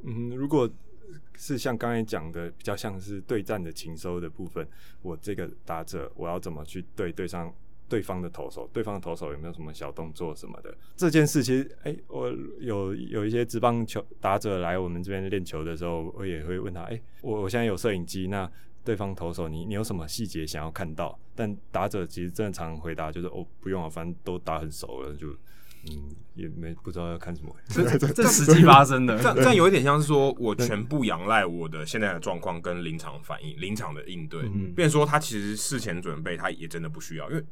[0.04, 0.70] 嗯，如果。
[1.41, 4.68] 是像刚才讲的，比较像是对战的情搜的部分。
[5.02, 7.52] 我这个打者，我要怎么去对对上
[7.88, 8.70] 对方的投手？
[8.74, 10.78] 对方的投手有没有什么小动作什么的？
[10.98, 12.30] 这件事其实，哎、我
[12.60, 18.52] 有有一些职棒球打者来我们这边练球的时候，我也会问他：哎、我我现在有摄影机，那
[18.84, 21.18] 对方投手你你有什么细节想要看到？
[21.34, 25.34] 但打者其实正常回答就是：哦，不用了，反正都打很熟了，就。
[25.89, 27.56] 嗯，也没不知道要看什么。
[27.69, 34.41] 这这这实际发生的，这这有一点像是说，我全部仰赖我的现在的状况跟临场反应、临场的应对。
[34.43, 37.43] 嗯，变说他其实事前准备，他也真的不需要，因为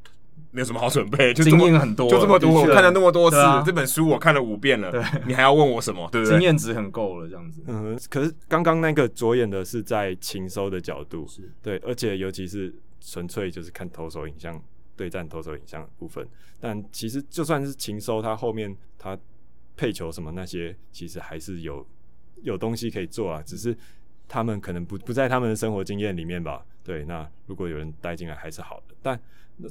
[0.52, 6.08] 没有什么好准备，就经验很多，就这么多，我看了那么多次，这本书我看了五遍了，对，你还要问我什么？
[6.12, 6.36] 对不对？
[6.38, 7.64] 经验值很够了，这样子。
[7.68, 14.62] 嗯，可是刚刚那个着眼的是在情收的角度，是对，而且尤其是纯粹就是看投手影像。
[14.98, 16.28] 对战投手影像的部分，
[16.60, 19.18] 但其实就算是情收，他后面他
[19.78, 21.86] 配球什么那些，其实还是有
[22.42, 23.78] 有东西可以做啊，只是
[24.28, 26.66] 他们可能不不在他们的生活经验里面吧。
[26.84, 28.96] 对，那如果有人带进来还是好的。
[29.02, 29.20] 但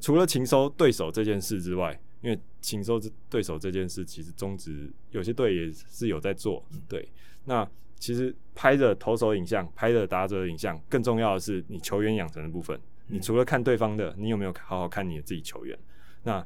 [0.01, 6.65] 除了情收对手这件事之外，因为情搜对手这件事，其实中职有些队也是有在做。
[6.89, 7.09] 对，
[7.45, 12.79] 那其实拍着投手影像，拍着打者影像，更重要的是你球员养成的部分。
[13.09, 15.79] 你除了看对方的，你有没有好好看你的自己球员？
[16.25, 16.45] 那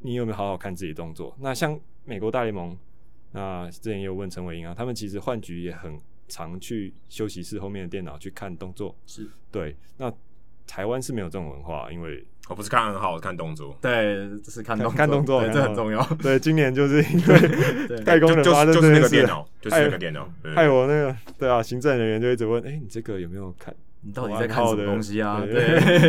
[0.00, 1.36] 你有没有好好看自己的动作？
[1.40, 2.76] 那像美国大联盟，
[3.32, 5.98] 那之前也有问陈伟英啊，他们其实换局也很
[6.28, 8.96] 常去休息室后面的电脑去看动作。
[9.06, 9.76] 是，对。
[9.96, 10.12] 那
[10.66, 13.76] 台湾是没有这种文化，因为我不是看暗号，看动作。
[13.82, 16.00] 对，这是看动看动作，这很重要。
[16.22, 19.26] 对，今年就是因 为代工 人发生这件事，
[19.60, 23.74] 就是那个电脑，害我那个对啊，行政人员就一直问，哎，你这个有没有看？
[24.02, 25.44] 你到底在看什么东西啊？
[25.44, 25.54] 对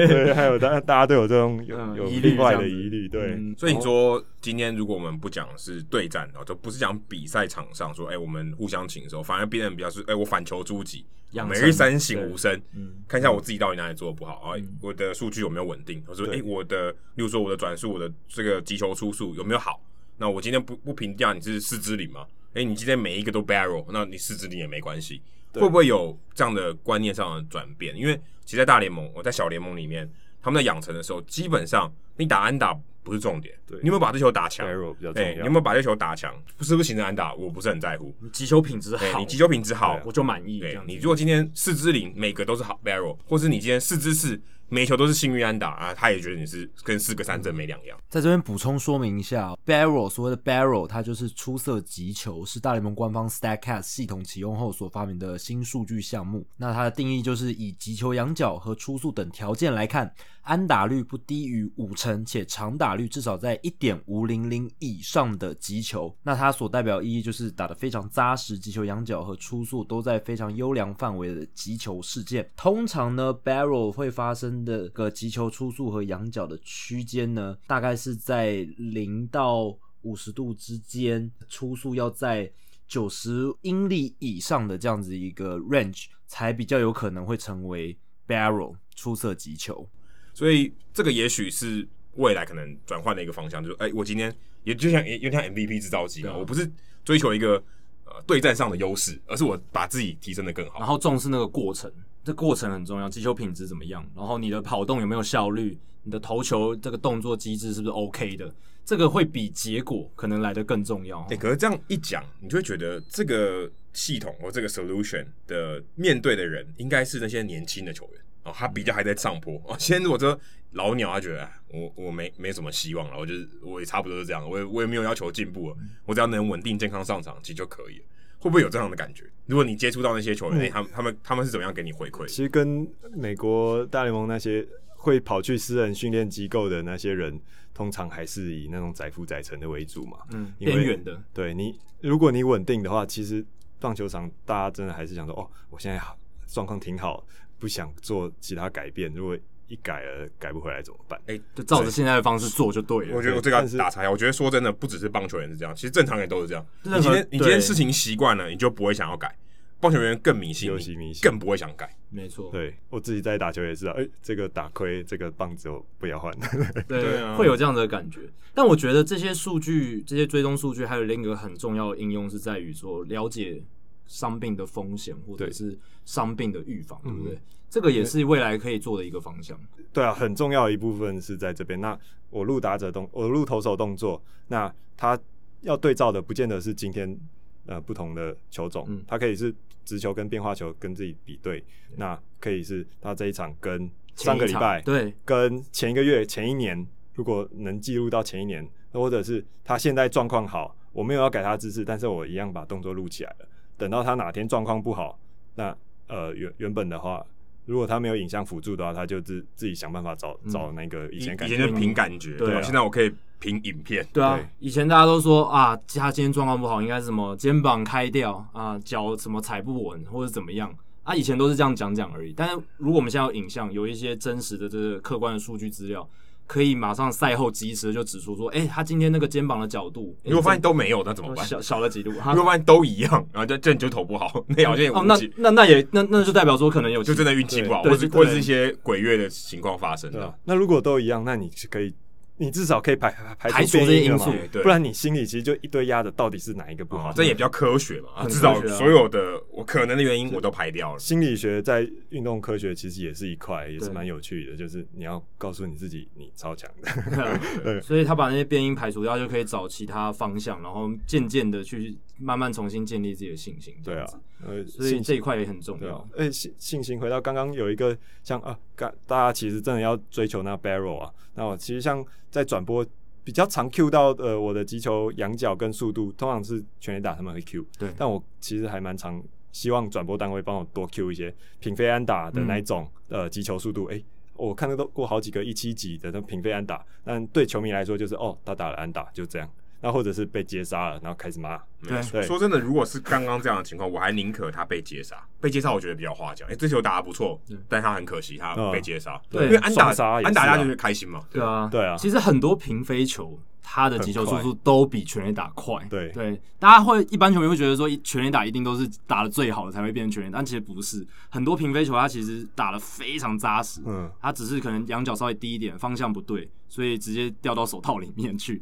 [0.08, 3.38] 对，还有大大家都有这种有有另外的疑虑，对。
[3.58, 11.06] 所以你说今天如果我们不讲是对战哦，就不是讲比赛场上说，哎，我们互相请的时候，反而别人比较是，哎，我反求诸己，
[11.50, 12.62] 每日三省吾身，
[13.08, 19.84] 看一下我自己到底哪里做的不好啊，我的数据有没有稳定，或者说，哎，我的，例如说我的转速，我的这个击球出速有没有好？
[20.18, 22.26] 那我今天不不评价你是四支零吗？
[22.54, 25.22] 哎，你今天每一个都 barrel，那你四支零也没关系。
[25.54, 27.96] 会不会有这样的观念上的转变？
[27.96, 30.10] 因为其实，在大联盟，我在小联盟里面，
[30.42, 34.68] 他们在养成的时候，基本上你打安打不是重点，对，你有没有把这球打强？
[35.16, 36.34] 哎，你有没有把这球打强？
[36.62, 37.34] 是不是形成安打？
[37.34, 38.14] 我不是很在乎。
[38.20, 40.60] 你击球品质好，你击球品质好，我就满意。
[40.60, 44.40] 对，你如果今天四支零，每个都是好 barrel，或是你今天四支四。
[44.74, 47.98] 每球都是幸运安打啊，他也觉得你是跟四个三振没两样。
[48.08, 56.48] 在这边补充说明一下，barrel 所谓的 barrel，它就是出色击球，是大联盟官方 Statcast 系统启用后所发明的新数据项目。
[56.56, 60.10] 那它的定义就是以击球仰角和初速等条件来看，
[60.44, 66.16] 安打率不低于五成，且长打率至少在一点五零零以上的击球。
[66.24, 72.50] 那它所代表意义就是打得非常扎实，击球仰角和初速都在非常优良范围的击球事件。
[72.56, 74.61] 通常呢，barrel 会发生。
[74.64, 82.52] 的个击球初速和仰角的区间呢，大概是在零到五十度之间，初速要在
[82.88, 87.98] 九十英里以上的这样子一个 range，才比较有可能会成为
[88.28, 89.88] barrel 出色击球。
[90.34, 96.70] 所以这个也许是未来可能转换的一个方向，就是哎，我今天也就像有点像 MVP 制造机嘛，我不是
[97.04, 97.62] 追求一个
[98.06, 101.92] 呃对战上的优势，而是我把自己提升的更好，然后重视那个过程。
[102.24, 104.06] 这过程很重要，击球品质怎么样？
[104.16, 105.78] 然后你的跑动有没有效率？
[106.04, 108.54] 你的投球这个动作机制是不是 OK 的？
[108.84, 111.20] 这个会比结果可能来得更重要。
[111.22, 119.76] 哎、欸，可是这样一讲，你就会觉得这个系统或这个 solution 的面对的人应该是那些年轻的球员哦，他比较还在上坡哦。
[119.78, 120.38] 现在我这
[120.72, 128.06] 老鸟，他觉得我我没没什么希望了，我就是我也差不多是这样，我也我也没有要求进步了，我只要能稳定健康上场，其实就可以了。
[128.42, 129.24] 会不会有这样的感觉？
[129.46, 132.26] 如果你接触到那些球员，嗯欸、他们他们他们是怎么样给你回馈？
[132.26, 137.40] 其实跟美国大联盟那些会跑去私人训练机构的那些人，
[137.74, 140.18] 通常还是以那种载浮载沉的为主嘛。
[140.32, 141.22] 嗯，边缘的。
[141.32, 143.46] 对你，如果你稳定的话，其实
[143.80, 146.02] 棒球场大家真的还是想说，哦，我现在
[146.48, 147.24] 状况挺好，
[147.60, 149.14] 不想做其他改变。
[149.14, 149.38] 如果
[149.72, 151.18] 一改了改不回来怎么办？
[151.28, 153.16] 哎、欸，就照着现在的方式做就对了。
[153.16, 156.66] 我觉得我这个打岔，我觉得说真的，不只是棒球员是这样，其实正常人都是这样。
[156.84, 159.34] 你今天你今天事情习惯了，你就不会想要改。
[159.80, 161.90] 棒球员更迷信，尤其迷信，更不会想改。
[162.10, 163.92] 没错，对我自己在打球也知道。
[163.94, 166.32] 哎、欸，这个打亏，这个棒子我不要换。
[166.88, 168.20] 对，对啊，会有这样的感觉。
[168.54, 173.64] 但我觉得这些数据、这些追踪数据，还有另一个很重要的应用是在于说了解
[174.12, 177.36] 伤病的风险，或者是伤病的预防，对，不对？
[177.36, 179.58] 嗯这个也是未来可以做的一个方向。
[179.94, 181.80] 对啊，很重要的一部分是在这边。
[181.80, 181.98] 那
[182.30, 185.18] 我录打者动，我录投手动作，那他
[185.62, 187.18] 要对照的不见得是今天
[187.66, 189.56] 呃不同的球种，嗯，他可以是
[189.86, 203.48] 直球跟变化球跟自己比对，嗯，那可以是他这一场跟上个礼拜对，跟前一个月、前一年，如果能记录到前一年，或者是他现在状况好，我没有要改他姿势，但是我一样把动作录起来了。
[203.82, 205.20] 等到他哪天状况不好，
[205.56, 205.76] 那
[206.08, 207.26] 呃原原本的话。
[207.68, 213.10] 如果他没有影像辅助的话，他就自自己想办法找找那个以前感觉，以前就凭感觉，对，对，现在我可以
[213.40, 214.38] 凭影片，对啊。
[214.60, 222.34] 以前大家都说啊，他今天状况不好，应该是什么肩膀开掉啊，脚什么踩不稳或者怎么样啊，以前都是这样讲讲而已。
[222.34, 226.06] 但是如果我们现在有影像，有一些真实的这个客观的数据资料。
[226.52, 231.48] 可以马上赛后及时就指出说，哎、欸，他今天那个肩膀的角度，如果发现都没有，那怎么办？
[231.48, 232.12] 小小了几度。
[232.12, 240.38] 如果发现都一样，然后这这你就投不好，那好像也哦，那那那也那那就代表说可能有就真的运气不好，或者或者是一些鬼月的情况发生的。
[240.44, 241.96] 那如果都一样，那你是可以。
[242.42, 247.14] 你至少可以排排除这些因素，不然你心里其实就一堆压着，到底是哪一个不好？
[247.14, 250.98] 这也比较科学嘛，至少所有的我可能的原因我都排掉了。
[250.98, 256.92] 心理学在运动科学其实也是一块，也是蛮有趣的，就是你要告诉你自己你超强的。
[257.64, 263.76] 对，所以他把那些变因排除掉，就可以找其他方向，然后渐渐的去慢慢重新建立自己的信心。
[263.84, 264.06] 对啊，
[264.46, 266.08] 呃，所以这一块也很重要。
[266.16, 272.06] 哎，信信心回到刚刚有一个像啊，大大家其实真的要追求那 barrel 啊，那我其实像。
[272.32, 272.86] 在转播
[273.26, 279.22] 比较常 Q 到呃我的击球仰角跟速度，通常是全垒打他们会 Q，对，但我其实还蛮常
[279.52, 284.06] 希望转播单位帮我多 Q 一些平飞安打的那一种、嗯、呃击球速度，诶、欸，
[284.38, 289.50] 我看到都过好几个一七几的那平飞安打，但对球迷来说就是哦，他打了安打就这样。
[289.82, 291.60] 那或者是被接杀了，然后开始骂。
[291.88, 295.16] 对，说真的，如果是刚刚这样的情况，我还宁可他被接杀。
[295.40, 296.46] 被接杀，我觉得比较花俏。
[296.46, 299.20] 哎、欸，这球打的不错，但他很可惜，他被接杀。
[299.30, 301.22] 对，因为安打杀，安打家就是开心嘛。
[301.32, 301.98] 对啊，对啊。
[301.98, 305.84] 其实很多平飞球，他的击球速度都比全垒打快。
[305.90, 311.04] 对对，大家会一般球迷会觉得说，全垒打一定都是打的最好的才会变成全垒打，但其实不是。
[311.30, 313.82] 很多平飞球，他其实打的非常扎实。
[313.88, 318.62] 嗯，他只是可能仰角稍微低一点，方向不对，所以直接掉到手套里面去。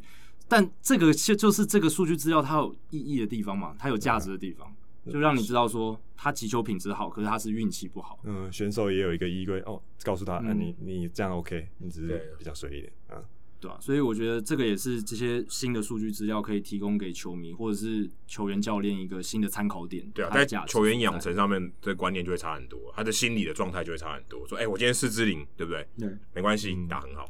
[0.50, 4.74] 但这个就就是这个数据资料它有意义的地方嘛，它有价值的地方，
[5.08, 8.18] 就让你知道说他击球品质好，可是他是运气不好。
[8.24, 13.22] 嗯，选手也有一个依归哦，告诉他，嗯、啊，你你这样 OK，你只是比较随一点啊，
[13.60, 20.10] 对啊，所以我觉得这个也是这些新的数据资料可以提供给球迷或者是球员教练一个新的参考点。
[20.10, 24.46] 对啊，在球员养成上面这观念就会差很多，他的心理的状态就会差很多。
[24.48, 25.86] 说，哎、欸，我今天四支零，对不对？
[25.98, 27.24] 对，没关系，你打很好。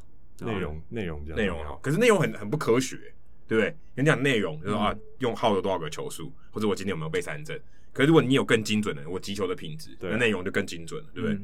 [0.46, 2.96] 内容内容内容好，可是内容很很不科学，
[3.46, 3.76] 对不对？
[3.96, 7.60] 你讲内容就是说啊，用耗了多少个球数，或者我今天有没有被三振？
[7.92, 11.38] 可是如果你有更精准的，我击球的品质，那内容就更精准了，对不对？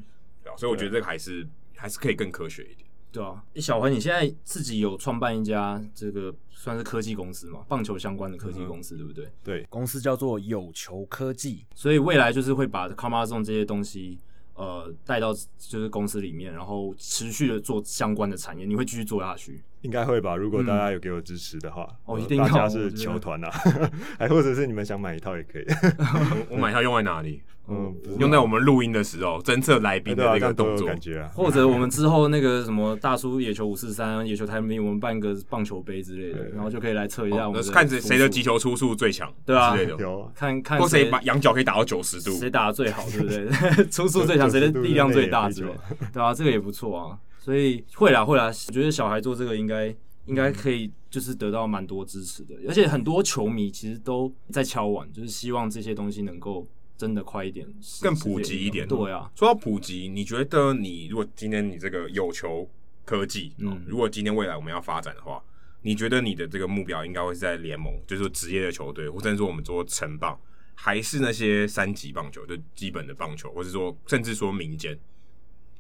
[0.56, 2.86] 所以我觉得这个还是还是可以更科学一点。
[3.12, 7.64] 对啊，小何，你现在自己有创办一家这个算是科技公司嘛？
[7.68, 9.28] 棒球相关的科技公司，对不对？
[9.42, 14.18] 对，公司叫做有球科技，所以未来就是会把 COMAZONE 这些东西。
[14.56, 19.62] 呃，带到就是公司里面，然后持续的做相关的产业，你会继续做下去？
[19.82, 23.50] 应该会吧，如果大家有给我支持的话，哦，一定要，大家是球团啊，
[24.18, 25.64] 还或者是你们想买一套也可以。
[26.50, 27.42] 我买一套用在哪里？
[27.68, 31.28] 嗯，用在我们录音的时候，侦测来宾的那个动作，感觉啊。
[31.34, 39.96] 或者我们之后那个什么大叔野球五四三野球台名，我们办个棒球杯之类的，然后就可以来测一下我们看谁谁的击球出速最强，对啊，之类的。
[40.34, 43.86] 看看或谁把仰角可以打到九十度，谁打的最好，对不对？
[43.90, 45.78] 出速最强，谁的力量最大之类的，
[46.12, 47.18] 对啊，这个也不错啊。
[47.38, 49.94] 所以会啦会啦，我觉得小孩做这个应该
[50.26, 56.64] 应该可以，就是得到蛮多支持的，而且很多球迷其实都在敲碗，就是希望这些东西能够。
[56.96, 57.66] 真的快一点，
[58.00, 58.86] 更普及一点。
[58.88, 62.68] 对啊，说到普及，你觉得你如果今天你这个有球
[63.04, 65.42] 科技，嗯，如果今天未来我们要发展的话，
[65.82, 70.38] 你觉得你的这个目标应该会是在联盟，就是说职业的球队，或者说我们说城棒，
[70.74, 74.98] 还是那些三级棒球，就基本的棒球，或者说甚至说民间，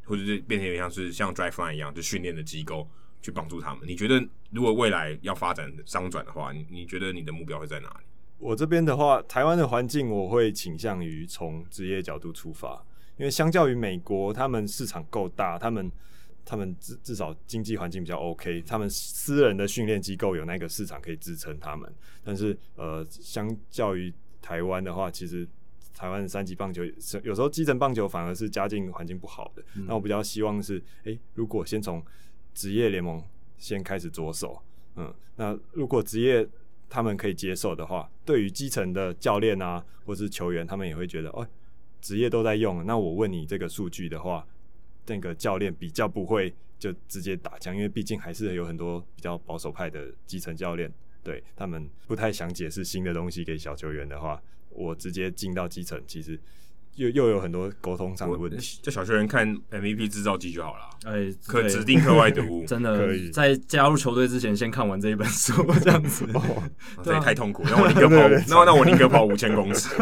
[0.04, 2.88] 或者是变成像是像 Driveline 一样，就训练的机构
[3.20, 3.88] 去帮助他们？
[3.88, 8.04] 你觉得如果未来要发展商转的话，你你觉得你的目标会在哪里？
[8.38, 12.84] 我这边的话，台湾的环境我会倾向于从职业角度出发，
[13.16, 15.90] 因为相较于美国，他们市场够大，他们
[16.44, 21.90] 他们至至少经济环境比较 OK，他们私人的训练机构有那个市场可以支撑他们。
[22.22, 25.48] 但是呃，相较于台湾的话，其实
[25.94, 26.82] 台湾的三级棒球
[27.22, 29.62] 有时候基层棒球反而是家境环境不好的。
[29.76, 32.04] 嗯、那我比较希望是，诶、欸，如果先从
[32.52, 33.22] 职业联盟
[33.56, 34.62] 先开始着手，
[34.96, 36.46] 嗯，那如果职业。
[36.88, 41.46] 他们可以接受的话，对于基层的教练啊，或是球员，他们也会觉得，哦，
[42.00, 44.46] 职业都在用，那我问你这个数据的话，
[45.06, 50.92] 那个教练比较不会就直接打枪，因为毕竟还是有很多比较保守派的基层教练，
[51.22, 56.38] 对，他们不太想解释新的东西给小球员的话，我直接进到基层，其实。
[56.96, 60.80] 又又有很多沟通上的问题，就小学员看 MVP 制造机就好了。
[61.04, 65.52] 哎、欸，可指定课外读物， 真的可以在加入球队之前先看完这一本书，
[65.82, 66.26] 这样子。
[66.34, 66.62] 哦，
[67.04, 69.94] 这也太痛苦，那我宁可跑，那那我宁可跑五千公尺。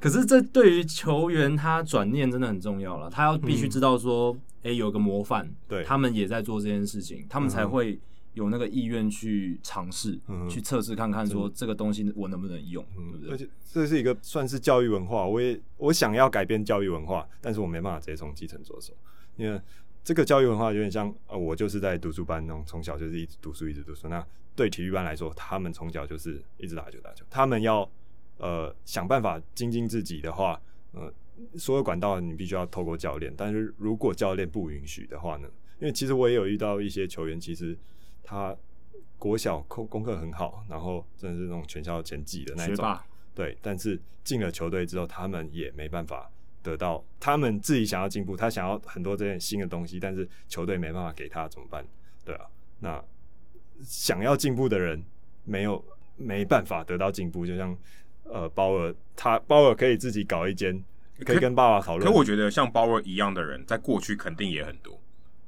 [0.00, 7.98] 可是这对于球员他转念真的很重要了，他要必须知道说，哎、嗯欸，有个模范，对，他们也在做这件事情，他们才会。
[8.36, 13.32] 有那个意愿去尝试，嗯、去测试看看，说这个东西我能不能用，嗯、对不对？
[13.32, 18.92] 而且这是一个算是教育文化，我也我想要改变教育文化，但是我没办法直接从基层着手，
[19.36, 19.58] 因为
[20.04, 24.06] 这个教育文化有点像，呃，我就是在读书班那种，从小就是一直读书，一直读书。
[24.08, 24.22] 那
[24.54, 27.90] 对体育班来说，他们从小就是一直打球打球，他们要
[28.36, 30.60] 呃想办法精进自己的话，
[30.92, 31.10] 呃，
[31.54, 35.48] 所有管道你必须要透过教练，但是如果教练不允许的话呢？
[35.80, 37.74] 因为其实我也有遇到一些球员，其实。
[38.28, 38.54] 他
[39.16, 43.56] 国小功功课很好，然后真的是那种全校前几的那种，霸对。
[43.62, 46.28] 但是进了球队之后，他们也没办法
[46.60, 51.86] 得到他们自己想要进步，他想要很多这些新的东西，但是球队没办法给他怎么办？
[52.24, 52.46] 对啊，
[52.80, 53.02] 那
[53.84, 55.02] 想要进步的人
[55.44, 55.82] 没有
[56.16, 57.76] 没办法得到进步，就像
[58.24, 60.82] 呃鲍尔，他鲍尔可以自己搞一间，
[61.24, 62.10] 可以跟爸爸讨论。
[62.10, 65.00] 可我觉得像鲍尔一样的人，在过去肯定也很多，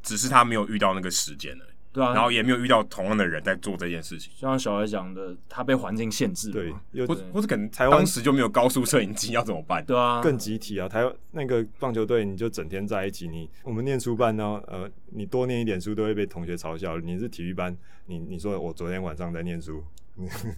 [0.02, 1.66] 只是他没有遇到那个时间了。
[1.98, 4.32] 对啊，然后也没有遇到同样的人在做这件事情。
[4.34, 9.84] 就像小孩讲的，他被环境限制了对或或者可能台湾当时就没有高速摄影机，要怎么办？
[9.84, 10.88] 对啊，更集体啊！
[10.88, 16.98] 台湾那个棒球队，你就整天在一起，你我们念书班呢，呃，你多念一点书都会被同学嘲笑。
[16.98, 17.76] 你是体育班，
[18.06, 19.82] 你你说我昨天晚上在念书，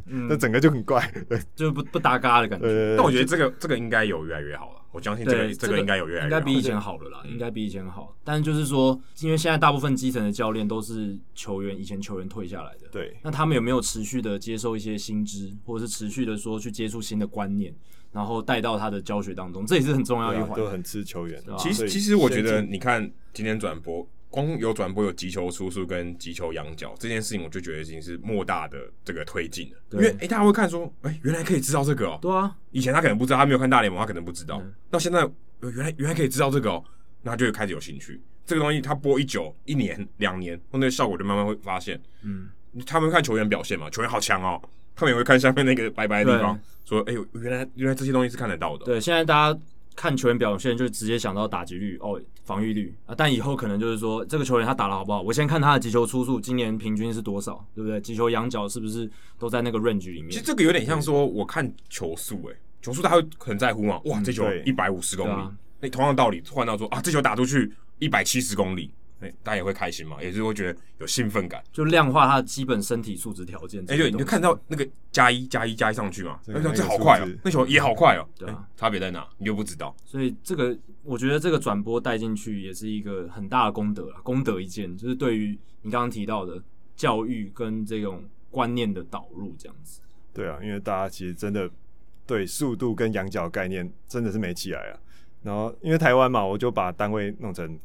[0.06, 1.10] 嗯那整个就很怪。
[1.28, 2.96] 对 就不不搭嘎的感觉。
[2.96, 4.80] 但我觉得这个这个应该有越来越好了。
[4.92, 8.16] 我相信这个，这个应该有越来越好应该比以前好了啦，嗯应该比以前好。
[8.24, 17.72] 但是就是说，因为现在大部分基层的教练都是球员，以前球员退下来的，对那他们有没有持续的接受一些新知，或者是持续的说去接触新的观念，
[18.10, 20.58] 然后带到他的教学当中，这也是很重要一环。
[20.58, 21.40] 都很吃球员。
[21.48, 29.76] 啊其实其实我觉得，你看今天转播，光有转播有急球出速跟急球仰角这件事情，我就觉得已经是莫大的这个推进了。
[29.90, 34.60] 因对为诶、大家会看说，诶、原来可以知道这个哦、对啊，以前他可能不知道，他没有看大联盟，他可能不知道。
[34.62, 35.20] 嗯那现在、
[35.60, 36.82] 呃原来原来可以知道这个哦、
[37.22, 38.18] 那他就会开始有兴趣。
[38.46, 42.00] 这个东西他播一久、一年、两年，那个效果就慢慢会发现。
[42.22, 42.48] 嗯，
[42.86, 44.60] 他们看球员表现嘛，球员好强哦，
[44.96, 48.86] 他们也会看下面那个白白的地方，说，哎呦，原来原来这些东西是看得到的哦。
[48.86, 49.60] 对，现在大家
[50.00, 58.00] 看球员表现，就直接想到打击率哦，防御率啊，但以后可能就是说，这个球员他打得好不好，我先看他的击球出速，今年平均是多少，对不对？
[58.00, 60.30] 击球仰角是不是都在那个 range 里面？
[60.30, 64.00] 其实这个有点像说，我看球速，诶，球速他会很在乎嘛。
[64.06, 65.50] 哇，这球对一百五十公里
[65.80, 69.09] 那同样的道理换到说啊，这球打出去一百七十公里，哎，
[69.42, 71.62] 大家也会开心嘛，也是会觉得有兴奋感。
[71.72, 73.82] 就量化他的基本身体素质条件。
[73.88, 79.28] 哎，对，你就看到那个加一加一加一上去嘛，那球这个那个这好快那球也好快哦，对啊哎差别在哪？
[79.38, 79.94] 你就不知道。
[80.04, 86.62] 所以这个我觉得这个转播带进去也是一个很大的功德啦，功德一件，就是对于你刚刚提到的
[86.96, 90.00] 教育跟这种观念的导入这样子。
[90.32, 91.68] 对啊，因为大家其实真的
[92.26, 94.98] 对速度跟仰角概念真的是没起来啊。
[95.42, 97.78] 然后因为台湾嘛，我就把单位弄成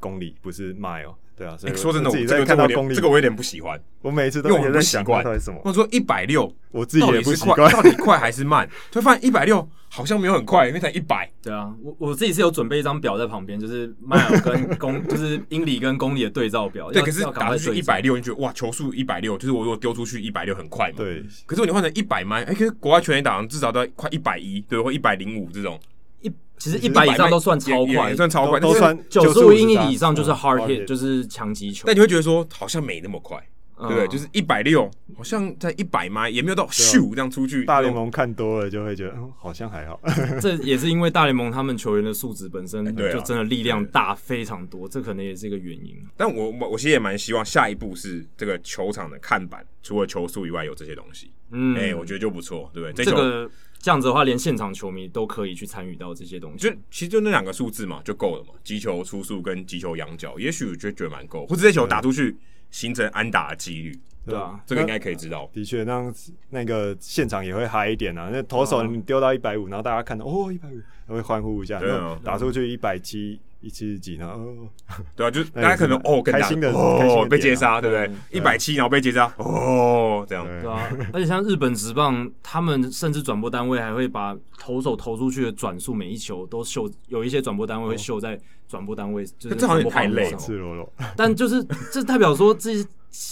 [0.00, 1.14] 公里，不是 mile。
[1.36, 5.58] 对啊，所以哎，说真的，我自己在我这个这个我有点看到公里，这个我有点不喜欢，我每次都因为我很不习惯它到底什么。
[5.60, 6.52] 或者说一百六。
[6.70, 7.72] 我自己也不习惯。
[7.72, 8.68] 到底快还是慢？
[8.90, 11.28] 就发现一百六好像没有很快，因为才一百。
[11.42, 16.92] 对啊，我我自己是有准备一张表在旁边，就是 mile 跟公， 就是英里跟公里的对照表。
[16.92, 20.98] 对，可是打出去一百六，你觉得哇，球速一百六，就是我如果丢出去一百六很快嘛。。
[20.98, 25.80] 对，可是你换成一百迈，哎，可是国外全垒打至少都要快一百一，对，或一百零五这种，
[26.22, 31.84] 一其实一百以上都算超快也，算超快，都都算九十五英里以上就是嗯 hard hit，hit 就是强击球。
[31.86, 33.38] 但你会觉得说好像没那么快，
[33.78, 34.06] 对不对？
[34.06, 37.64] 嗯就是一百六，好像在一百迈也没有到咻这样出去。
[37.64, 39.98] 大联盟看多了就会觉得，嗯，好像还好。
[40.38, 45.96] 这也是因为大联盟他们球员的素质本身就真的力量大非常多，这可能也是一个原因。
[46.14, 51.32] 但我我我其实也蛮希望下一步是这个球场的看板，除了球速以外有这些东西。
[51.52, 53.04] 嗯，哎、我觉得就不错，对不对？
[53.04, 53.50] 球这个
[53.82, 56.70] 这样子的话，连现场球迷都可以去参与到这些东西就。
[56.90, 58.50] 其实就那两个数字嘛，就够了嘛。
[58.62, 62.36] 击球出速跟击球仰角，也许我觉得觉得蛮够，或者这球打出去
[62.70, 65.50] 形成安打的几率，对啊，这个应该可以知道。
[65.52, 66.12] 的确，那
[66.50, 68.28] 那个现场也会嗨一点啊。
[68.30, 71.80] 那投手你丢到一百五，然后大家看到哦一百五，会欢呼一下。
[71.80, 74.68] 对啊打出去一百七、一七十几，呢哦，
[75.14, 78.10] 对啊，就大家可能哦更大开心的哦被接杀，对不对？
[78.38, 80.46] 一百七然后被接杀，哦这样。
[80.46, 90.92] 对对啊，而且像日本职棒，他们甚至转播单位还会把投手投出去的转速每一球都秀，有一些转播单位会秀在转播单位，就是这好像也太累赤裸裸。
[91.16, 91.62] 但就是
[91.92, 92.70] 这代表说，这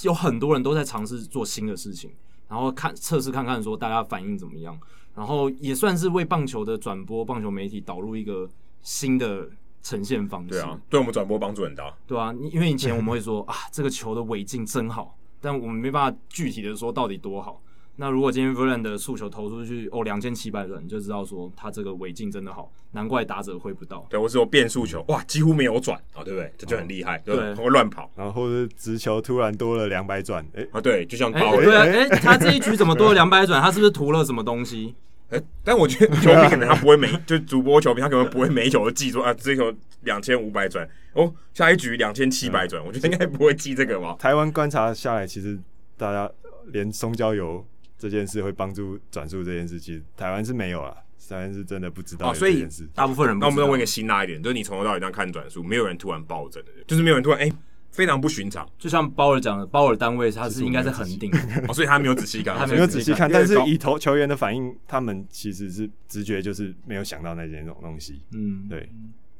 [0.02, 2.10] 有很多人都在尝试做新的事情，
[2.48, 4.78] 然后看测试看看说大家反应怎么样，
[5.14, 8.46] 然后也算是为棒球的转播、棒球媒体导入一个
[8.82, 9.48] 新的
[9.82, 10.50] 呈现方式。
[10.50, 11.94] 对啊，对我们转播帮助很大。
[12.06, 17.60] 对啊，因为以前我们会说啊，这个球的尾劲真好，但我们没办法具体的说到底多好。
[18.00, 24.06] 那如果今天 Verlander 的速球投出去哦两千七百人，你就知道说他这个尾劲真的好，难怪打者挥不到。
[24.08, 26.54] 对，我是有变速球，哇，几乎没有转啊，对不对？
[26.56, 33.60] 这就很厉害，对，对会乱跑然后或者直球突然多了两百转，哎，啊，对，就像哎、包对啊，哎哎、他这一局怎么多了两百转？
[33.60, 34.94] 他是不是涂了什么东西？
[35.30, 39.72] 哎，但我觉得 球迷可能他不会每就主播球迷他可能不会每一球都记住啊，这球
[40.02, 44.16] 两千五百转哦，下一局两千七百转，我觉得应该不会记这个吧。
[44.18, 45.58] 台湾观察下来，其实
[45.96, 46.30] 大家
[46.68, 47.66] 连松焦油
[47.98, 50.96] 这件事会帮助转速这件事，其实台湾是没有啊，
[51.28, 52.88] 台湾是真的不知道所以这件事。
[52.94, 57.52] 大部分人不知道那我们再问一个辛辣一点，就是你从头到尾这样看转速，没有人突然暴增的，就是没有人突然哎、
[57.98, 68.22] 非常不寻常就像鲍尔讲的，鲍尔单位他是应该是恒定的，哦，所以他没有仔细看，他没有仔细看，但是以投球员的反应，他们其实是直觉就是没有想到那件这种东西。
[68.30, 68.88] 嗯，对，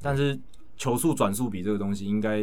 [0.03, 0.37] 但是
[0.77, 2.41] 球速转速比这个东西应该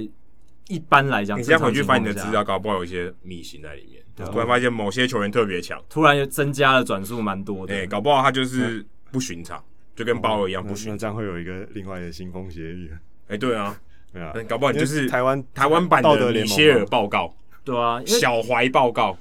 [0.69, 4.01] 一般来讲，你现在回去翻你的资料，搞不好有一些秘辛在里面。
[4.31, 7.75] 突然发现某些球员特别强，突然又增加了转速蛮多的。
[7.75, 9.61] 哎、搞不好他就是不寻常，
[9.93, 10.93] 就跟鲍尔一样不寻常。
[10.93, 12.89] 那这样会有一个另外的腥风血雨。
[13.27, 13.77] 哎、对啊，
[14.15, 17.35] 对啊，搞不好你就是台湾台湾版的米道德联盟嘛歇尔报告，
[17.65, 19.17] 对啊，小怀报告。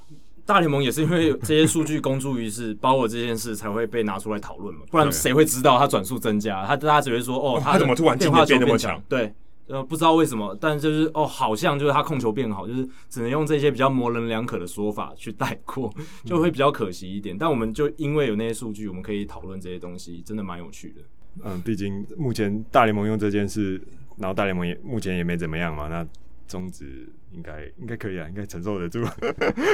[0.47, 6.65] 大联盟也是因为这些数据公诸于世，包括这件事才会被拿出来讨论嘛， 不然谁会知道他转速增加？
[6.67, 9.03] 他大家只会说哦，他怎么突然变化变那么强？
[9.09, 9.33] 对，
[9.69, 15.91] 呃，不知道为什么，但就是哦，好像就是他控球变好，就是只能用这些比较模棱两可的说法去带过，
[16.27, 17.35] 就会比较可惜一点。
[17.37, 21.01] 但我们就因为有那些数据，我们可以讨论这些东西，真的蛮有趣的。
[21.43, 23.81] 嗯，毕竟目前大联盟用这件事，
[24.17, 26.07] 然后大联盟也目前也没怎么样嘛，那。
[26.47, 29.03] 中职应该应该可以啊，应该承受得住。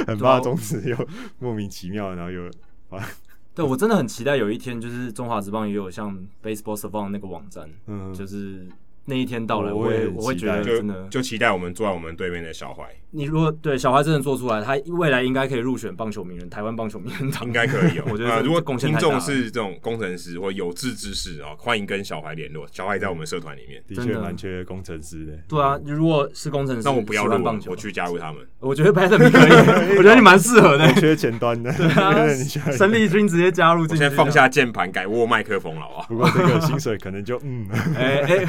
[0.07, 1.07] 很怕中职又
[1.37, 2.45] 莫名其妙，然后又
[2.89, 3.05] 啊，
[3.53, 8.67] 对我真的很期待有一天，就是中华职棒也有像 Baseball Savant 那个网站，嗯，就是。
[9.03, 12.87] 那一天到来，我也我会觉得真的就期待我们坐在我们对面的小怀。
[13.11, 18.03] 你如果对小孩真的做出来，他未来应该可以入选棒球名人，台湾棒球名人 堂应该可以哦。
[18.09, 22.65] 我觉得如果听众是这种工程师或有志之士啊，欢迎跟小孩联络。
[22.71, 25.33] 小孩在我们社团里面，的确蛮缺工程师的。
[25.47, 28.41] 对啊，如果是工程师，那我不要入棒球，我去加入他们。
[28.59, 29.51] 我觉得你可以，
[29.97, 31.73] 我觉得你蛮适合的，缺前端的。
[31.73, 32.13] 对啊，
[32.71, 36.05] 生力军直接加入，我现在放下键盘，改握麦克风了啊。
[36.07, 38.45] 不过这个薪水可能就嗯，哎哎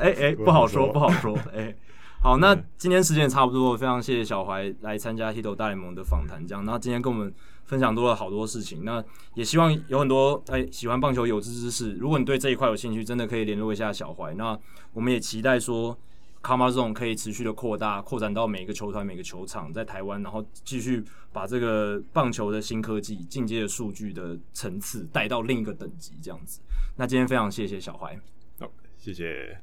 [0.00, 0.44] 哎哎不。
[0.44, 1.36] 不好说，不好说。
[1.54, 1.76] 哎、欸，
[2.24, 6.64] 好，那今天时间也差不多，非常谢谢小怀来参加《Hito 大联盟》的访谈，这样。
[6.64, 7.30] 那今天跟我们
[7.66, 14.32] 分享多了好多事情，那也希望有很多哎、欸、喜欢棒球有志之士，如果你对这一块有兴趣，真的可以联络一下小怀。
[14.36, 14.58] 那
[14.94, 15.94] 我们也期待说
[16.42, 26.60] ，Karma Zone 可以持续的扩大，扩展到每个球团、每个球场，在台湾，然后继续把这个棒球的新科技、进阶的数据的层次带到另一个等级，这样子。
[26.96, 28.18] 那今天非常谢谢小怀，
[28.58, 29.54] 好，谢谢。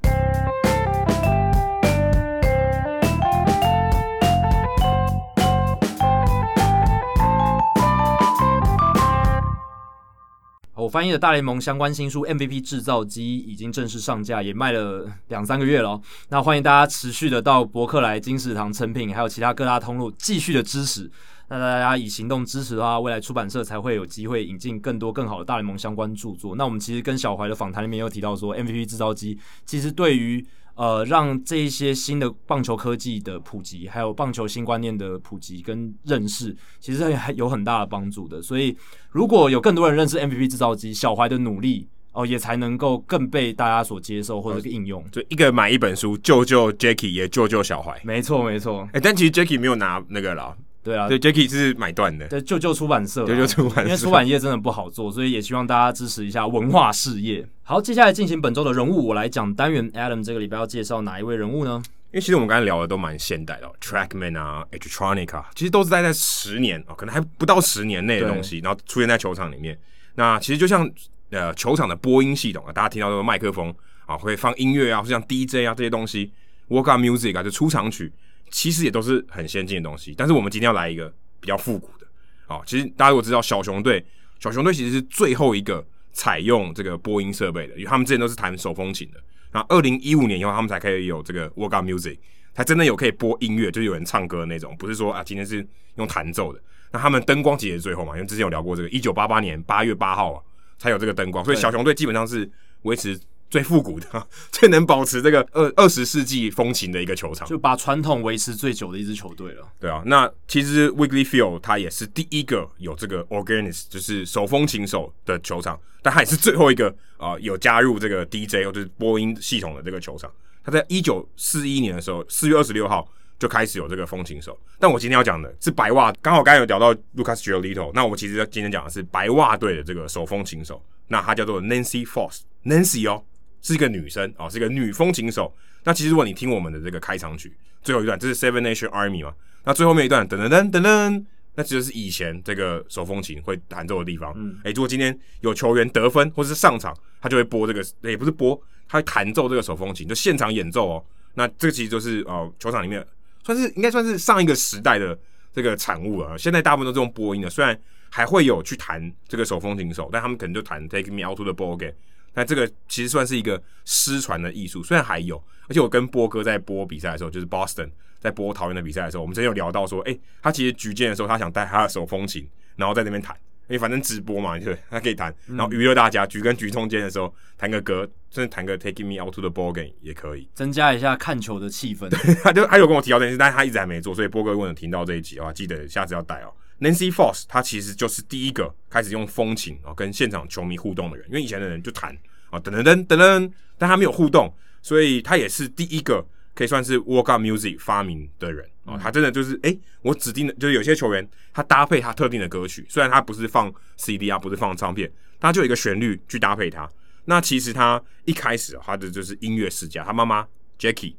[10.73, 15.99] 我翻译的大联盟相关新书《MVP 制造机》已经正式上架，也卖了两三个月了。
[16.30, 21.11] 那欢迎大家持续的到博客来、金石堂、成品，还有其他各大通路继续的支持。
[21.49, 26.56] 那大家以行动支持的话，未来出版社才会有机会引进更多更好的大联盟相关著作。
[26.56, 29.35] 那我们其实跟小怀的访谈里面有提到说，《MVP 制造机》
[29.65, 30.43] 其实对于
[30.76, 38.41] 呃，让这一些新的棒球科技的普及，还有棒球新观念的普及跟认识，其实还有很大的帮助的。
[38.41, 38.76] 所以，
[39.10, 45.03] 如果有更多人认识 MVP 制造机，小怀的努力哦，也才能够更被大家所接受或者是应用。
[45.11, 47.99] 就一个买一本书，救救 Jacky，也救救小怀。
[48.03, 48.81] 没错，没错。
[48.88, 50.56] 哎、欸，但其实 Jacky 没有拿那个啦。
[50.84, 57.48] 对啊，对，Jacky 是买断的，对，就就出版社，救救出版社，因为出版业真的不好做，所以也希望大家支持一下文化事业。
[57.62, 59.91] 好，接下来进行本周的人物，我来讲单元。
[59.91, 61.82] Adam 这个礼拜要介绍哪一位人物呢？
[62.12, 69.80] 因为其实我们刚才聊的都蛮现代的，Trackman 啊，Electronic 啊，其实都是待在十年哦，可能还不到十年内的东西，然后出现在球场里面。
[70.16, 70.90] 那其实就像
[71.30, 73.74] 呃球场的播音系统啊，大家听到这个麦克风
[74.08, 76.34] 啊，会放音乐啊，或像 DJ 啊这些东西
[76.68, 78.12] ，Walk-up Music 啊，就出场曲，
[78.52, 80.14] 其实也都是很先进的东西。
[80.15, 81.11] 但是我们今天要来一个。
[81.41, 82.06] 比较复古的，
[82.45, 84.06] 哦，其实大家如果知道小熊队，
[84.38, 85.84] 小熊队其实是最后一个
[86.14, 89.19] 采用这个播音设备的，因为他们之前都是弹手风琴的。
[89.52, 92.19] 然后二零一五年以后，他们才可以有这个 Workout Music，
[92.53, 96.61] 才真的有可以播音乐，就是有人唱歌的那种，不是说啊今天是用弹奏的。
[96.91, 100.44] 那他们灯光其实也是最后嘛，因为之前有聊过这个，一九八八年八月八号啊
[100.78, 102.48] 才有这个灯光，所以小熊队基本上是
[102.84, 103.19] 维持。
[103.52, 109.68] 最复古的， 最能保持这个二二十世纪风情的一个球场，就把传统维持最久的一支球队了。
[109.78, 116.88] 对啊，那其实 Wrigley Field 它也是第一个有这个 organist，就是手风琴手的球场，但它也是最后一个
[117.18, 120.32] 啊、呃、有加入这个 DJ 或者是播音系统的这个球场。
[120.64, 123.06] 它在一九四一年的时候，四月二十六号
[123.38, 124.57] 就开始有这个风琴手。
[124.80, 133.26] 但我今天要讲的是白袜，刚好刚才有聊到 Lucas Giolito，那我们其实今天讲的是白袜队的这个手风琴手，那他叫做 Nancy Foss，Nancy 哦。
[133.62, 135.54] 是一个女生哦，是一个女风琴手。
[135.84, 139.34] 那其实如果你听我们的这个开场曲最后一段，这是 Seven Nation Army 嘛？
[139.64, 141.26] 那最后面一段噔噔噔噔噔，
[141.56, 144.34] 那其实是以前这个手风琴会弹奏的地方。
[144.36, 151.06] 嗯，哎，如果今天有球员得分或者是上场，他就会播这个，也不是播，他会弹奏这个手风琴，就现场演奏哦。
[151.34, 153.06] 那这个其实就是哦，球场里面
[153.44, 155.18] 算是应该算是上一个时代的
[155.54, 156.38] 这个产物了。
[156.38, 157.80] 现在大部分都是用播音的，虽然
[158.10, 161.94] 还会有去弹这个手风琴手，但他们可能就弹 Take Me Out to the Ball Game。
[162.34, 167.90] 那这个其实算是一个失传的艺术，虽然还有，而且我跟波哥在播比赛的时候，就是 Boston
[168.20, 173.36] 在播桃园的比赛的时候，我们之前有聊到说，哎、欸，他其实举剑的时候，他想带他的手风琴，然后在那边弹，
[173.68, 182.10] 因为反正直播嘛，对，他可以弹，然后娱乐大家，举跟举中间的时候弹个歌，甚至弹个 Taking Me Out to the Ball Game 也可以，增加一下看球的气氛。
[182.44, 186.53] 他就他有跟我提到这件事，但是他一直还没做，所以波哥如果听到这一集的话，记得下次要带哦。
[186.82, 192.14] Nancy Foss 他其实就是第一个开始用风琴哦跟现场球迷互动的人，因为以前的人就弹。
[192.49, 196.22] 啊，噔噔噔噔噔，但他没有互动，所以他也是第一个
[196.53, 198.70] 可以算是 Walk-up Music 发明的人。
[198.84, 205.10] 哦，他真的就是哎、欸，我指定的，就是有些球员他搭配他特定的歌曲，虽然他不是放 CD 啊，不是放唱片，
[205.40, 206.90] 他就有一个旋律去搭配他。
[207.24, 210.45] 那其实他一开始他的就是音乐世家，他妈妈
[210.78, 211.16] Jackie，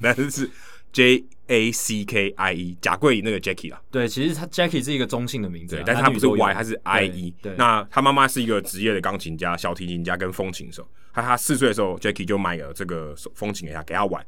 [0.00, 0.50] 那就是
[0.92, 3.82] J A C K I E 贾桂林那个 Jackie 啦。
[3.90, 7.34] 对，其实他 Jackie 是一个中性的名字，对，但是他不是 Y，他是 I E。
[7.42, 10.86] 对，那他妈妈是一个职业的钢琴家、小提琴家跟风琴手。
[11.12, 14.24] 他他四岁的时候，Jackie 就买了这个风琴给他，给他玩。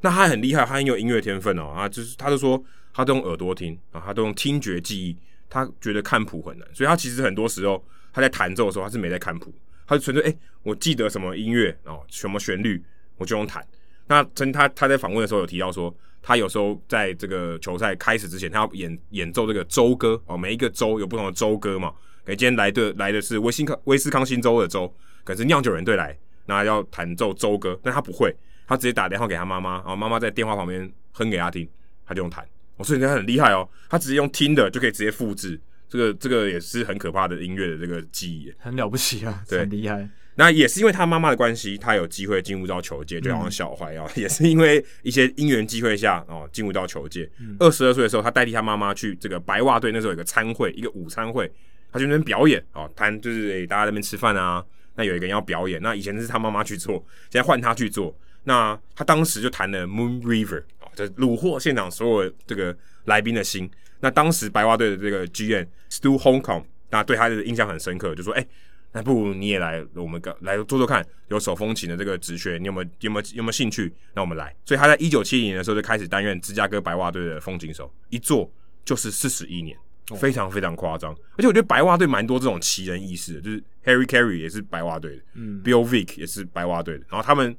[0.00, 2.62] 那他很厉害，他很有音乐天分哦啊，就是他就说
[2.92, 5.16] 他都用耳朵听啊，他都用听觉记忆，
[5.48, 9.54] 他觉得看谱很难，所以他其实很多时候他在弹奏的时候他是没在看谱，
[9.86, 12.82] 他就纯粹哎，我记得什么音乐哦，什么旋律
[13.16, 13.64] 我就用弹。
[14.06, 21.92] 那曾他他在访问的时候有提到说，他有时候在这个球赛开始之前，他要演演奏这个州歌哦，每一个州有不同的州歌嘛，
[22.24, 24.94] 哎，今天来的来的是威斯康威斯康星州的州，
[25.24, 26.16] 可是酿酒人队来，
[26.46, 28.34] 那要弹奏州歌，但他不会。
[28.64, 31.68] 他直接打电话给他妈妈，然后妈妈在电话旁边哼给他听，
[32.06, 32.46] 他就用弹。
[32.76, 40.08] 我说人家很厉害哦，他直接用听的就可以直接复制，这个这个也是很可怕的音乐的这个记忆，很了不起啊，对，很厉害。
[40.34, 47.30] 那也是因为他妈妈的关系，他有机会进入到球界，就好像小怀啊，也是因为一些因缘机会下哦，进入到球界。
[47.58, 51.50] 二十二岁的时候，他代替他妈妈去这个白袜队，那时候有个餐会，一个午餐会，
[51.92, 54.64] 他去那边表演哦，谈就是诶，大家在那边吃饭啊，
[54.96, 56.94] 那有一个人要表演，那以前是他妈妈去做，
[57.30, 58.16] 现在换他去做。
[58.44, 63.70] 那他当时就弹了《Moon River》啊，就虏获现场所有这个来宾的心。
[64.00, 68.48] 那当时白袜队的这个 GM Stu Hong Kong，那对他的印象很深刻，就说：“哎、欸，
[68.92, 73.92] 那不如你也来，我们来做做看，有手风琴的这个职缺，你有没有有没有有没有兴趣？
[74.14, 78.50] 那我们来。”所以他在一九七零年的时候就开始担任芝加哥白袜队的风琴手，一做
[78.84, 79.76] 就是四十一年，
[80.16, 81.12] 非常非常夸张。
[81.36, 87.56] 而且我觉得白袜队蛮多这种奇人异事的，就是 Harry Carey 也是白袜队的，嗯，Bill Veeck 也是白袜队的，然后他们。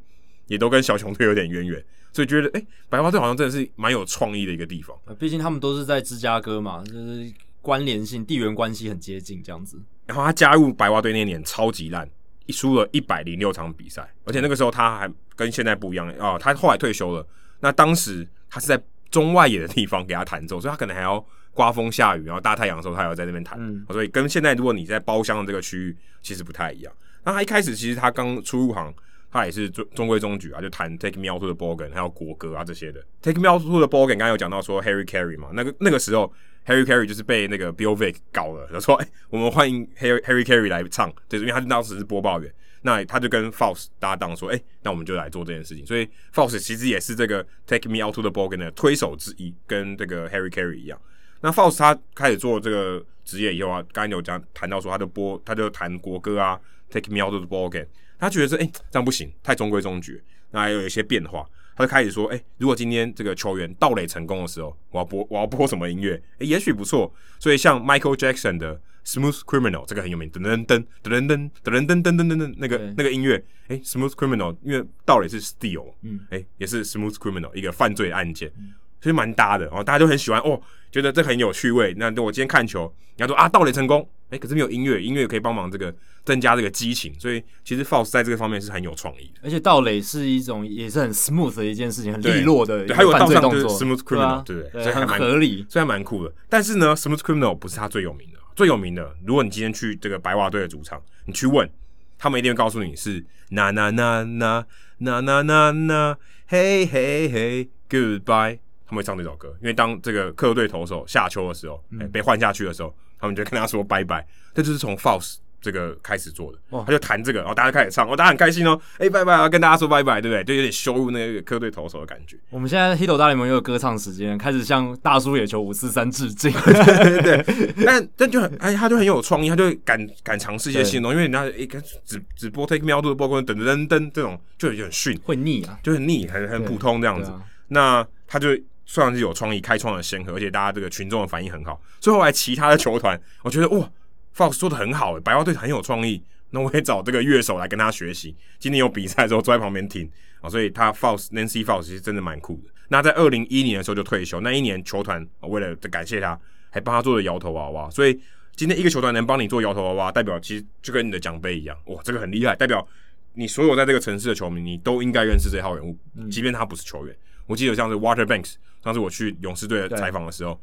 [0.47, 4.95] 也都跟小熊队有点渊源，所以觉得哎、欸，白袜队好像真的是蛮有创意的一个地方。
[5.17, 9.81] 毕竟他们都是在芝加哥嘛，就是关联性、地缘关系很接近这样子。
[10.05, 12.09] 然后他加入白袜队那年超级烂，
[12.45, 17.25] 一输了一百零六场比赛，而且那个时候他还跟现在不一样啊、哦，他后来退休了。
[17.59, 26.93] 那当时他是在中外野的地方给他弹奏，所以他可能还要刮风下雨，然后大太阳的时候他还要在那边弹、嗯，所以跟现在如果你在包厢的这个区域其实不太一样。
[27.23, 28.93] 那他一开始其实他刚出入行。
[29.35, 33.03] 他也是中中规中矩啊，就弹 Take Me Out to the Game，还有国歌啊这些的。
[33.19, 36.31] Take Me Out to the Game 刚刚有讲到说 Harry Carey 嘛，那个那个时候
[36.65, 42.53] Harry Carey 就是被那个 Bill Vick 搞了，他说哎、我们欢迎 Harry Harry Carey 来唱，就是因为他当时是播报员，
[42.83, 45.85] 那他就跟 Fox 搭档说，哎、那我们就来做这件事情。
[45.85, 50.99] 所以 Fox 其实也是这个 Take Me Out to the Ball Game 的推手之一，跟这个 Harry Carey 一样。
[51.41, 56.59] 那 Fox 他开始做这个职业以后啊，刚才有讲谈到说，他就播他就弹国歌啊
[56.89, 57.87] ，Take Me Out to the Ball Game。
[58.17, 60.23] 他觉得说哎、欸、这样不行，太中规中矩。
[60.51, 66.15] 那还有一些变化，他就开始说：哎、欸，如果今天这个球员盗垒成功的时候，我要播我要播什么音乐？
[66.33, 67.13] 哎、欸，也许不错。
[67.39, 78.51] 所以像 Michael Jackson 的 Smooth Criminal 这个很有名，噔噔噔噔噔噔噔噔噔噔噔那个那个音乐，哎、欸、，Smooth Criminal 因为盗垒是 Steal，嗯，哎、欸，也是 Smooth Criminal 一个犯罪案件。
[78.57, 78.73] 嗯
[79.03, 80.57] 其实蛮搭的哦，大家都很喜欢哦，
[80.89, 81.93] 觉得这很有趣味。
[81.97, 83.99] 那我今天看球，你要说啊，盗垒成功，
[84.29, 85.93] 哎、欸，可是没有音乐，音乐可以帮忙这个
[86.23, 89.41] 增加这个激情，所以其实 Fox 在这个方面是很有创意的。
[89.43, 94.93] 而且盗垒是一种也是很 smooth 的一件事情，很利落的，对，还有道上就是 smooth criminal，对不对？
[94.93, 96.33] 还蛮合理，虽然蛮酷的。
[96.47, 101.69] 但是呢，smooth criminal 不是他最有名的，最有名的，如果你今天去这个白袜队的主场，你去问
[102.17, 104.65] 他们，一定会告诉你是那那那那
[104.99, 106.17] 那那那那
[106.47, 108.59] 嘿嘿嘿 goodbye。
[108.97, 114.25] 会唱这首歌，因为当这个客队投手下球的时候，欸、被换下去的时候，他们就跟他说拜拜。
[114.53, 120.43] 这就是从 False 这个开始做的，他就弹这个，然后大家开始唱，哦，大家很开心哦，哎、欸，拜拜啊，跟大家说拜拜，对不对？
[120.43, 122.37] 就有点羞辱那个客队投手的感觉。
[122.51, 126.51] 我们现在 Hito 大联盟又有歌唱时间，开始向大叔野球五四三致敬。
[126.65, 137.31] 对对对，但但就很哎，他就很有创意，他就会敢敢尝试一些新东西，因为人家一开始只只播 Take Me Out to the Ball Game 噔噔噔这种就很逊，会腻啊，就很腻，很很普通这样子。
[137.31, 138.49] 啊、那他就。
[138.85, 141.81] 算是有创意，开创了先河，而且大家这个群众的反应很好。
[141.99, 143.89] 最后来其他的球团，我觉得哇
[144.35, 146.23] ，Fox 做的很好，白袜队很有创意。
[146.51, 148.35] 那我也找这个乐手来跟他学习。
[148.59, 150.07] 今天有比赛的时候坐在旁边听
[150.39, 152.69] 啊，所以他 Fox Nancy Fox 其实真的蛮酷的。
[152.89, 156.39] 那在二零一一年的时候就退休，那一年球团为了感谢他，
[156.69, 157.89] 还帮他做了摇头娃娃。
[157.89, 158.19] 所以
[158.55, 162.87] 今天一个球团能帮你做摇头娃娃，代表其实就跟你的奖杯一样，哇，这个很厉害，代表
[163.33, 165.97] 你所有在这个城市的球迷，你都应该认识这号人物，
[166.29, 167.15] 即便他不是球员。
[167.47, 170.59] 我记得像是 Walter Banks，上次我去勇士队的采访的时候，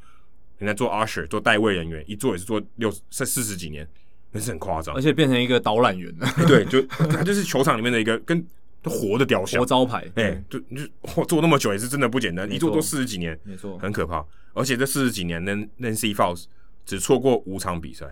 [0.59, 3.89] 人家做 Usher 做代位人员，一做也是做六四四十几年，
[4.33, 6.15] 那是很夸张，而且变成一个导览员。
[6.19, 6.29] 了。
[6.47, 8.45] 对，就 他就是球场里面的一个跟
[8.85, 14.25] 活的雕像，活招牌，哎、欸，就就做那么久也是真的不简单，一做做四十几年，没错，很可怕。
[14.53, 16.45] 而且这四十几年，Nancy Fox
[16.85, 18.07] 只错过五场比赛，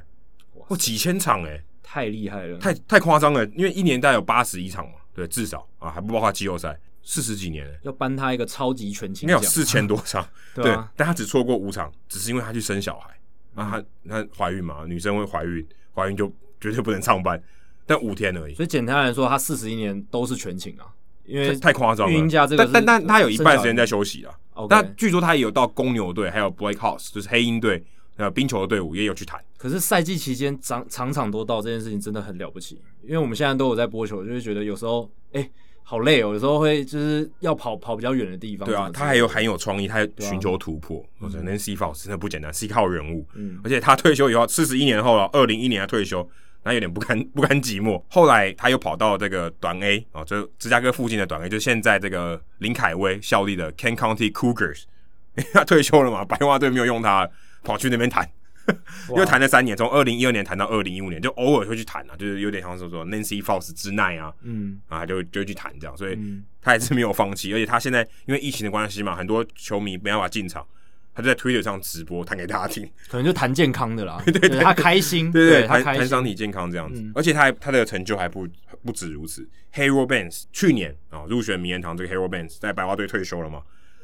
[0.55, 3.45] 哇，几千场哎、欸，太厉害了，太太夸张了。
[3.55, 6.79] 因为一年大概有八十一场嘛，对，至少啊，还不包括季后赛，
[7.11, 13.19] 四十几年、欸，要颁他一个超级全勤，应该有四千多场， 对、啊，但他只错过五场，只是因为他去生小孩，
[13.55, 16.31] 嗯、啊，他他怀孕嘛，女生会怀孕，怀孕就
[16.61, 17.43] 绝对不能上班。
[17.87, 20.85] 但五天而已，所以简单来说，他四十一年都是全勤啊，
[21.25, 22.29] 因为太夸张了。
[22.59, 24.35] 但但但他有一半时间在休息啊。
[24.69, 27.83] 但据说他也有到公牛队，还有 Black Hawks，就是黑鹰队，
[28.19, 29.43] 还有冰球的队伍也有去谈。
[29.57, 35.51] 可是赛季期间场场场都到这件事情真的很了不起，因为我们现在都有在播球，就是觉得有时候哎、欸、
[35.91, 38.69] 好累哦，有时候会就是要跑跑比较远的地方。
[38.69, 41.03] 对啊，他还有很有创意，他寻求突破。
[41.19, 43.27] 我觉得 Nancy Fox 真的不简单，是一号人物。
[43.33, 46.29] 嗯，而且他退休以后，四十一年后了，二零一一年他退休。
[46.63, 54.83] 那有点不甘不甘寂寞，后来他又跑到这个短 A 哦，就芝加哥附近的短 A，就现在这个林凯威效力的 Kent County Cougars，
[55.55, 57.27] 他退休了嘛，白袜队没有用他，
[57.63, 58.29] 跑去那边谈，
[59.17, 66.19] 又谈了三年，从二零一二年谈到二零一五年，就偶尔会去谈啊，就是有点像说说 Nancy Fox 之奈啊，嗯啊，就就去谈这样，所以
[66.61, 70.67] 他还是没有放弃，而且他现在因为疫情的关系嘛，很多球迷没办法进场。
[71.15, 74.23] 他就在 Twitter 上直播，弹给大家听， 可能就谈健康的啦。
[74.27, 77.01] 对对，对，他开心，对对，谈谈身体健康这样子。
[77.01, 78.47] 嗯、而且他还他的成就还不
[78.85, 79.45] 不止如此。
[79.75, 83.63] Harold Baines 去年啊、哦、入选名人堂，这个 Harold Baines 在白袜队退休了嘛？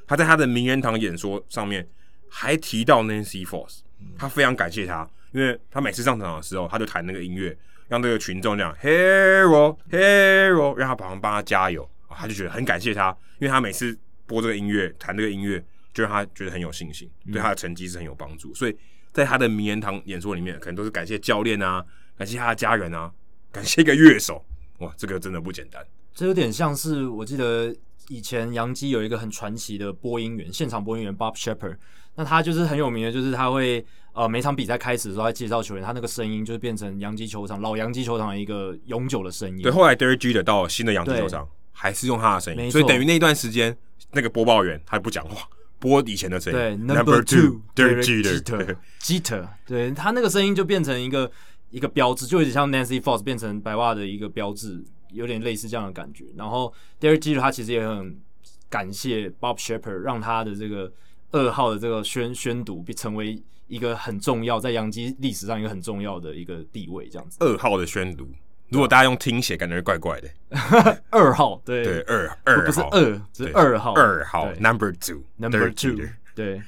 [0.09, 1.87] 他在他的名人堂演说上面
[2.29, 3.83] 还提到 Nancy Fox，
[4.19, 7.57] 他非常感谢他，因为他每次上场的时候，他就弹那个音乐，
[7.89, 15.65] 让这个群众这样 Harold Harold，让他帮帮他加油、哦，他就觉得很感谢他，因为他每次播这个音乐，弹这个音乐。
[15.95, 18.77] 就让他觉得很有信心，对他的成绩是很有帮助，嗯、所以
[19.13, 21.87] 在他的名人堂演说里面，可能都是感谢教练啊，
[22.19, 23.09] 感谢他的家人啊，
[23.53, 24.45] 感谢一个乐手，
[24.79, 25.81] 哇，这个真的不简单。
[26.13, 27.73] 这有点像是我记得
[28.09, 31.77] 以前洋基有一个很传奇的播音员，现场播音员 Bob Shepard，
[32.17, 39.63] 那他就是很有名的，就是他会呃每场比赛开始的时候，他介绍球员，他那个声音就是变成洋基球场老洋基球场的一个永久的声音。
[39.63, 43.77] 对，后来 Derek Jeter 到新的洋基球场，还是用他的声音，所以等于那一段时间
[44.13, 45.49] 那个播报员他不讲话。
[45.81, 51.31] 播以前的声音，对，Number Two，Derek Jeter，Jeter，对 他那个声音就变成一个
[51.69, 54.83] 一个标志，就有点像 Nancy Fox 变成白袜的一个标志，
[55.15, 56.27] 有点类似这样的感觉。
[56.37, 58.21] 然后 Derek Jeter 他其实也很
[58.69, 60.93] 感谢 Bob Shepard，让他的这个
[61.31, 67.39] 二号的这个宣宣读成为一个很重要，在洋基历史上一个很重要的一个地位，这样子。
[67.41, 68.29] 二号的宣读。
[68.71, 70.29] 如果大家用听写，感觉怪怪的。
[71.11, 76.09] 二号，对对，二二不是二，是二号，二号，Number Two，Number Two。
[76.35, 76.61] 对，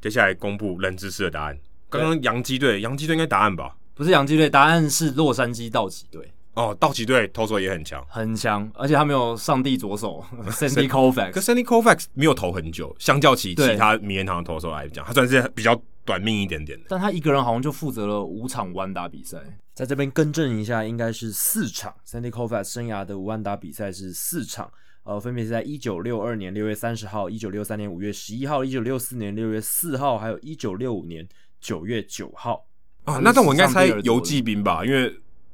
[0.00, 1.58] 接下来公布冷知识的答案。
[1.88, 3.76] 刚刚洋基队，洋基队应该答案吧？
[3.94, 6.32] 不是洋基队，答案是洛杉矶道奇队。
[6.54, 11.32] 哦，道奇队投手也很强，很强，而且他没有上帝左手 Sandy Koufax。
[11.32, 16.84] 可 Sandy Koufax 没有投很久，相较起其他名人堂的投手来讲，他算是比较短命一点点的。
[16.90, 19.38] 但他一个人好像就负责了五场完打比赛。
[19.72, 21.94] 在这边更正一下，应该是四场。
[22.06, 24.70] Sandy Koufax 生涯的五万打比赛是四场，
[25.04, 31.26] 呃，分别是在一九六二年六月三十号、一九六三年五月十一号、一九六四年六月四号，还有一九六五年
[31.62, 32.66] 九月九号。
[33.04, 35.10] 啊，那但我应该猜游骑兵吧，因为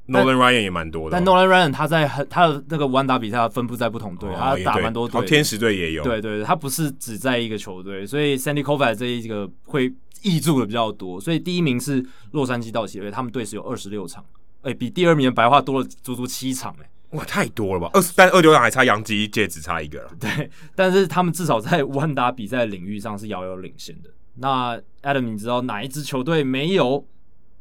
[0.09, 1.15] Nolan Ryan 也蛮多的。
[1.15, 5.25] 但 Nolan Ryan 他在很他的那个无安打比赛分布在不同队，哦、他打蛮多队。
[5.25, 6.03] 天使队也有。
[6.03, 9.93] 对，对对，他不是只在一个球队，所以 Sandy Koufax 这一个会。
[10.21, 14.21] 挹注的比较多，所以第一名是洛杉矶道奇队，他们队是有二十六场，
[14.63, 17.89] 哎、欸，比第二名的白话多了足足七场，哎，哇，太多了吧？
[17.93, 20.11] 二十，但二六场还差杨基界只差一个了。
[20.19, 24.09] 对，但是他们至少在无安打比赛领域上是遥遥领先的。
[24.35, 27.07] 那 Adam，你知道哪一支球队没有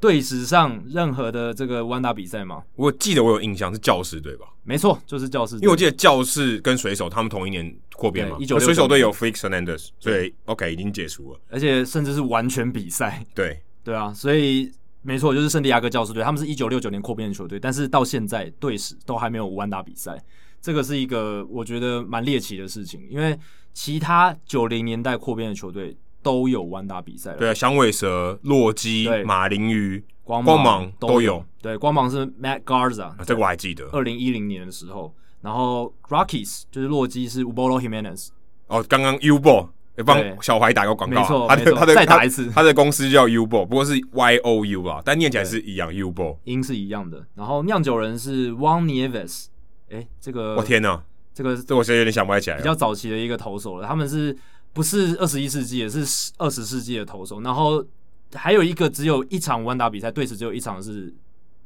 [0.00, 2.62] 队史上任何的这个无安打比赛吗？
[2.76, 4.46] 我记得我有印象是教士队吧？
[4.62, 7.76] 没错，就是教士队，因为我记得教士跟水手他们同一年。
[7.98, 13.26] 扩编嘛，一九水手队有 Felix Hernandez，所以 OK 已经解除了，而且甚至是完全比赛。
[13.34, 14.70] 对对啊，所以
[15.02, 20.16] 没错，就是圣地亚哥教士队，他们是一九六九年扩编的球队，但是到现在队史都还没有无安打比赛，
[20.62, 23.36] 这个是一个我觉得蛮猎奇的事情，因为
[23.74, 25.96] 其他九零年代扩编的球队
[26.28, 27.32] 都有无安打比赛。
[27.38, 31.42] 对啊，响尾蛇、洛基、马林鱼、光芒，光芒都有。
[31.62, 35.14] 对，光芒是 Matt Garza，啊，这个我还记得，二零一零年的时候。
[35.40, 38.28] 然后 Rockies 就是洛基是 Ubaldo Jimenez
[38.66, 47.24] 哦，刚刚 Uball 也帮小怀打个广告，没错，他的他的再打一次，他的公司叫 Uball，不过是 Y O U 啊，但念起来是一样 Uball，音是一样的。
[47.36, 49.46] 然后酿酒人是 Juan Nieves，
[49.90, 51.00] 哎，这个我天哪，
[51.32, 54.36] 这个这我现在有点想不起来，比较早期的一个投手了，他们是
[54.78, 57.40] 不是二十一世纪也是二十世纪的投手？
[57.40, 57.84] 然后
[58.32, 61.12] 还有一个只有一场无安打比赛，队史只有一场是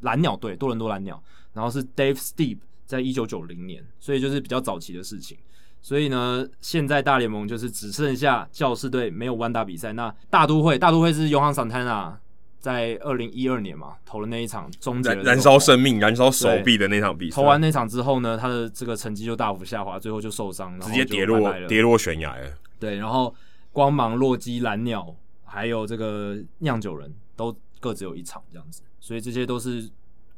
[0.01, 1.23] 蓝鸟队多伦多蓝鸟，
[1.53, 2.59] 然后是 Dave Steep。
[2.85, 5.39] 在一九九零年，所以就是比较早期的事情。
[5.81, 9.95] 所以呢，现在大联盟就是只剩下教士队没有弯打比赛。
[9.95, 12.13] 那大都会，大都会是 Johan Santana
[12.59, 17.37] 在二零一二年嘛投了那一场终结燃烧生命、燃烧手臂的那场比赛。
[17.37, 22.51] 投完那场之后呢，他的这个成绩就大幅下滑，最后就受伤，直接跌落跌落悬崖了。
[22.83, 23.33] 对，然后
[23.71, 25.15] 光芒、洛基、蓝鸟
[25.45, 29.89] 还有这个酿酒人都各自有一场这样子，所以这些都是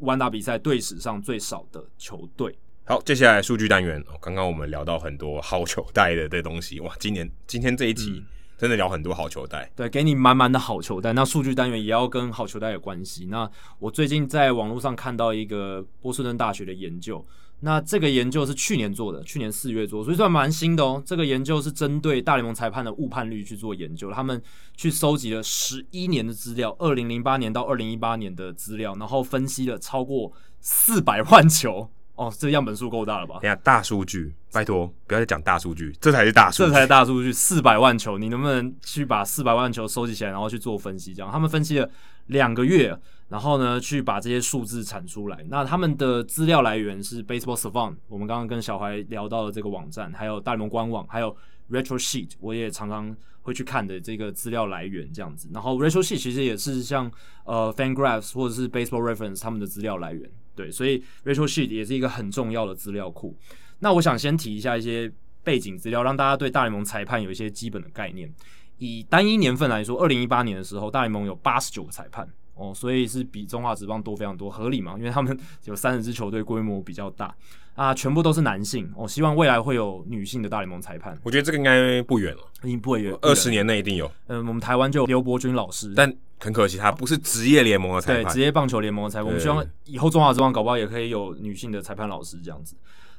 [0.01, 2.55] 弯打比赛队史上最少的球队。
[2.85, 4.05] 好，接下来数据单元。
[4.21, 8.23] 刚刚我们聊到很多好球带的这东西，哇，今年今天这一集
[8.59, 11.15] 真的聊很多好球带，对，给你满满的好球带。
[11.15, 13.25] 那数据单元也要跟好球带有关系。
[13.31, 17.25] 那我最近在网络上看到一个波士顿大学的研究，
[17.61, 21.03] 那这个研究是去年做的，去年四月做，所以算蛮新的哦。
[21.07, 24.43] 这个研究是针对大联盟裁判的误判率去做研究，他们
[24.77, 31.91] 去收集了十一年的资料，二零零八年到二零一八年的资料，然后分析了超过四百万球。
[32.17, 33.41] 哦，这个样本数够大了吧？
[33.43, 37.33] 等下大数据，拜托不要再讲大数据，这才是大数据，这才是大数据。
[37.33, 41.13] 四百万球，你能不能去把四百万球收集起来，然后去做分析？
[41.13, 41.91] 这样，他们分析了
[42.27, 42.97] 两个月，
[43.29, 45.45] 然后呢，去把这些数字产出来。
[45.49, 51.35] 那他们的资料来源是 Baseball Savant，我们刚刚跟小孩聊到的这个网站，还有大联盟官网，还有
[51.71, 55.49] Retro Sheet，我也常常会去看的这个资料来源这样子。
[55.53, 57.11] 然后 Retro Sheet 其实也是像
[57.45, 60.31] 呃 FanGraphs 或者是 Baseball Reference 他们的资料来源。
[60.55, 63.37] 对，所以 Retro Sheet 也是一个很重要的资料库。
[63.81, 65.11] 那我想先提一下一些
[65.43, 68.33] 背景资料，让大家对大联盟裁判有一些基本的概念。
[68.79, 74.95] 以单一年份来说，二零一八年的时候，大联盟有八十九个裁判哦，所以是比中华职棒多非常多，合理嘛？
[74.97, 77.35] 因为他们有三十支球队，规模比较大
[77.75, 78.91] 啊，全部都是男性。
[78.97, 81.19] 我、哦、希望未来会有女性的大联盟裁判。
[81.23, 84.11] 我觉得这个应该不远了，已经不远，二十年内一定有。
[84.29, 86.15] 嗯，我们台湾就有刘伯钧老师，但。
[86.41, 89.27] 很可惜，他不是职业联盟的裁判，对职业棒球联盟的裁判。
[89.27, 92.77] 我们希望以后中华职棒搞不好也可以有女性的裁判老师这样子。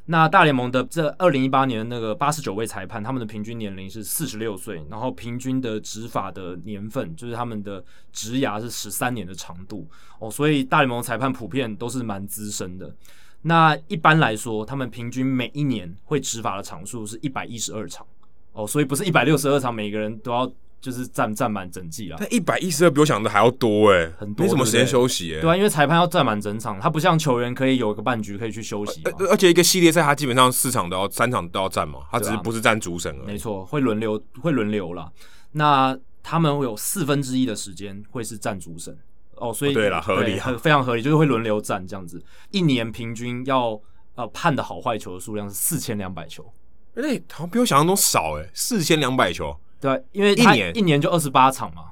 [0.07, 9.87] 那大联盟的这二零一八年的那个八十九位裁判，他们的平均年龄是四十六岁，然后平均的执法的年份就是他们的职涯是十三年的长度
[10.19, 12.95] 哦，所以大联盟裁判普遍都是蛮资深的。
[13.41, 18.05] 那一般来说，他们平均每一年会执法的场数是一百一十二场
[18.53, 20.51] 哦，所以不是一百六十二场，每个人都要。
[20.85, 25.41] 就是站站满整季啦，但一百一十二比我想的还要多诶、欸，很多，没什么时间休息诶、欸。
[25.41, 29.01] 对啊，因为裁判要站满整场，他不像球员可以有一个半局可以去休息。
[29.17, 33.25] 而而且一个系列赛，他基本上四场都要，三场都要站嘛，他只是不是站主审而已。
[33.25, 35.11] 没错，会轮流，会轮流啦。
[35.53, 38.95] 那他们会有四分之一的时间会是站主审
[39.37, 42.23] 哦，所以、哦、对了，合理，非常合理，就是会轮流站这样子。
[42.51, 43.81] 一年平均要
[44.13, 46.45] 呃判的好坏球的数量是四千两百球，
[46.93, 49.57] 哎、欸，好像比我想象中少诶，四千两百球。
[49.85, 50.75] 对，因为他一年。
[50.75, 51.83] 一年就二十八场嘛，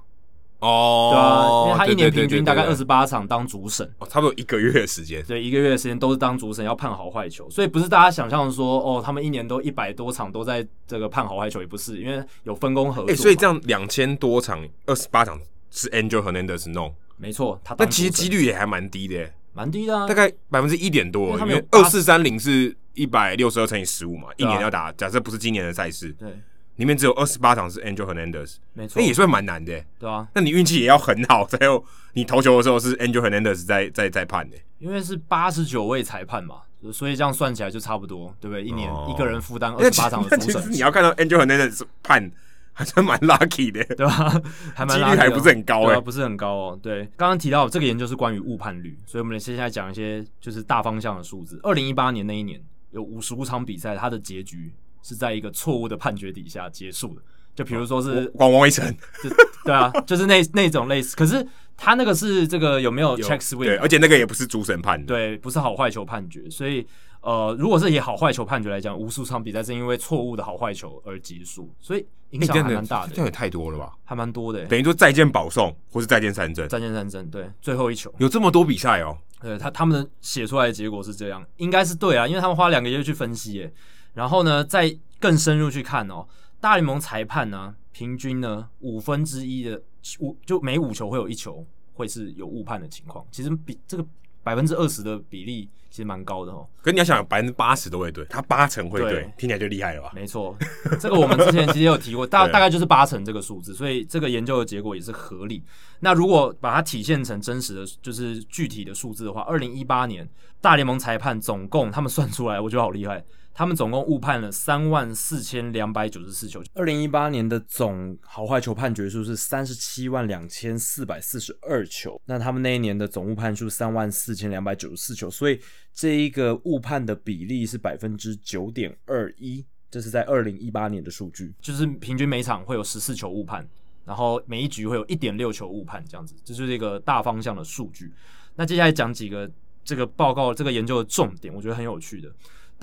[0.60, 15.40] 哦，对啊，因为他一年平均大概二十八场当主审，哦，差不多一个月的时间，对，一个月的时间都是当主审要判好坏球，所以不是大家想象的说，哦，他们一年都一百多场都在这个判好坏球，也不是，因为有分工合作，欸，所以这样两千多场二十八场
[15.70, 26.30] 是 Angel Hernandez 弄，没错，他但其实几率也还蛮低的，蛮低的，啊，大概百分之一点多，因为二四三零是一百六十二乘以十五嘛，一年要打，假设不是今年的赛事，对。
[26.77, 30.27] 里面只有二十八场是 Angel Hernandez，没错，那也算蛮难的，对啊。
[30.33, 31.83] 那你运气也要很好，才有
[32.13, 34.57] 你投球的时候是 Angel Hernandez 在在在判的。
[34.79, 36.57] 因为是八十九位裁判嘛，
[36.91, 38.63] 所以这样算起来就差不多，对不对？
[38.63, 40.61] 一年一个人负担二十八场的主审。
[40.61, 42.29] 其实你要看到 Angel Hernandez 判，
[42.73, 44.41] 还算蛮 lucky 的， 对吧？
[44.75, 46.79] 还蛮几率还不是很高哎，不是很高哦。
[46.81, 51.59] 对，刚刚提到这个研究是关于误判率，所以我们现在讲一些就是大方向的数字。
[51.63, 52.59] 二零一八年那一年
[52.91, 54.73] 有五十五场比赛，它的结局
[55.03, 57.21] 是在一个错误的判决底下结束的。
[57.55, 58.84] 就比如说是广王一城，
[59.63, 61.45] 对啊，就是那那种类似，可是
[61.77, 63.65] 他那个是这个有没有 check swing？
[63.65, 66.84] 对，而且那个也不是主审判的，对，不是好坏球判决，所以
[67.21, 73.93] 呃，如果是以好坏球判决来讲，无数场比赛是因为错误的好坏球而结束，所以影响还蛮大的，这样也太多了吧？
[74.03, 78.11] 还蛮多的，等于说再见保送或是再见三振，再见三振，对，最后一球。
[78.17, 83.71] 有这么多比赛哦，对他他们写出来的结果是这样，应该是对啊，因为他们花两个月去分析，耶，
[84.14, 86.27] 然后呢，再更深入去看哦，
[86.60, 87.76] 大联盟裁判呢。
[87.95, 89.80] 平均呢，五分之一的
[90.19, 91.64] 五就每五球会有一球
[91.94, 94.03] 会是有误判的情况，其实比这个
[94.41, 96.68] 百分之二十的比例其实蛮高的哦。
[96.81, 100.11] 可你要想，百分之八十都会对，他八成会对，对听起来就厉害了吧？
[100.15, 100.57] 没错，
[100.99, 105.64] 这个我们之前其实也有提过，大 大概就是八成这个数字，所以这个研究的结果也是合理。
[105.99, 110.27] 那如果把它体现成真实的就是具体的数字的话，二零一八年
[110.60, 113.23] 大联盟裁判总共他们算出来，我觉得好厉害。
[113.53, 116.61] 他们总共误判了三万四千两百九十四球。
[116.73, 122.19] 二零一八年的总好坏球判决数是三十七万两千四百四十二球。
[122.25, 125.59] 那他们那一年的总误判数三万四千两百九十四球，所以
[125.93, 133.67] 这一个误判的比例是百分之九点二一，这是在二零一八年的数据，就是平均每场会有十四球误判，
[134.03, 138.11] 然后每一局会有一点六球误判，这样子，这就是一个大方向的数据。
[138.55, 139.49] 那接下来讲几个
[139.84, 142.34] 这个报告这个研究的重点，我觉得很有趣的，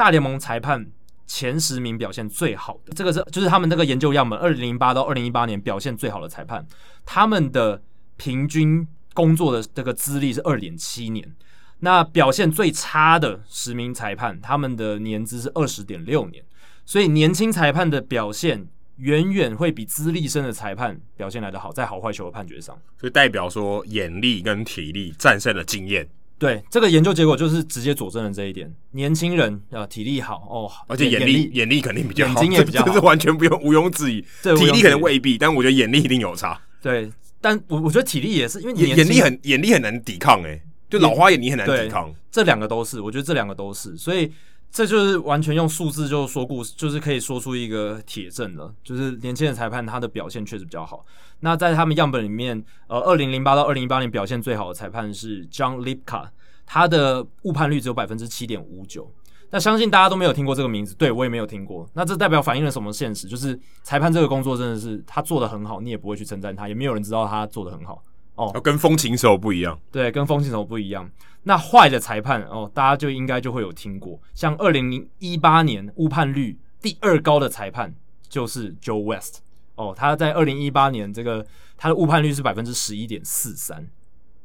[0.00, 0.86] 大联盟裁判
[1.26, 6.66] 前十名表现最好的，这个是就是他们那个研究样本，二零零八到二零一八年表现最好的裁判，
[7.04, 7.82] 他们的
[8.16, 11.30] 平均工作的这个资历是二点七年。
[11.80, 16.42] 那表现最差的十名裁判，他们的年资是二十点六年，
[16.86, 18.66] 所以年轻裁判的表现
[18.96, 26.08] 远远会比资历深的裁判表现来得好，在好坏球的判决上，所以代表说眼力跟体力战胜了经验。
[26.40, 28.74] 对，这个研究结果就是直接佐证了这一点。
[28.92, 34.22] 年轻人啊，体力好哦，而且眼力眼力，肯定比较好，眼睛也比较好，这是完全不用毋庸置疑。
[34.56, 36.58] 体力可能未必，但我觉得眼力一定有差。
[36.80, 37.12] 对，
[37.42, 40.62] 但我我觉得体力也是，因为眼眼力很眼力很难抵抗诶、欸。
[40.88, 44.32] 就老花眼你很难抵抗，这两个都是，我觉得这两个都是，所以
[44.70, 51.04] 这就是完全用数字就说故事，就是可以说出一个铁证了，就是年轻的裁判他的表现确实比较好。
[51.40, 56.28] 那在他们样本里面，呃，二零零八到二零一八年表现最好的裁判是 John Lipka，
[56.64, 59.12] 他的误判率只有百分之七点五九。
[59.50, 61.88] 那相信大家都没有听过这个名字，对，我也没有听过。
[61.94, 63.26] 那这代表反映了什么现实？
[63.26, 68.00] 就是裁判这个工作真的是他做得很好，你也不会去称赞他，也没有人知道他做得很好。
[68.36, 71.10] 哦，跟风琴手不一样，对，跟风琴手不一样。
[71.44, 77.94] 那坏的裁判哦，大家就应该就会有听过，像二零零一八年误判率第二高的裁判
[78.28, 79.40] 就是 Joe West
[79.74, 81.46] 哦，他在二零一八年这个
[81.76, 83.88] 他的误判率是百分之十一点四三，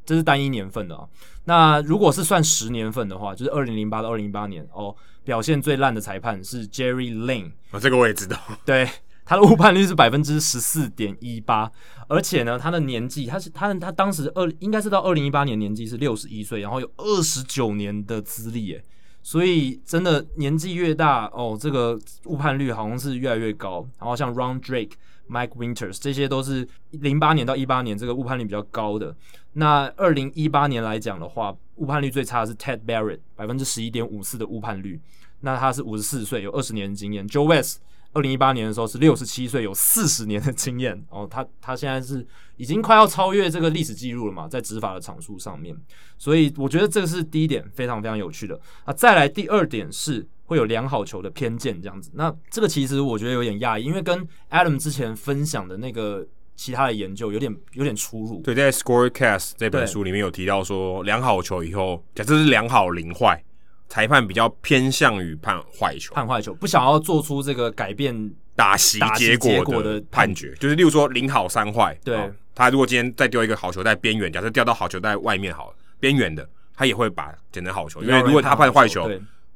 [0.06, 1.10] 这是单一年份的哦。
[1.44, 8.90] 那如果是算十年份的话，就是二零零八到二零一八年哦，表现最烂的裁判是 Jerry Lane，哦，这个我也知道，对。
[9.26, 11.72] 他的误判率是百分之十四点一八，
[12.08, 18.84] 而且呢，他的年纪，他是他他当时二应该是到二零一八年年纪是六十一岁，然后有二十九年的资历，诶，
[19.24, 23.88] 所以真的年纪越大哦，这个误判率好像是越来越高。
[23.98, 24.92] 然后像 Ron Drake、
[25.28, 29.16] Mike Winters 这些都是零八年到一八年这个误判率比较高的。
[29.54, 35.02] 那二零一八年来讲的话，误判率最差的是 Ted Barrett，百分之十一点五四的误判率，
[35.40, 37.28] 那他是五十四岁，有二十年的经验。
[37.28, 37.80] Joe West。
[38.16, 41.28] 二零一八年的时候是六十七岁，有四十年的经验哦。
[41.30, 42.26] 他他现在是
[42.56, 45.76] 已经快要超越这个历史记录了嘛，在执法的场数上面。
[46.18, 48.94] 所以我觉得这个是第一点，非常非常有趣的啊。
[48.94, 52.10] 再来第二点是会有良好球的偏见这样子。
[52.14, 56.26] 那这个其实我觉得有点讶异，因为跟 Adam 之前分享的那个
[56.56, 58.42] 其他的研究有点有点出入。
[58.42, 63.44] 对，在 Scorecast 这本书里面有提到说，良好球以后，假设是良好零坏。
[63.88, 71.98] 裁判比较偏向于判坏球，判坏球，不想要做出这个改变打席结果的判决，就是例如说零好三坏。
[72.04, 79.10] 对，他如果今天再丢一个好球在边缘，假设掉到好球在外面好了，边缘的，他也会把捡成好球，因为如果他判坏球，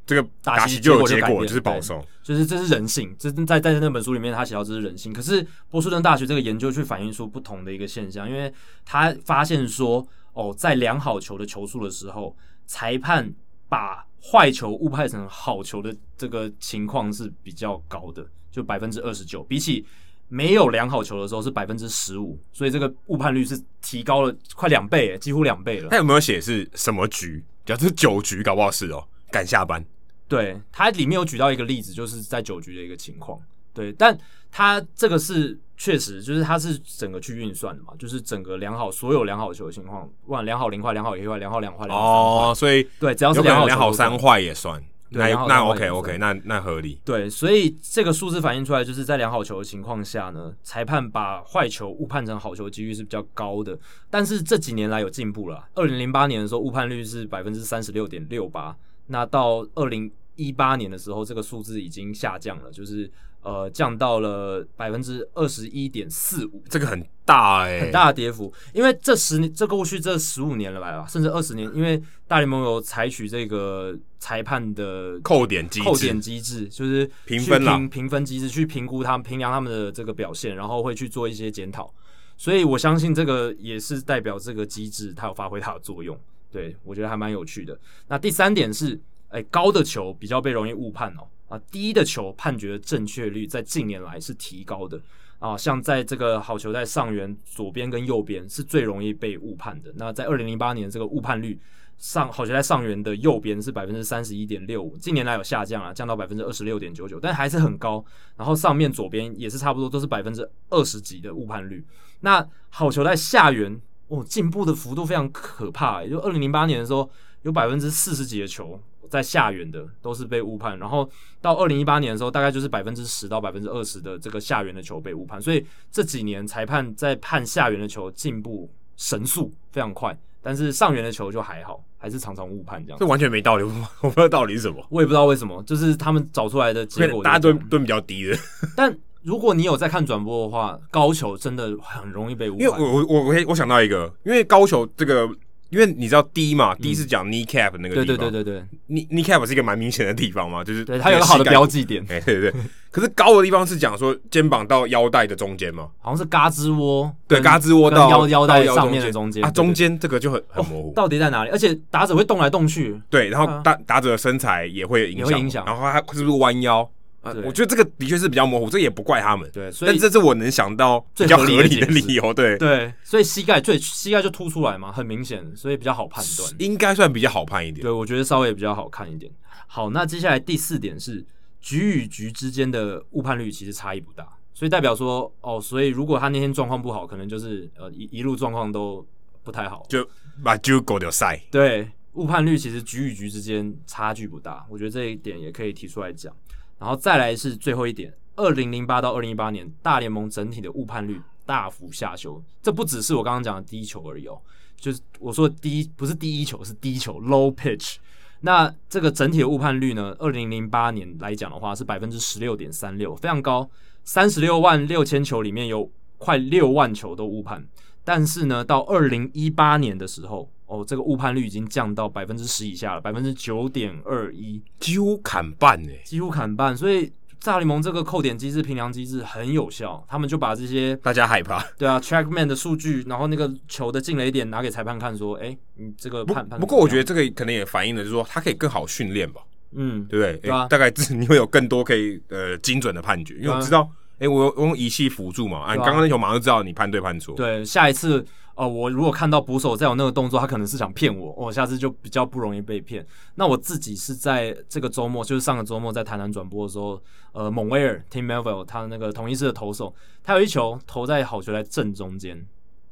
[0.05, 5.13] 这个打席就有结果就是保送，就是这是人性，这在在那本书里面他写到这是人性。
[5.13, 8.51] 可是波士顿大学这个研究却反映出不同的一个现象，因为
[8.83, 10.03] 他发现说，
[10.33, 12.35] 哦，在量好球的球数的时候，
[12.65, 13.31] 裁判
[13.67, 19.85] 把坏球误判成好球的这个情况是比较高的，就百分之二十九，比起
[20.27, 25.89] 没有量好球的时候是百分之十五，所以这个误判率是提高了快两倍，几乎两倍了。
[25.89, 27.43] 他有没有写是什么局？
[27.65, 29.83] 假设是九局，搞不好是哦，赶下班。
[30.27, 33.39] 对，他里面有举到一个例子，就是在九局的一个情况。
[33.73, 34.15] 对，但
[34.51, 46.99] 他这个是确实，就是它是整个去运算的嘛，就是整个良好所有良好球的情况，不管量好零坏、良好一坏、良好两坏、哦，所以对，只要是良好良好三坏也算，那那 OK OK，那那合理。
[47.05, 53.79] 对，所以这个数字反映出来，就是在良好球的情况下呢，裁判把坏球误判成好球的几率是比较高的。
[54.09, 58.75] 但是这几年来有进步了，二零零八年的时候误判率是百分之三十六点六八，
[59.07, 63.09] 那到二零一八年的时候，这个数字已经下降了，就是。
[63.41, 68.53] 呃，降到了百分之二十一点四五，这个很大哎、欸，很大的跌幅。
[68.73, 81.93] 因为这十年，这过去这十五年了吧，甚至二十年，因为大联盟有采取这个裁判的扣点机制，扣点机制就是评分评评分机制去评估他们评量他们的这个表现，然后会去做一些检讨。
[82.35, 86.19] 所以我相信这个也是代表这个机制它有发挥它的作用。
[86.51, 87.79] 对，我觉得还蛮有趣的。
[88.07, 88.99] 那第三点是，
[89.29, 91.27] 哎，高的球比较被容易误判哦。
[91.49, 95.01] 啊，低的球判决正确率在近年来是提高的
[95.39, 99.91] 啊，像在这个好球在上缘左边跟右边是最容易被误判的。
[99.95, 101.59] 那在二零零八年这个误判率
[101.97, 108.03] 上，好球在上缘的右边是百分之三十一点六五，近年来有下降啊，降到百分之二十六点九九，但还是很高。
[108.37, 111.83] 然后上面左边也是差不多都是百分之二十几的误判率。
[112.19, 117.09] 那好球在下缘哦，进步的幅度非常可怕，也就二零零八年的时候。
[117.43, 118.77] 有百分之四十几的球
[119.09, 121.09] 在下缘的都是被误判，然后
[121.41, 130.17] 到二零一八年的时候，大概就是百分之十到百分之二十的这个下缘的球被误判，所以这几年裁判在判下缘的球进步神速，非常快。
[130.41, 132.99] 但是上缘的球就还好，还是常常误判这样。
[132.99, 137.21] 这完全没道理，我不知道道理是什么，我也不知道为什么，就是他们找出来的结果。
[137.21, 138.37] 大家蹲蹲比较低的，
[138.77, 142.61] 但如果你有在看转播的话，高球真的很容易被误判。
[142.61, 145.29] 因为我我我我我想到一个，因为高球这个。
[145.69, 152.61] 因为你知道低嘛，低是讲 knee cap 那个地方，对对对对对，knee knee cap 是一个蛮明显的地方嘛，就是对它有个好的标记点，哎对对对。
[152.91, 159.45] 可是高的地方是讲说肩膀到腰带的中间嘛，好像是嘎吱窝，对，嘎吱窝到腰腰带上面的中间。
[159.45, 161.51] 啊，中间这个就很很模糊，到底在哪里？
[161.51, 166.89] 而且打者会动来动去，对，然后打打者的身材也会影响，然后他是不是弯腰？
[167.21, 169.49] 啊，我觉得这个的确是比较模糊，这也不怪他们。
[169.51, 172.33] 对，所以但这是我能想到比较合理的理由。
[172.33, 177.81] 对对，所以膝盖最膝盖就凸出来嘛，很明显，所以比较好判断，应该算比较好判一点。
[177.81, 179.29] 对，我觉得稍微比较好看一点。
[179.67, 181.25] 好，那接下来第四点是
[181.59, 189.05] 局与局之间的误判率其实差异不大，所以代表说哦，所以如果他那天状况不好，可能就是呃一一路状况都
[189.43, 190.07] 不太好，就
[190.41, 191.37] 把就狗掉赛。
[191.51, 196.33] 对，误判率其实局与局之间差距不大，我觉得这一点也可以提出来讲。
[196.79, 204.39] 然后再来是最后一点，二零零八到二零一八年大联盟整体的误判率大幅下修，这不只是我刚刚讲的第一球而已哦，
[204.77, 207.97] 就是我说的第一不是第一球是第一球 low pitch。
[208.41, 213.69] 那这个整体的误判率呢，二零零八年来讲的话是百分之十六点三六，非常高，
[214.05, 217.67] 三十六万六千球里面有快六万球都误判。
[218.05, 226.77] 但是呢，到二零一八年的时候，哦，这个误判率已经降到百分之十以下了，百分之九点二一，几乎砍半呢，几乎砍半。
[226.77, 227.11] 所以
[227.43, 236.59] 大联盟这个扣点机制、评量机制很有效，他们就把这些大家害怕，对啊，TrackMan 的数据，然后那个球的进雷点拿给裁判看，说，哎，你这个判判。
[236.59, 239.41] 不过我觉得这个可能也反映了，就是说他可以更好训练吧，
[239.71, 240.37] 嗯，对不对？
[240.37, 243.89] 对啊，大概你会有更多可以呃精准的判决，因为我知道。
[244.19, 247.33] 哎、欸，我我用仪器辅助嘛，啊，你刚刚那球马上就知道你判对判错。
[247.35, 253.05] 对，下一次，呃，我如果看到捕手再有那个动作，他可能是想骗我，我下次就比较不容易被骗。
[253.35, 257.01] 那我自己是在这个周末，就是上个周末在台南转播的时候，
[257.31, 262.45] 呃，蒙威尔 Tim Melville 他那个同一次的投手，他有一球投在好球在正中间，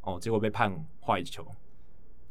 [0.03, 0.73] 哦，结果被判
[1.05, 1.45] 坏球。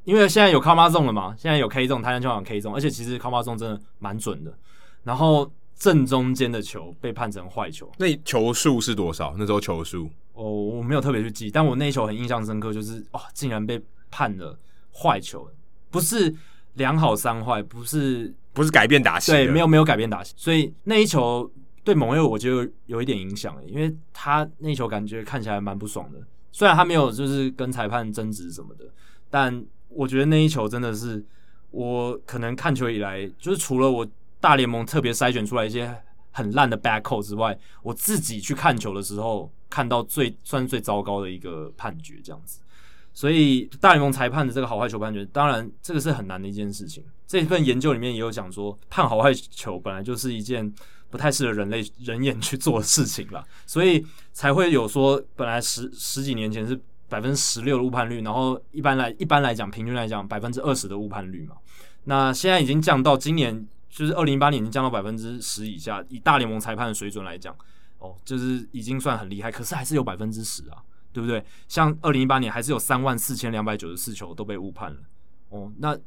[0.05, 4.57] 因为现在有 Karma Zone 了嘛，现在有 K Zone，台南球场 K Zone，而且其实 Karma Zone 真的蛮准的。
[5.03, 5.53] 然后。
[5.79, 9.35] 正中间的球被判成坏球，那球数是多少？
[9.37, 10.09] 那时候球数？
[10.33, 13.81] 哦，我没有特别去记，但我那一球很印象深刻，就是哦，竟然被
[14.11, 14.59] 判了
[14.95, 15.47] 坏球，
[15.91, 16.35] 不是
[16.75, 21.51] 两好三坏，不是不是改变打席，对，没有没有改变打席，所以那一球
[21.85, 26.19] 对蒙威尔我就有一点影响，因为他那一球感觉看起来蛮不爽的，
[26.53, 28.87] 虽然他没有就是跟裁判争执什么的，
[29.29, 31.23] 但我觉得那一球真的是
[31.71, 34.07] 我可能看球以来，就是除了我。
[34.47, 35.93] 大联盟特别筛选出来一些
[36.31, 42.61] 很烂的 bad call 之外，我自己去看球的时候，看到最算是最糟糕的一个判决这样子。
[43.13, 47.03] 所以大联盟裁判的这个好坏球判决，当然这个是很难的一件事情。
[47.27, 50.73] 这一份研究里面也有讲说，判好坏球本来就是一件
[51.11, 61.57] 不太适合人类 人眼去做的事情了，所以才会有说，本来十十几年前是百分之十六的误判率，然后一般来一般来讲，平均来讲百分之二十的误判率嘛。
[62.05, 63.67] 那现在已经降到今年。
[63.97, 67.57] 就是二零一八年已经降到百分之十以下，以大联盟裁判的水准来讲，
[67.99, 70.77] 哦，就是已经算很厉害，可是还是有百分之十啊，
[71.15, 71.43] 对不对？
[71.67, 74.99] 像二零一八年还是有三万四千两百九十四球都被误判了，
[75.49, 75.99] 哦，那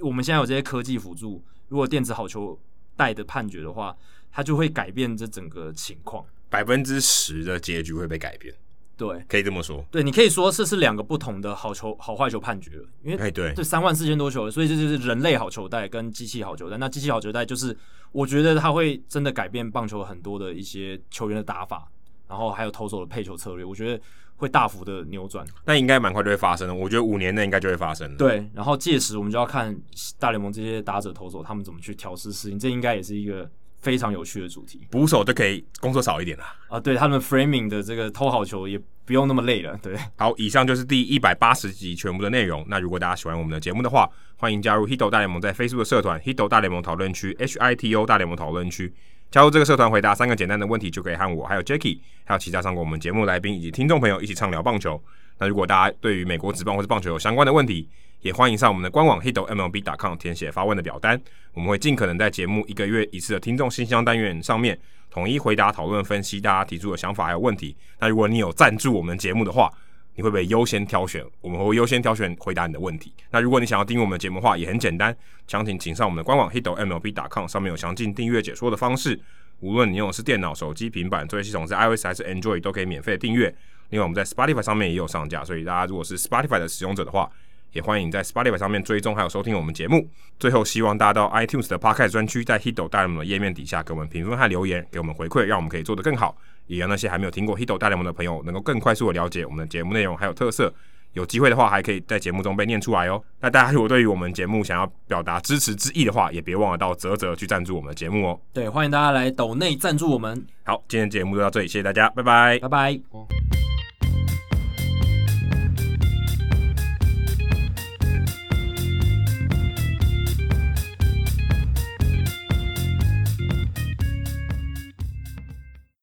[0.00, 2.58] 我们现在有这些科技辅助，如果电子好球
[2.96, 3.94] 带的判决的话，
[4.32, 8.54] 它就会改变这整个情况，百分之十的结局会被改变。
[8.98, 9.82] 对，可以这么说。
[9.92, 12.72] 对，你可以说这是两个不同的好球好坏球判决，
[13.04, 16.76] 因为对这三万四千多球，所以这就是人类好球带跟机器好球带。
[16.76, 17.74] 那机器好球带就是，
[18.10, 21.88] 我觉得它会真的改变棒球很多的一些球员的打法，
[22.26, 24.02] 然后还有投手的配球策略，我觉得
[24.34, 25.46] 会大幅的扭转。
[25.64, 28.16] 那应该蛮快就会发生的，我觉得五年内应该就会发生。
[28.16, 29.80] 对，然后届时我们就要看
[30.18, 33.48] 大联盟这些打者投手他们怎么去调试适应，这应该也是一个。
[33.80, 36.80] 非常有趣的主题，捕手就可以工作少一点了啊！
[36.80, 39.78] 对他们 framing 的这个偷好球也不用那么累了。
[39.82, 42.64] 对，好，以上就是第一百八十集全部的内容。
[42.68, 48.92] 那如果大家喜欢我们的节目的话，欢迎加入 Hito 大联盟在 Facebook 的社团 Hito 大联盟讨论区 H I T O 大联盟讨论区。
[49.30, 54.98] 加入这个社团，回答三个简单的问题，就可以和我、还有 Jacky，还有其他上过我们节目来宾以及听众朋友一起畅聊棒球。
[55.38, 57.88] 那如果大家对于美国职棒或是棒球有相关的问题，
[58.20, 61.20] 也欢迎上我们的官网 hito MLB 点 com 填写发问的表单，
[61.54, 64.78] 我们会尽可能在节目一个月一次的听众信箱单元上面
[65.10, 67.76] 统一回答、讨论、分析大家提出的想法还有问题。
[68.00, 69.72] 那如果你有赞助我们节目的话，
[70.16, 73.14] 你会被优先挑选，我们会优先挑选回答你的问题。
[73.30, 75.16] 那如果你想要订阅我们节目的话，也很简单，
[75.46, 79.18] 详情请上我们的官网 hiddlemlb.com，上面有详尽订阅解说的方式。
[79.60, 83.54] 无论你用的是电脑、手机、平板，作业系统是 iOS 还是 Android，都可以免费订阅。
[83.90, 87.30] 另外，我们在 Spotify 上面也有上架，所以大家如果是 Spotify 的使用者的话，
[87.72, 90.08] 也欢迎在 Spotify 上面追踪还有收听我们节目。
[90.38, 96.36] 最后，希望大家到 iTunes 的 Podcast 专区，在 Hiddle 大联盟的页面底下给我们评分和留言，给我们回馈，让我们可以做得更好。
[96.66, 100.72] 也让那些还没有听过 Hiddle 大联盟的朋友，能够更快速的了解我们的节目内容还有特色。
[101.14, 103.20] 有机会的话，还可以在节目中被念出来哦。
[103.40, 108.40] 那大家如果对于我们节目想要表达支持之意的话，也别忘了到泽泽去赞助我们的节目哦。
[108.52, 110.46] 对，欢迎大家来抖内赞助我们。
[110.64, 113.67] 好，今天节目就到这里，谢谢大家，拜拜，拜拜。